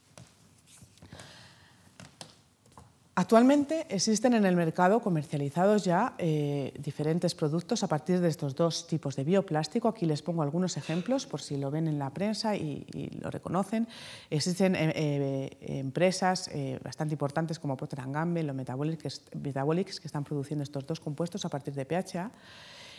Actualmente 3.17 3.87
existen 3.87 4.33
en 4.33 4.45
el 4.45 4.57
mercado 4.57 4.99
comercializados 4.99 5.85
ya 5.85 6.15
eh, 6.17 6.73
diferentes 6.77 7.33
productos 7.33 7.81
a 7.81 7.87
partir 7.87 8.19
de 8.19 8.27
estos 8.27 8.55
dos 8.55 8.87
tipos 8.87 9.15
de 9.15 9.23
bioplástico. 9.23 9.87
Aquí 9.87 10.05
les 10.05 10.21
pongo 10.21 10.41
algunos 10.41 10.75
ejemplos 10.75 11.25
por 11.25 11.39
si 11.39 11.55
lo 11.55 11.71
ven 11.71 11.87
en 11.87 11.97
la 11.97 12.09
prensa 12.09 12.57
y, 12.57 12.85
lo 13.21 13.31
reconocen. 13.31 13.87
Existen 14.29 14.75
eh, 14.75 14.91
eh, 14.93 15.79
empresas 15.79 16.49
bastante 16.83 17.13
importantes 17.13 17.57
como 17.57 17.77
Procter 17.77 18.01
Gamble 18.05 18.51
o 18.51 18.53
Metabolics, 18.53 20.01
que 20.01 20.07
están 20.07 20.25
produciendo 20.25 20.63
estos 20.63 20.85
dos 20.85 20.99
compuestos 20.99 21.45
a 21.45 21.49
partir 21.49 21.73
de 21.73 21.85
PHA. 21.85 22.29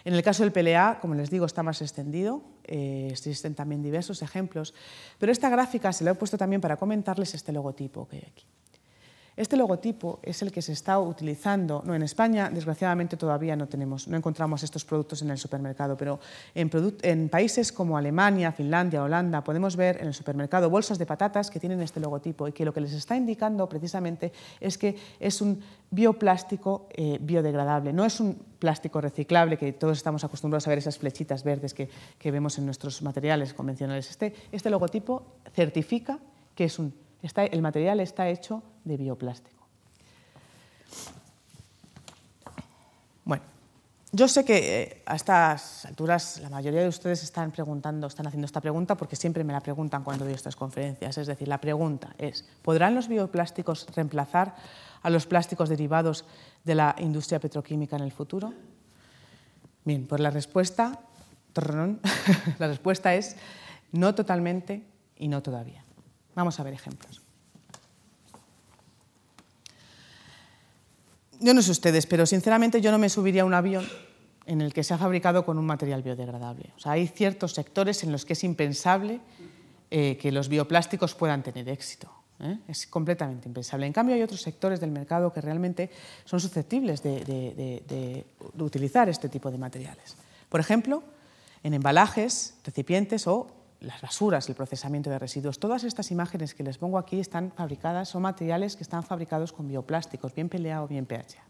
En 0.07 0.15
el 0.15 0.23
caso 0.23 0.45
del 0.45 0.53
PLA, 0.53 0.99
como 0.99 1.15
les 1.15 1.29
digo, 1.29 1.45
está 1.45 1.63
más 1.63 1.83
extendido, 1.83 2.43
existen 2.65 3.55
también 3.55 3.83
diversos 3.83 4.23
ejemplos, 4.23 4.73
pero 5.19 5.31
esta 5.31 5.51
gráfica 5.51 5.93
se 5.93 6.05
la 6.05 6.13
he 6.13 6.15
puesto 6.15 6.39
también 6.39 6.63
para 6.63 6.79
comentarles 6.79 7.35
este 7.35 7.53
logotipo 7.53 8.09
que 8.09 8.17
hay 8.17 8.23
aquí. 8.23 8.47
Este 9.37 9.59
logotipo 9.59 10.19
es 10.23 10.41
el 10.41 10.51
que 10.51 10.63
se 10.63 10.73
está 10.73 10.99
utilizando, 10.99 11.83
no 11.85 11.95
en 11.95 12.03
España, 12.03 12.49
desgraciadamente 12.49 13.19
todavía 13.19 13.55
no 13.55 13.69
tenemos, 13.69 14.09
no 14.09 14.17
encontramos 14.17 14.63
estos 14.63 14.87
productos 14.87 15.21
en 15.21 15.29
el 15.29 15.37
supermercado, 15.37 15.95
pero 15.95 16.19
en, 16.55 17.29
países 17.29 17.71
como 17.71 17.99
Alemania, 17.99 18.51
Finlandia, 18.51 19.03
Holanda, 19.03 19.45
podemos 19.45 19.77
ver 19.77 19.99
en 20.01 20.07
el 20.07 20.15
supermercado 20.15 20.71
bolsas 20.71 20.97
de 20.97 21.05
patatas 21.05 21.51
que 21.51 21.61
tienen 21.61 21.83
este 21.83 22.01
logotipo 22.01 22.49
y 22.49 22.53
que 22.53 22.65
lo 22.65 22.73
que 22.73 22.81
les 22.81 22.95
está 22.95 23.15
indicando 23.15 23.69
precisamente 23.69 24.33
es 24.59 24.79
que 24.79 24.97
es 25.21 25.43
un 25.43 25.61
bioplástico 25.91 26.89
eh, 26.95 27.19
biodegradable, 27.21 27.93
no 27.93 28.07
es 28.07 28.21
un 28.21 28.39
plástico 28.59 29.03
reciclable 29.03 29.59
que 29.59 29.75
todos 29.75 29.99
estamos 29.99 30.25
acostumbrados 30.25 30.67
a 30.67 30.71
ver 30.71 30.79
esas 30.79 30.97
flechitas 30.97 31.45
verdes 31.45 31.75
que, 31.75 31.91
vemos 32.31 32.59
en 32.59 32.65
nuestros 32.65 33.03
materiales 33.03 33.53
convencionales. 33.55 34.11
Este, 34.11 34.35
este 34.51 34.71
logotipo 34.71 35.37
certifica 35.55 36.19
que 36.55 36.65
es 36.65 36.79
un 36.79 37.06
el 37.23 37.63
material 37.63 38.01
está 38.01 38.29
hecho 38.29 38.63
de 38.85 38.97
bioplástico. 38.97 39.67
Bueno, 43.25 43.43
Yo 44.13 44.29
sé 44.29 44.45
que 44.45 44.83
eh, 44.83 45.03
a 45.05 45.17
estas 45.17 45.85
alturas 45.85 46.41
la 46.41 46.49
mayoría 46.49 46.81
de 46.81 46.89
ustedes 46.89 47.23
están 47.23 47.51
preguntando, 47.51 48.07
están 48.07 48.27
haciendo 48.27 48.47
esta 48.47 48.61
pregunta 48.61 48.95
porque 48.95 49.17
siempre 49.17 49.45
me 49.45 49.53
la 49.53 49.61
preguntan 49.61 50.05
cuando 50.05 50.25
doy 50.25 50.35
estas 50.35 50.57
conferencias. 50.57 51.19
Es 51.19 51.27
decir, 51.27 51.49
la 51.49 51.61
pregunta 51.61 52.15
es, 52.17 52.47
¿podrán 52.63 52.95
los 52.95 53.09
bioplásticos 53.09 53.87
reemplazar 53.95 54.55
a 55.03 55.11
los 55.11 55.27
plásticos 55.27 55.69
derivados 55.69 56.25
de 56.65 56.75
la 56.77 56.95
industria 56.99 57.41
petroquímica 57.41 57.97
en 57.97 58.03
el 58.03 58.13
futuro? 58.13 58.55
Bien, 59.85 60.07
pues 60.07 60.21
la 60.21 60.31
respuesta, 60.31 61.01
la 62.59 62.67
respuesta 62.67 63.15
es 63.15 63.37
no 63.93 64.15
totalmente 64.15 64.85
y 65.17 65.29
no 65.29 65.43
todavía. 65.43 65.86
Vamos 66.37 66.61
a 66.61 66.63
ver 66.63 66.75
ejemplos. 66.75 67.23
Yo 71.41 71.55
no 71.55 71.63
sé 71.63 71.71
ustedes, 71.71 72.07
pero 72.07 72.27
sinceramente 72.27 72.81
yo 72.81 72.93
no 72.93 72.99
me 72.99 73.09
subiría 73.09 73.43
a 73.43 73.45
un 73.47 73.55
avión 73.55 73.87
en 74.45 74.61
el 74.61 74.73
que 74.73 74.85
se 74.85 74.95
ha 74.95 74.99
fabricado 74.99 75.45
con 75.45 75.59
un 75.59 75.67
material 75.67 76.03
biodegradable. 76.03 76.71
O 76.77 76.79
sea, 76.79 76.93
hay 76.93 77.09
ciertos 77.09 77.53
sectores 77.53 78.05
en 78.05 78.13
los 78.13 78.25
que 78.25 78.35
es 78.35 78.45
impensable 78.45 79.21
eh, 79.91 80.19
que 80.21 80.31
los 80.31 80.49
bioplásticos 80.49 81.15
puedan 81.15 81.43
tener 81.43 81.69
éxito. 81.71 82.13
¿eh? 82.41 82.59
Es 82.69 82.87
completamente 82.87 83.49
impensable. 83.49 83.87
En 83.87 83.95
cambio, 83.95 84.15
hay 84.15 84.23
otros 84.23 84.43
sectores 84.43 84.79
del 84.79 84.91
mercado 84.91 85.33
que 85.33 85.41
realmente 85.41 85.91
son 86.27 86.39
susceptibles 86.39 87.03
de, 87.03 87.25
de 87.25 88.27
utilizar 88.59 89.09
este 89.09 89.31
tipo 89.31 89.51
de 89.51 89.57
materiales. 89.57 90.17
Por 90.51 90.61
ejemplo, 90.61 91.03
en 91.63 91.73
embalajes, 91.73 92.55
recipientes 92.63 93.27
o 93.27 93.56
las 93.81 94.01
basuras, 94.01 94.49
el 94.49 94.55
procesamiento 94.55 95.11
de 95.11 95.19
residuos. 95.19 95.59
Todas 95.59 95.85
estas 95.85 96.11
imágenes 96.11 96.55
que 96.55 96.63
les 96.63 96.79
pongo 96.79 96.99
aquí 96.99 97.21
están 97.21 97.53
fabricadas, 97.53 98.09
son 98.09 98.23
materiales 98.23 98.77
que 98.77 98.83
están 98.83 99.03
fabricados 99.03 99.53
con 99.53 99.69
bioplásticos, 99.69 100.35
bien 100.35 100.49
PLA 100.49 100.83
o 100.83 100.89
bien 100.89 101.07
PHA. 101.07 101.45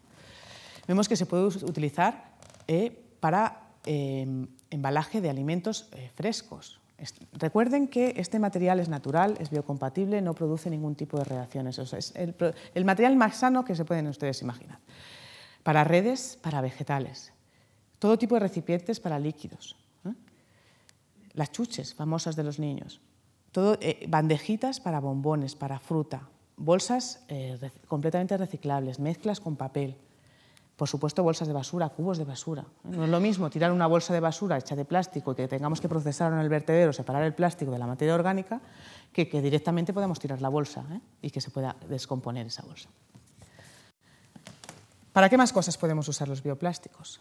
Vemos 0.86 1.08
que 1.08 1.16
se 1.16 1.26
puede 1.26 1.44
utilizar 1.44 2.32
eh, 2.68 3.04
para 3.20 3.70
em, 3.84 4.46
embalaje 4.70 5.20
de 5.20 5.30
alimentos 5.30 5.88
eh, 5.92 6.10
frescos. 6.14 6.80
Recuerden 7.32 7.88
que 7.88 8.14
este 8.16 8.38
material 8.38 8.80
es 8.80 8.88
natural, 8.88 9.36
es 9.38 9.50
biocompatible, 9.50 10.22
no 10.22 10.34
produce 10.34 10.70
ningún 10.70 10.94
tipo 10.94 11.18
de 11.18 11.24
reacciones. 11.24 11.78
es 11.78 12.12
el, 12.16 12.34
el 12.74 12.84
material 12.84 13.16
más 13.16 13.36
sano 13.36 13.64
que 13.64 13.74
se 13.74 13.84
pueden 13.84 14.06
ustedes 14.06 14.40
imaginar. 14.40 14.78
Para 15.62 15.84
redes, 15.84 16.38
para 16.40 16.60
vegetales. 16.60 17.32
Todo 17.98 18.18
tipo 18.18 18.34
de 18.36 18.40
recipientes 18.40 19.00
para 19.00 19.18
líquidos 19.18 19.76
las 21.36 21.52
chuches 21.52 21.94
famosas 21.94 22.34
de 22.34 22.42
los 22.42 22.58
niños, 22.58 23.00
eh, 23.80 24.06
bandejitas 24.08 24.80
para 24.80 25.00
bombones, 25.00 25.54
para 25.54 25.78
fruta, 25.78 26.28
bolsas 26.56 27.24
eh, 27.28 27.58
completamente 27.86 28.36
reciclables, 28.36 28.98
mezclas 28.98 29.38
con 29.38 29.56
papel, 29.56 29.96
por 30.76 30.88
supuesto 30.88 31.22
bolsas 31.22 31.48
de 31.48 31.54
basura, 31.54 31.88
cubos 31.88 32.18
de 32.18 32.24
basura. 32.24 32.64
No 32.84 33.04
es 33.04 33.10
lo 33.10 33.20
mismo 33.20 33.48
tirar 33.48 33.72
una 33.72 33.86
bolsa 33.86 34.12
de 34.12 34.20
basura 34.20 34.58
hecha 34.58 34.76
de 34.76 34.84
plástico 34.84 35.34
que 35.34 35.48
tengamos 35.48 35.80
que 35.80 35.88
procesar 35.88 36.32
en 36.32 36.38
el 36.38 36.48
vertedero, 36.48 36.92
separar 36.92 37.22
el 37.22 37.32
plástico 37.34 37.70
de 37.70 37.78
la 37.78 37.86
materia 37.86 38.14
orgánica, 38.14 38.60
que, 39.12 39.28
que 39.28 39.40
directamente 39.40 39.94
podamos 39.94 40.18
tirar 40.18 40.42
la 40.42 40.50
bolsa 40.50 40.84
¿eh? 40.92 41.00
y 41.22 41.30
que 41.30 41.40
se 41.40 41.50
pueda 41.50 41.76
descomponer 41.88 42.46
esa 42.46 42.62
bolsa. 42.62 42.90
¿Para 45.14 45.30
qué 45.30 45.38
más 45.38 45.52
cosas 45.52 45.78
podemos 45.78 46.06
usar 46.08 46.28
los 46.28 46.42
bioplásticos? 46.42 47.20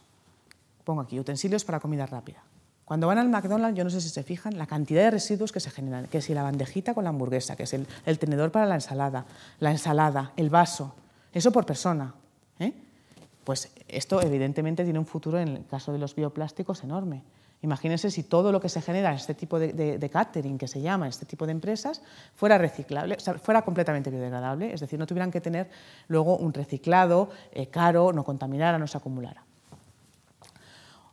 Pongo 0.83 1.01
aquí 1.01 1.17
utensilios 1.17 1.63
para 1.63 1.79
comida 1.79 2.05
rápida. 2.05 2.43
Cuando 2.85 3.07
van 3.07 3.17
al 3.17 3.29
McDonald's, 3.29 3.75
yo 3.75 3.83
no 3.83 3.89
sé 3.89 3.99
si 3.99 4.09
se 4.09 4.21
fijan, 4.21 4.57
la 4.59 4.67
cantidad 4.67 5.01
de 5.01 5.11
residuos 5.11 5.51
que 5.51 5.59
se 5.59 5.71
generan, 5.71 6.05
que 6.05 6.21
si 6.21 6.35
la 6.35 6.43
bandejita 6.43 6.93
con 6.93 7.03
la 7.03 7.09
hamburguesa, 7.09 7.55
que 7.55 7.63
es 7.63 7.73
el, 7.73 8.19
tenedor 8.19 8.51
para 8.51 8.67
la 8.67 8.75
ensalada, 8.75 9.25
la 9.59 9.71
ensalada, 9.71 10.33
el 10.37 10.51
vaso, 10.51 10.93
eso 11.33 11.51
por 11.51 11.65
persona. 11.65 12.13
¿eh? 12.59 12.73
Pues 13.43 13.71
esto 13.87 14.21
evidentemente 14.21 14.83
tiene 14.83 14.99
un 14.99 15.07
futuro 15.07 15.39
en 15.39 15.47
el 15.47 15.65
caso 15.65 15.91
de 15.91 15.97
los 15.97 16.15
bioplásticos 16.15 16.83
enorme. 16.83 17.23
Imagínense 17.63 18.11
si 18.11 18.21
todo 18.21 18.51
lo 18.51 18.61
que 18.61 18.69
se 18.69 18.79
genera 18.83 19.09
en 19.09 19.15
este 19.15 19.33
tipo 19.33 19.57
de, 19.57 20.09
catering, 20.13 20.59
que 20.59 20.67
se 20.67 20.79
llama, 20.81 21.07
este 21.07 21.25
tipo 21.25 21.47
de 21.47 21.53
empresas, 21.53 22.03
fuera 22.35 22.59
reciclable, 22.59 23.17
fuera 23.41 23.63
completamente 23.63 24.11
biodegradable, 24.11 24.71
es 24.71 24.81
decir, 24.81 24.99
no 24.99 25.07
tuvieran 25.07 25.31
que 25.31 25.41
tener 25.41 25.71
luego 26.07 26.37
un 26.37 26.53
reciclado 26.53 27.31
eh, 27.51 27.65
caro, 27.67 28.13
no 28.13 28.23
contaminara, 28.23 28.77
no 28.77 28.85
se 28.85 28.97
acumulara. 28.97 29.43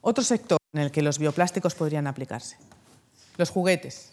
Otro 0.02 0.22
sector 0.22 0.61
en 0.72 0.80
el 0.80 0.90
que 0.90 1.02
los 1.02 1.18
bioplásticos 1.18 1.74
podrían 1.74 2.06
aplicarse. 2.06 2.56
Los 3.36 3.50
juguetes. 3.50 4.12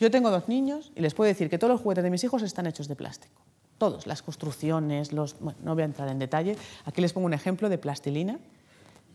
Yo 0.00 0.10
tengo 0.10 0.30
dos 0.30 0.48
niños 0.48 0.92
y 0.94 1.00
les 1.00 1.14
puedo 1.14 1.28
decir 1.28 1.48
que 1.48 1.58
todos 1.58 1.72
los 1.72 1.80
juguetes 1.80 2.04
de 2.04 2.10
mis 2.10 2.24
hijos 2.24 2.42
están 2.42 2.66
hechos 2.66 2.88
de 2.88 2.96
plástico. 2.96 3.40
Todos, 3.78 4.06
las 4.06 4.22
construcciones, 4.22 5.12
los... 5.12 5.38
Bueno, 5.40 5.58
no 5.62 5.74
voy 5.74 5.82
a 5.82 5.86
entrar 5.86 6.08
en 6.08 6.18
detalle. 6.18 6.56
Aquí 6.84 7.00
les 7.00 7.12
pongo 7.12 7.26
un 7.26 7.34
ejemplo 7.34 7.68
de 7.68 7.78
plastilina 7.78 8.38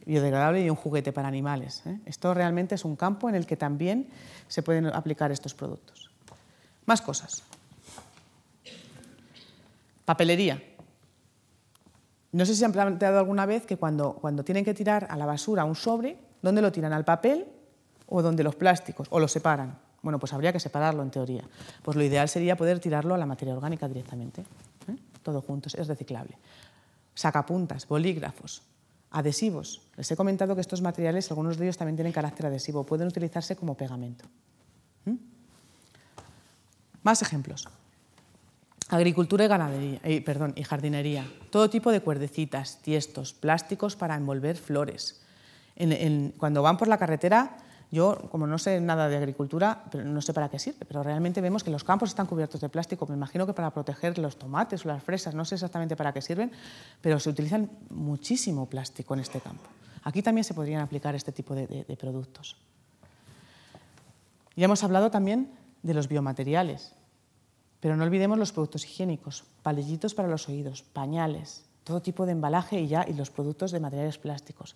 biodegradable 0.08 0.64
y 0.64 0.70
un 0.70 0.78
juguete 0.78 1.12
para 1.12 1.28
animales. 1.28 1.84
¿eh? 1.86 2.00
Esto 2.06 2.34
realmente 2.34 2.76
es 2.76 2.86
un 2.86 2.96
campo 2.96 3.28
en 3.28 3.36
el 3.36 3.46
que 3.46 3.58
también 3.58 4.08
se 4.48 4.64
pueden 4.64 4.88
aplicar 4.88 5.34
estos 5.34 5.54
productos. 5.54 6.10
Más 6.86 7.02
cosas. 7.02 7.44
Papelería. 10.06 10.64
No 12.32 12.46
sé 12.46 12.56
si 12.56 12.64
han 12.64 12.72
planteado 12.72 13.20
alguna 13.20 13.46
vez 13.46 13.66
que 13.66 13.76
cuando, 13.76 14.14
cuando 14.14 14.46
tienen 14.46 14.64
que 14.64 14.74
tirar 14.74 15.08
a 15.10 15.18
la 15.18 15.26
basura 15.26 15.66
un 15.66 15.76
sobre, 15.76 16.18
¿Dónde 16.48 16.62
lo 16.62 16.72
tiran? 16.72 16.94
¿Al 16.94 17.04
papel 17.04 17.46
o 18.08 18.22
donde 18.22 18.42
los 18.42 18.56
plásticos? 18.56 19.08
¿O 19.12 19.20
lo 19.20 19.28
separan? 19.28 19.78
Bueno, 20.02 20.18
pues 20.18 20.32
habría 20.32 20.54
que 20.54 20.62
separarlo 20.62 21.04
en 21.04 21.12
teoría. 21.12 21.44
Pues 21.84 21.98
lo 21.98 22.04
ideal 22.04 22.30
sería 22.30 22.56
poder 22.56 22.80
tirarlo 22.80 23.14
a 23.14 23.18
la 23.18 23.26
materia 23.26 23.54
orgánica 23.54 23.86
directamente. 23.86 24.46
¿eh? 24.88 24.96
Todo 25.24 25.42
junto, 25.42 25.68
es 25.68 25.88
reciclable. 25.90 26.38
Sacapuntas, 27.14 27.86
bolígrafos, 27.86 28.62
adhesivos. 29.12 29.82
Les 29.98 30.10
he 30.10 30.16
comentado 30.16 30.56
que 30.56 30.62
estos 30.62 30.82
materiales, 30.82 31.30
algunos 31.32 31.58
de 31.58 31.66
ellos 31.66 31.76
también 31.76 31.98
tienen 31.98 32.14
carácter 32.14 32.46
adhesivo, 32.46 32.86
pueden 32.86 33.10
utilizarse 33.10 33.58
como 33.58 33.76
pegamento. 33.76 34.24
¿Mm? 35.04 35.16
Más 37.04 37.22
ejemplos. 37.22 37.68
Agricultura 38.88 39.44
y 39.44 39.48
ganadería, 39.50 40.00
eh, 40.02 40.22
perdón, 40.22 40.54
y 40.56 40.64
jardinería. 40.64 41.30
Todo 41.50 41.70
tipo 41.70 41.92
de 41.92 42.00
cuerdecitas, 42.00 42.82
tiestos, 42.82 43.34
plásticos 43.34 43.98
para 43.98 44.16
envolver 44.16 44.56
flores, 44.56 45.27
cuando 46.38 46.62
van 46.62 46.78
por 46.78 46.88
la 46.88 46.98
carretera, 46.98 47.58
yo, 47.90 48.18
como 48.32 48.48
no 48.48 48.58
sé 48.58 48.82
nada 48.82 49.08
de 49.08 49.16
agricultura, 49.16 49.86
pero 49.92 50.04
no 50.04 50.22
sé 50.22 50.34
para 50.34 50.50
qué 50.50 50.60
sirve, 50.60 50.86
pero 50.86 51.04
realmente 51.04 51.40
vemos 51.40 51.64
que 51.64 51.72
los 51.72 51.84
campos 51.84 52.10
están 52.10 52.26
cubiertos 52.26 52.60
de 52.60 52.68
plástico. 52.68 53.06
Me 53.08 53.16
imagino 53.16 53.46
que 53.46 53.54
para 53.54 53.72
proteger 53.72 54.18
los 54.18 54.38
tomates 54.38 54.86
o 54.86 54.90
las 54.90 55.02
fresas, 55.02 55.36
no 55.36 55.46
sé 55.46 55.56
exactamente 55.56 55.96
para 55.96 56.12
qué 56.12 56.22
sirven, 56.22 56.52
pero 57.02 57.20
se 57.20 57.30
utilizan 57.30 57.70
muchísimo 57.90 58.66
plástico 58.66 59.14
en 59.14 59.22
este 59.22 59.40
campo. 59.40 59.64
Aquí 60.04 60.22
también 60.22 60.44
se 60.44 60.54
podrían 60.54 60.82
aplicar 60.82 61.16
este 61.16 61.32
tipo 61.32 61.56
de, 61.56 61.68
de 61.68 61.98
productos. 61.98 62.58
Ya 64.56 64.66
hemos 64.66 64.84
hablado 64.84 65.12
también 65.12 65.52
de 65.84 65.94
los 65.94 66.08
biomateriales, 66.08 66.94
pero 67.80 67.96
no 67.96 68.04
olvidemos 68.04 68.38
los 68.38 68.52
productos 68.52 68.84
higiénicos, 68.86 69.46
palillitos 69.64 70.14
para 70.14 70.28
los 70.28 70.50
oídos, 70.50 70.82
pañales, 70.82 71.64
todo 71.84 72.02
tipo 72.02 72.26
de 72.26 72.34
embalaje 72.34 72.82
y 72.82 72.88
ya 72.88 73.06
y 73.08 73.14
los 73.14 73.30
productos 73.30 73.72
de 73.72 73.80
materiales 73.80 74.18
plásticos. 74.18 74.76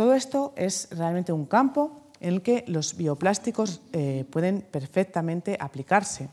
Todo 0.00 0.14
esto 0.14 0.54
es 0.56 0.88
realmente 0.92 1.30
un 1.30 1.44
campo 1.44 2.08
en 2.20 2.32
el 2.32 2.40
que 2.40 2.64
los 2.68 2.96
bioplásticos 2.96 3.82
eh, 3.92 4.24
pueden 4.30 4.62
perfectamente 4.62 5.58
aplicarse 5.60 6.30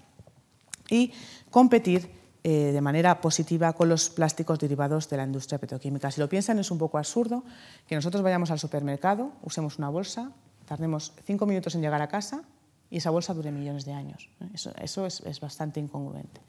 y 0.90 1.12
competir 1.52 2.10
eh, 2.46 2.72
de 2.72 2.80
manera 2.80 3.20
positiva 3.20 3.74
con 3.74 3.90
los 3.90 4.10
plásticos 4.10 4.58
derivados 4.58 5.10
de 5.10 5.18
la 5.18 5.26
industria 5.26 5.60
petroquímica. 5.60 6.10
Si 6.12 6.22
lo 6.22 6.30
piensan, 6.30 6.60
es 6.60 6.72
un 6.72 6.78
poco 6.78 6.98
absurdo 6.98 7.44
que 7.86 7.96
nosotros 7.96 8.24
vayamos 8.24 8.52
al 8.52 8.60
supermercado, 8.60 9.34
usemos 9.44 9.78
una 9.78 9.90
bolsa, 9.90 10.32
tardemos 10.66 11.12
cinco 11.26 11.46
minutos 11.46 11.76
en 11.76 11.82
llegar 11.82 12.02
a 12.02 12.08
casa 12.08 12.44
y 12.90 13.00
esa 13.00 13.10
bolsa 13.10 13.34
dure 13.34 13.52
millones 13.52 13.84
de 13.84 13.92
años. 13.92 14.30
Eso, 14.54 15.06
es, 15.06 15.40
bastante 15.42 15.82
incongruente. 15.82 16.40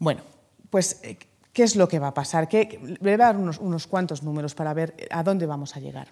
Bueno, 0.00 0.22
pues 0.70 0.98
eh, 1.04 1.20
¿Qué 1.52 1.62
es 1.62 1.76
lo 1.76 1.88
que 1.88 1.98
va 1.98 2.08
a 2.08 2.14
pasar? 2.14 2.48
¿Qué, 2.48 2.78
le 2.82 2.98
voy 3.00 3.12
a 3.12 3.16
dar 3.16 3.36
unos, 3.36 3.86
cuantos 3.86 4.22
números 4.22 4.54
para 4.54 4.74
ver 4.74 4.94
a 5.10 5.22
dónde 5.22 5.46
vamos 5.46 5.76
a 5.76 5.80
llegar. 5.80 6.08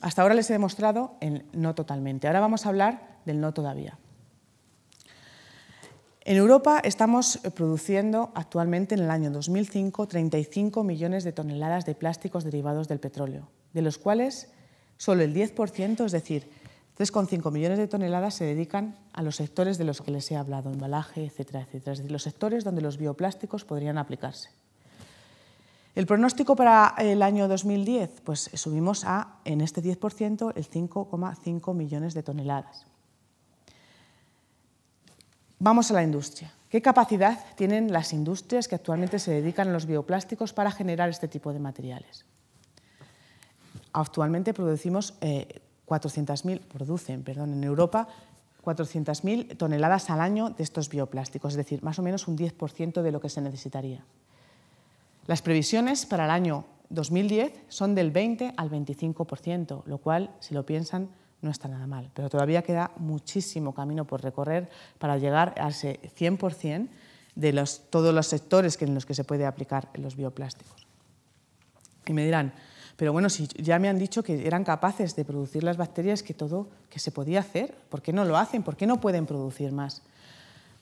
Hasta 0.00 0.22
ahora 0.22 0.34
les 0.34 0.48
he 0.50 0.52
demostrado 0.52 1.16
el 1.20 1.44
no 1.52 1.74
totalmente. 1.74 2.26
Ahora 2.26 2.40
vamos 2.40 2.66
a 2.66 2.68
hablar 2.68 3.18
del 3.24 3.40
no 3.40 3.52
todavía. 3.52 3.98
En 6.28 6.36
Europa 6.36 6.80
estamos 6.84 7.38
produciendo 7.54 8.30
actualmente 8.34 8.94
en 8.94 9.00
el 9.00 9.10
año 9.10 9.30
2005 9.30 10.06
35 10.06 10.84
millones 10.84 11.24
de 11.24 11.32
toneladas 11.32 11.86
de 11.86 11.94
plásticos 11.94 12.44
derivados 12.44 12.86
del 12.86 13.00
petróleo, 13.00 13.48
de 13.72 13.80
los 13.80 13.96
cuales 13.96 14.50
solo 14.98 15.22
el 15.22 15.34
10%, 15.34 16.04
es 16.04 16.12
decir, 16.12 16.50
3,5 16.98 17.52
millones 17.52 17.78
de 17.78 17.86
toneladas 17.86 18.34
se 18.34 18.44
dedican 18.44 18.96
a 19.12 19.22
los 19.22 19.36
sectores 19.36 19.78
de 19.78 19.84
los 19.84 20.02
que 20.02 20.10
les 20.10 20.28
he 20.32 20.36
hablado, 20.36 20.72
embalaje, 20.72 21.24
etcétera, 21.24 21.60
etcétera, 21.60 21.92
es 21.92 21.98
decir, 21.98 22.10
los 22.10 22.24
sectores 22.24 22.64
donde 22.64 22.82
los 22.82 22.98
bioplásticos 22.98 23.64
podrían 23.64 23.98
aplicarse. 23.98 24.50
El 25.94 26.06
pronóstico 26.06 26.56
para 26.56 26.94
el 26.98 27.22
año 27.22 27.46
2010, 27.46 28.22
pues 28.24 28.50
subimos 28.54 29.04
a, 29.04 29.36
en 29.44 29.60
este 29.60 29.80
10%, 29.80 30.52
el 30.56 30.68
5,5 30.68 31.74
millones 31.74 32.14
de 32.14 32.22
toneladas. 32.24 32.86
Vamos 35.60 35.90
a 35.90 35.94
la 35.94 36.02
industria. 36.02 36.52
¿Qué 36.68 36.82
capacidad 36.82 37.44
tienen 37.54 37.92
las 37.92 38.12
industrias 38.12 38.66
que 38.66 38.74
actualmente 38.74 39.20
se 39.20 39.30
dedican 39.30 39.68
a 39.68 39.72
los 39.72 39.86
bioplásticos 39.86 40.52
para 40.52 40.72
generar 40.72 41.08
este 41.08 41.28
tipo 41.28 41.52
de 41.52 41.60
materiales? 41.60 42.24
actualmente 43.92 44.54
producimos 44.54 45.14
400.000, 45.88 46.60
producen, 46.60 47.22
perdón, 47.22 47.54
en 47.54 47.64
Europa 47.64 48.08
400.000 48.64 49.56
toneladas 49.56 50.10
al 50.10 50.20
año 50.20 50.50
de 50.50 50.62
estos 50.62 50.88
bioplásticos, 50.88 51.52
es 51.52 51.56
decir, 51.56 51.82
más 51.82 51.98
o 51.98 52.02
menos 52.02 52.28
un 52.28 52.36
10% 52.36 53.02
de 53.02 53.12
lo 53.12 53.20
que 53.20 53.28
se 53.28 53.40
necesitaría. 53.40 54.04
Las 55.26 55.42
previsiones 55.42 56.06
para 56.06 56.24
el 56.24 56.30
año 56.30 56.64
2010 56.90 57.52
son 57.68 57.94
del 57.94 58.10
20 58.10 58.54
al 58.56 58.70
25%, 58.70 59.84
lo 59.84 59.98
cual, 59.98 60.30
si 60.40 60.54
lo 60.54 60.66
piensan, 60.66 61.08
no 61.40 61.50
está 61.50 61.68
nada 61.68 61.86
mal, 61.86 62.10
pero 62.14 62.28
todavía 62.28 62.62
queda 62.62 62.90
muchísimo 62.96 63.72
camino 63.72 64.04
por 64.06 64.22
recorrer 64.22 64.68
para 64.98 65.18
llegar 65.18 65.54
a 65.58 65.68
ese 65.68 66.00
100% 66.02 66.88
de 67.36 67.52
los, 67.52 67.82
todos 67.90 68.12
los 68.12 68.26
sectores 68.26 68.80
en 68.82 68.94
los 68.94 69.06
que 69.06 69.14
se 69.14 69.24
puede 69.24 69.46
aplicar 69.46 69.88
los 69.94 70.16
bioplásticos. 70.16 70.86
Y 72.06 72.12
me 72.12 72.24
dirán, 72.24 72.52
pero 72.98 73.12
bueno, 73.12 73.30
si 73.30 73.46
ya 73.46 73.78
me 73.78 73.88
han 73.88 73.96
dicho 73.96 74.24
que 74.24 74.44
eran 74.44 74.64
capaces 74.64 75.14
de 75.14 75.24
producir 75.24 75.62
las 75.62 75.76
bacterias, 75.76 76.24
que 76.24 76.34
todo 76.34 76.66
que 76.90 76.98
se 76.98 77.12
podía 77.12 77.38
hacer, 77.38 77.72
¿por 77.88 78.02
qué 78.02 78.12
no 78.12 78.24
lo 78.24 78.36
hacen? 78.36 78.64
¿Por 78.64 78.76
qué 78.76 78.88
no 78.88 79.00
pueden 79.00 79.24
producir 79.24 79.70
más? 79.70 80.02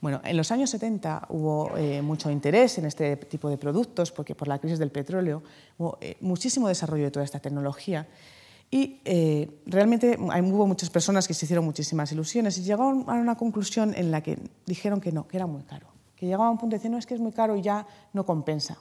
Bueno, 0.00 0.22
en 0.24 0.34
los 0.34 0.50
años 0.50 0.70
70 0.70 1.26
hubo 1.28 1.76
eh, 1.76 2.00
mucho 2.00 2.30
interés 2.30 2.78
en 2.78 2.86
este 2.86 3.16
tipo 3.16 3.50
de 3.50 3.58
productos, 3.58 4.12
porque 4.12 4.34
por 4.34 4.48
la 4.48 4.58
crisis 4.58 4.78
del 4.78 4.90
petróleo 4.90 5.42
hubo 5.76 5.98
eh, 6.00 6.16
muchísimo 6.22 6.68
desarrollo 6.68 7.04
de 7.04 7.10
toda 7.10 7.24
esta 7.26 7.38
tecnología. 7.38 8.06
Y 8.70 9.02
eh, 9.04 9.50
realmente 9.66 10.16
hubo 10.18 10.66
muchas 10.66 10.88
personas 10.88 11.28
que 11.28 11.34
se 11.34 11.44
hicieron 11.44 11.66
muchísimas 11.66 12.10
ilusiones 12.12 12.56
y 12.56 12.62
llegaron 12.62 13.04
a 13.08 13.12
una 13.12 13.36
conclusión 13.36 13.92
en 13.94 14.10
la 14.10 14.22
que 14.22 14.38
dijeron 14.64 15.02
que 15.02 15.12
no, 15.12 15.28
que 15.28 15.36
era 15.36 15.46
muy 15.46 15.64
caro. 15.64 15.88
Que 16.16 16.24
llegaba 16.24 16.46
a 16.46 16.50
un 16.50 16.56
punto 16.56 16.76
de 16.76 16.78
decir, 16.78 16.90
no, 16.90 16.96
es 16.96 17.04
que 17.04 17.12
es 17.12 17.20
muy 17.20 17.32
caro 17.32 17.56
y 17.56 17.60
ya 17.60 17.86
no 18.14 18.24
compensa. 18.24 18.78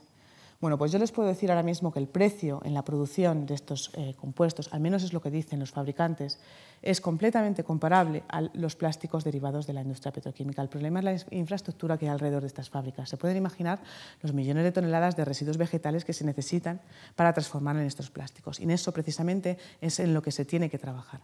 Bueno, 0.61 0.77
pues 0.77 0.91
yo 0.91 0.99
les 0.99 1.11
puedo 1.11 1.27
decir 1.27 1.51
ahora 1.51 1.63
mismo 1.63 1.91
que 1.91 1.99
el 1.99 2.07
precio 2.07 2.61
en 2.63 2.73
la 2.73 2.83
producción 2.83 3.45
de 3.45 3.53
estos 3.53 3.91
eh, 3.95 4.15
compuestos, 4.15 4.69
al 4.71 4.79
menos 4.79 5.03
es 5.03 5.11
lo 5.11 5.21
que 5.21 5.29
dicen 5.29 5.59
los 5.59 5.71
fabricantes, 5.71 6.39
es 6.81 7.01
completamente 7.01 7.63
comparable 7.63 8.23
a 8.29 8.41
los 8.53 8.75
plásticos 8.75 9.23
derivados 9.23 9.67
de 9.67 9.73
la 9.73 9.81
industria 9.81 10.13
petroquímica. 10.13 10.61
El 10.61 10.69
problema 10.69 10.99
es 10.99 11.25
la 11.29 11.37
infraestructura 11.37 11.97
que 11.97 12.05
hay 12.05 12.11
alrededor 12.11 12.41
de 12.41 12.47
estas 12.47 12.69
fábricas. 12.69 13.09
Se 13.09 13.17
pueden 13.17 13.37
imaginar 13.37 13.79
los 14.21 14.33
millones 14.33 14.63
de 14.63 14.71
toneladas 14.71 15.15
de 15.15 15.25
residuos 15.25 15.57
vegetales 15.57 16.05
que 16.05 16.13
se 16.13 16.23
necesitan 16.23 16.79
para 17.15 17.33
transformar 17.33 17.75
en 17.75 17.83
estos 17.83 18.09
plásticos. 18.09 18.59
Y 18.59 18.63
en 18.63 18.71
eso 18.71 18.91
precisamente 18.93 19.57
es 19.81 19.99
en 19.99 20.13
lo 20.13 20.21
que 20.21 20.31
se 20.31 20.45
tiene 20.45 20.69
que 20.69 20.77
trabajar. 20.77 21.21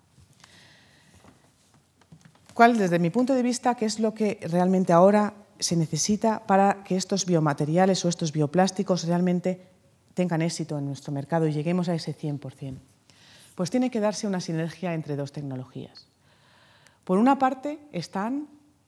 ¿Cuál, 2.53 2.77
desde 2.77 2.99
mi 2.99 3.09
punto 3.09 3.33
de 3.33 3.43
vista, 3.43 3.75
qué 3.75 3.85
es 3.85 3.99
lo 3.99 4.13
que 4.13 4.39
realmente 4.41 4.91
ahora 4.91 5.33
se 5.61 5.75
necesita 5.75 6.45
para 6.45 6.83
que 6.83 6.97
estos 6.97 7.25
biomateriales 7.25 8.03
o 8.03 8.09
estos 8.09 8.31
bioplásticos 8.31 9.05
realmente 9.05 9.61
tengan 10.13 10.41
éxito 10.41 10.77
en 10.77 10.85
nuestro 10.85 11.13
mercado 11.13 11.47
y 11.47 11.53
lleguemos 11.53 11.87
a 11.87 11.95
ese 11.95 12.17
100%? 12.17 12.77
Pues 13.55 13.69
tiene 13.69 13.91
que 13.91 13.99
darse 13.99 14.27
una 14.27 14.41
sinergia 14.41 14.93
entre 14.93 15.15
dos 15.15 15.31
tecnologías. 15.31 16.07
Por 17.03 17.17
una 17.17 17.37
parte 17.37 17.79
están 17.91 18.47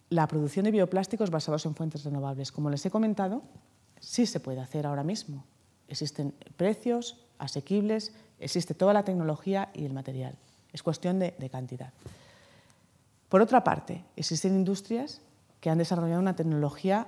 la 0.10 0.28
producción 0.28 0.66
de 0.66 0.72
bioplásticos 0.72 1.30
basados 1.30 1.66
en 1.66 1.76
fuentes 1.76 2.04
renovables. 2.04 2.52
Como 2.52 2.70
les 2.70 2.86
he 2.86 2.92
comentado, 2.92 3.42
sí 4.00 4.26
se 4.26 4.40
puede 4.40 4.62
hacer 4.62 4.86
ahora 4.86 5.04
mismo. 5.04 5.44
Existen 5.88 6.34
precios 6.58 7.18
asequibles, 7.38 8.14
existe 8.40 8.74
toda 8.74 8.94
la 8.94 9.04
tecnología 9.04 9.70
y 9.74 9.86
el 9.86 9.94
material. 9.94 10.36
Es 10.72 10.82
cuestión 10.82 11.20
de, 11.20 11.36
de 11.38 11.50
cantidad. 11.50 11.94
Por 13.30 13.42
otra 13.42 13.64
parte, 13.64 14.04
existen 14.16 14.56
industrias 14.56 15.22
que 15.64 15.70
han 15.70 15.78
desarrollado 15.78 16.20
una 16.20 16.36
tecnología 16.36 17.07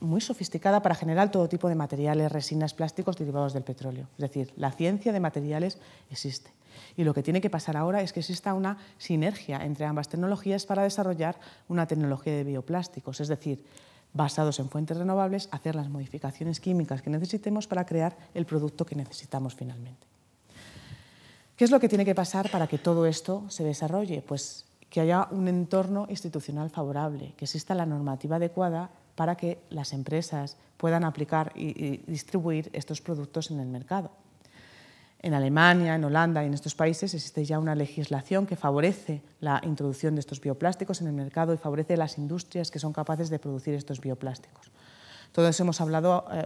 muy 0.00 0.20
sofisticada 0.20 0.82
para 0.82 0.96
generar 0.96 1.30
todo 1.30 1.48
tipo 1.48 1.68
de 1.68 1.76
materiales, 1.76 2.32
resinas, 2.32 2.74
plásticos 2.74 3.16
derivados 3.16 3.52
del 3.52 3.62
petróleo. 3.62 4.08
Es 4.18 4.22
decir, 4.22 4.52
la 4.56 4.72
ciencia 4.72 5.12
de 5.12 5.20
materiales 5.20 5.78
existe. 6.10 6.50
Y 6.96 7.04
lo 7.04 7.14
que 7.14 7.22
tiene 7.22 7.40
que 7.40 7.48
pasar 7.48 7.76
ahora 7.76 8.02
es 8.02 8.12
que 8.12 8.18
exista 8.18 8.54
una 8.54 8.76
sinergia 8.98 9.64
entre 9.64 9.86
ambas 9.86 10.08
tecnologías 10.08 10.66
para 10.66 10.82
desarrollar 10.82 11.38
una 11.68 11.86
tecnología 11.86 12.34
de 12.34 12.42
bioplásticos, 12.42 13.20
es 13.20 13.28
decir, 13.28 13.64
basados 14.12 14.58
en 14.58 14.68
fuentes 14.68 14.96
renovables, 14.96 15.48
hacer 15.52 15.76
las 15.76 15.88
modificaciones 15.88 16.58
químicas 16.58 17.02
que 17.02 17.10
necesitemos 17.10 17.68
para 17.68 17.86
crear 17.86 18.16
el 18.34 18.46
producto 18.46 18.84
que 18.84 18.96
necesitamos 18.96 19.54
finalmente. 19.54 20.08
¿Qué 21.54 21.62
es 21.62 21.70
lo 21.70 21.78
que 21.78 21.88
tiene 21.88 22.04
que 22.04 22.16
pasar 22.16 22.50
para 22.50 22.66
que 22.66 22.78
todo 22.78 23.06
esto 23.06 23.44
se 23.48 23.62
desarrolle? 23.62 24.22
Pues 24.22 24.64
que 24.92 25.00
haya 25.00 25.26
un 25.30 25.48
entorno 25.48 26.04
institucional 26.10 26.68
favorable, 26.68 27.32
que 27.38 27.46
exista 27.46 27.74
la 27.74 27.86
normativa 27.86 28.36
adecuada 28.36 28.90
para 29.14 29.36
que 29.36 29.62
las 29.70 29.94
empresas 29.94 30.58
puedan 30.76 31.02
aplicar 31.02 31.50
y, 31.56 31.96
distribuir 32.06 32.68
estos 32.74 33.00
productos 33.00 33.50
en 33.50 33.58
el 33.60 33.68
mercado. 33.68 34.10
En 35.18 35.32
Alemania, 35.32 35.94
en 35.94 36.04
Holanda 36.04 36.44
y 36.44 36.46
en 36.46 36.52
estos 36.52 36.74
países 36.74 37.14
existe 37.14 37.42
ya 37.46 37.58
una 37.58 37.74
legislación 37.74 38.46
que 38.46 38.54
favorece 38.54 39.22
la 39.40 39.62
introducción 39.64 40.14
de 40.14 40.20
estos 40.20 40.42
bioplásticos 40.42 41.00
en 41.00 41.06
el 41.06 41.14
mercado 41.14 41.54
y 41.54 41.56
favorece 41.56 41.96
las 41.96 42.18
industrias 42.18 42.70
que 42.70 42.78
son 42.78 42.92
capaces 42.92 43.30
de 43.30 43.38
producir 43.38 43.72
estos 43.72 43.98
bioplásticos. 43.98 44.70
Todos 45.32 45.58
hemos 45.60 45.80
eh, 45.80 45.84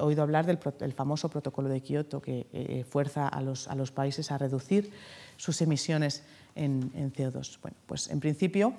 oído 0.01 0.22
hablar 0.22 0.47
del, 0.47 0.59
famoso 0.93 1.28
protocolo 1.28 1.68
de 1.68 1.80
Kioto 1.80 2.22
que 2.22 2.47
eh, 2.53 2.84
fuerza 2.89 3.28
a 3.28 3.41
los, 3.41 3.66
países 3.93 4.30
a 4.30 4.39
reducir 4.39 4.93
sus 5.37 5.61
emisiones 5.61 6.22
en, 6.55 6.91
en 6.95 7.12
CO2. 7.12 7.59
Bueno, 7.61 7.76
pues 7.87 8.09
en 8.09 8.20
principio 8.20 8.74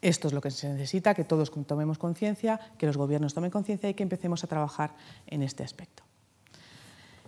esto 0.00 0.28
es 0.28 0.34
lo 0.34 0.40
que 0.40 0.52
se 0.52 0.68
necesita, 0.68 1.14
que 1.14 1.24
todos 1.24 1.50
tomemos 1.66 1.98
conciencia, 1.98 2.60
que 2.78 2.86
los 2.86 2.96
gobiernos 2.96 3.34
tomen 3.34 3.50
conciencia 3.50 3.90
y 3.90 3.94
que 3.94 4.04
empecemos 4.04 4.44
a 4.44 4.46
trabajar 4.46 4.94
en 5.26 5.42
este 5.42 5.64
aspecto. 5.64 6.04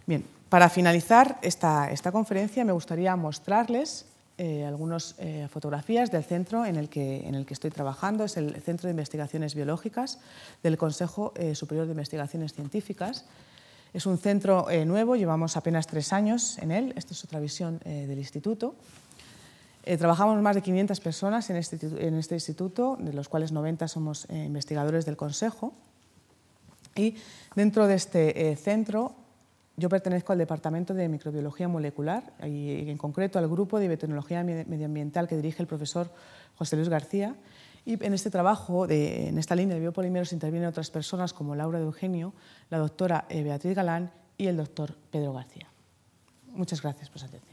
Bien, 0.07 0.25
para 0.49 0.69
finalizar 0.69 1.39
esta 1.43 2.13
conferencia 2.13 2.65
me 2.65 2.73
gustaría 2.73 3.15
mostrarles 3.17 4.07
eh, 4.43 4.65
algunas 4.65 5.17
eh, 5.19 5.49
fotografías 5.51 6.11
del 6.11 6.25
centro 6.25 6.65
en 6.65 6.77
el, 6.77 6.89
que, 6.89 7.29
en 7.29 7.35
el 7.35 7.45
que 7.45 7.53
estoy 7.53 7.71
trabajando. 7.71 8.25
Es 8.25 8.39
el 8.39 8.55
Centro 8.63 8.87
de 8.87 8.93
Investigaciones 8.93 9.55
Biológicas 9.55 10.19
del 10.63 10.79
Consejo 10.79 11.35
eh, 11.37 11.55
Superior 11.55 11.85
de 11.85 11.93
Investigaciones 11.93 12.55
Científicas. 12.55 13.27
Es 13.93 14.07
un 14.07 14.17
centro 14.17 14.69
nuevo, 14.87 15.15
llevamos 15.15 15.59
apenas 15.59 15.87
tres 15.87 16.15
años 16.15 16.57
en 16.57 16.71
él. 16.71 16.95
Esta 16.97 17.13
es 17.13 17.23
otra 17.23 17.39
visión 17.39 17.81
del 17.85 18.17
instituto. 18.17 18.77
trabajamos 19.85 20.41
más 20.41 20.55
de 20.55 20.63
500 20.63 21.01
personas 21.01 21.51
en 21.51 21.57
este, 21.57 21.79
en 22.07 22.15
este, 22.15 22.35
instituto, 22.35 22.97
de 22.99 23.13
los 23.13 23.29
cuales 23.29 23.53
90 23.53 23.89
somos 23.89 24.27
investigadores 24.31 25.05
del 25.05 25.19
Consejo. 25.19 25.75
Y 26.95 27.17
dentro 27.57 27.87
de 27.87 27.97
este 27.97 28.57
centro 28.57 29.17
yo 29.77 29.89
pertenezco 29.89 30.33
al 30.33 30.39
Departamento 30.39 30.95
de 30.95 31.09
Microbiología 31.09 31.69
Molecular 31.69 32.35
y 32.45 32.91
en 32.91 32.99
concreto 32.99 33.39
al 33.39 33.49
grupo 33.49 33.79
de 33.79 33.89
biotecnología 33.89 34.43
medioambiental 34.45 35.27
que 35.27 35.37
dirige 35.37 35.63
el 35.63 35.67
profesor 35.67 36.13
José 36.57 36.77
Luis 36.77 36.89
García. 36.89 37.37
Y 37.87 38.05
en 38.05 38.13
este 38.13 38.31
trabajo, 38.31 38.87
en 38.89 39.39
esta 39.39 39.55
línea 39.55 39.75
de 39.75 39.81
biopolímeros, 39.81 40.33
intervienen 40.33 40.69
otras 40.69 40.91
personas 40.91 41.33
como 41.33 41.55
Laura 41.55 41.79
de 41.79 41.87
Eugenio, 41.87 42.35
la 42.69 42.79
doctora 42.79 43.25
eh, 43.31 43.43
Beatriz 43.43 43.75
Galán 43.75 44.13
y 44.37 44.49
el 44.49 44.59
doctor 44.59 44.95
Pedro 45.11 45.33
García. 45.33 45.67
Muchas 46.53 46.83
gracias 46.83 47.09
por 47.09 47.21
su 47.21 47.27
atención. 47.27 47.50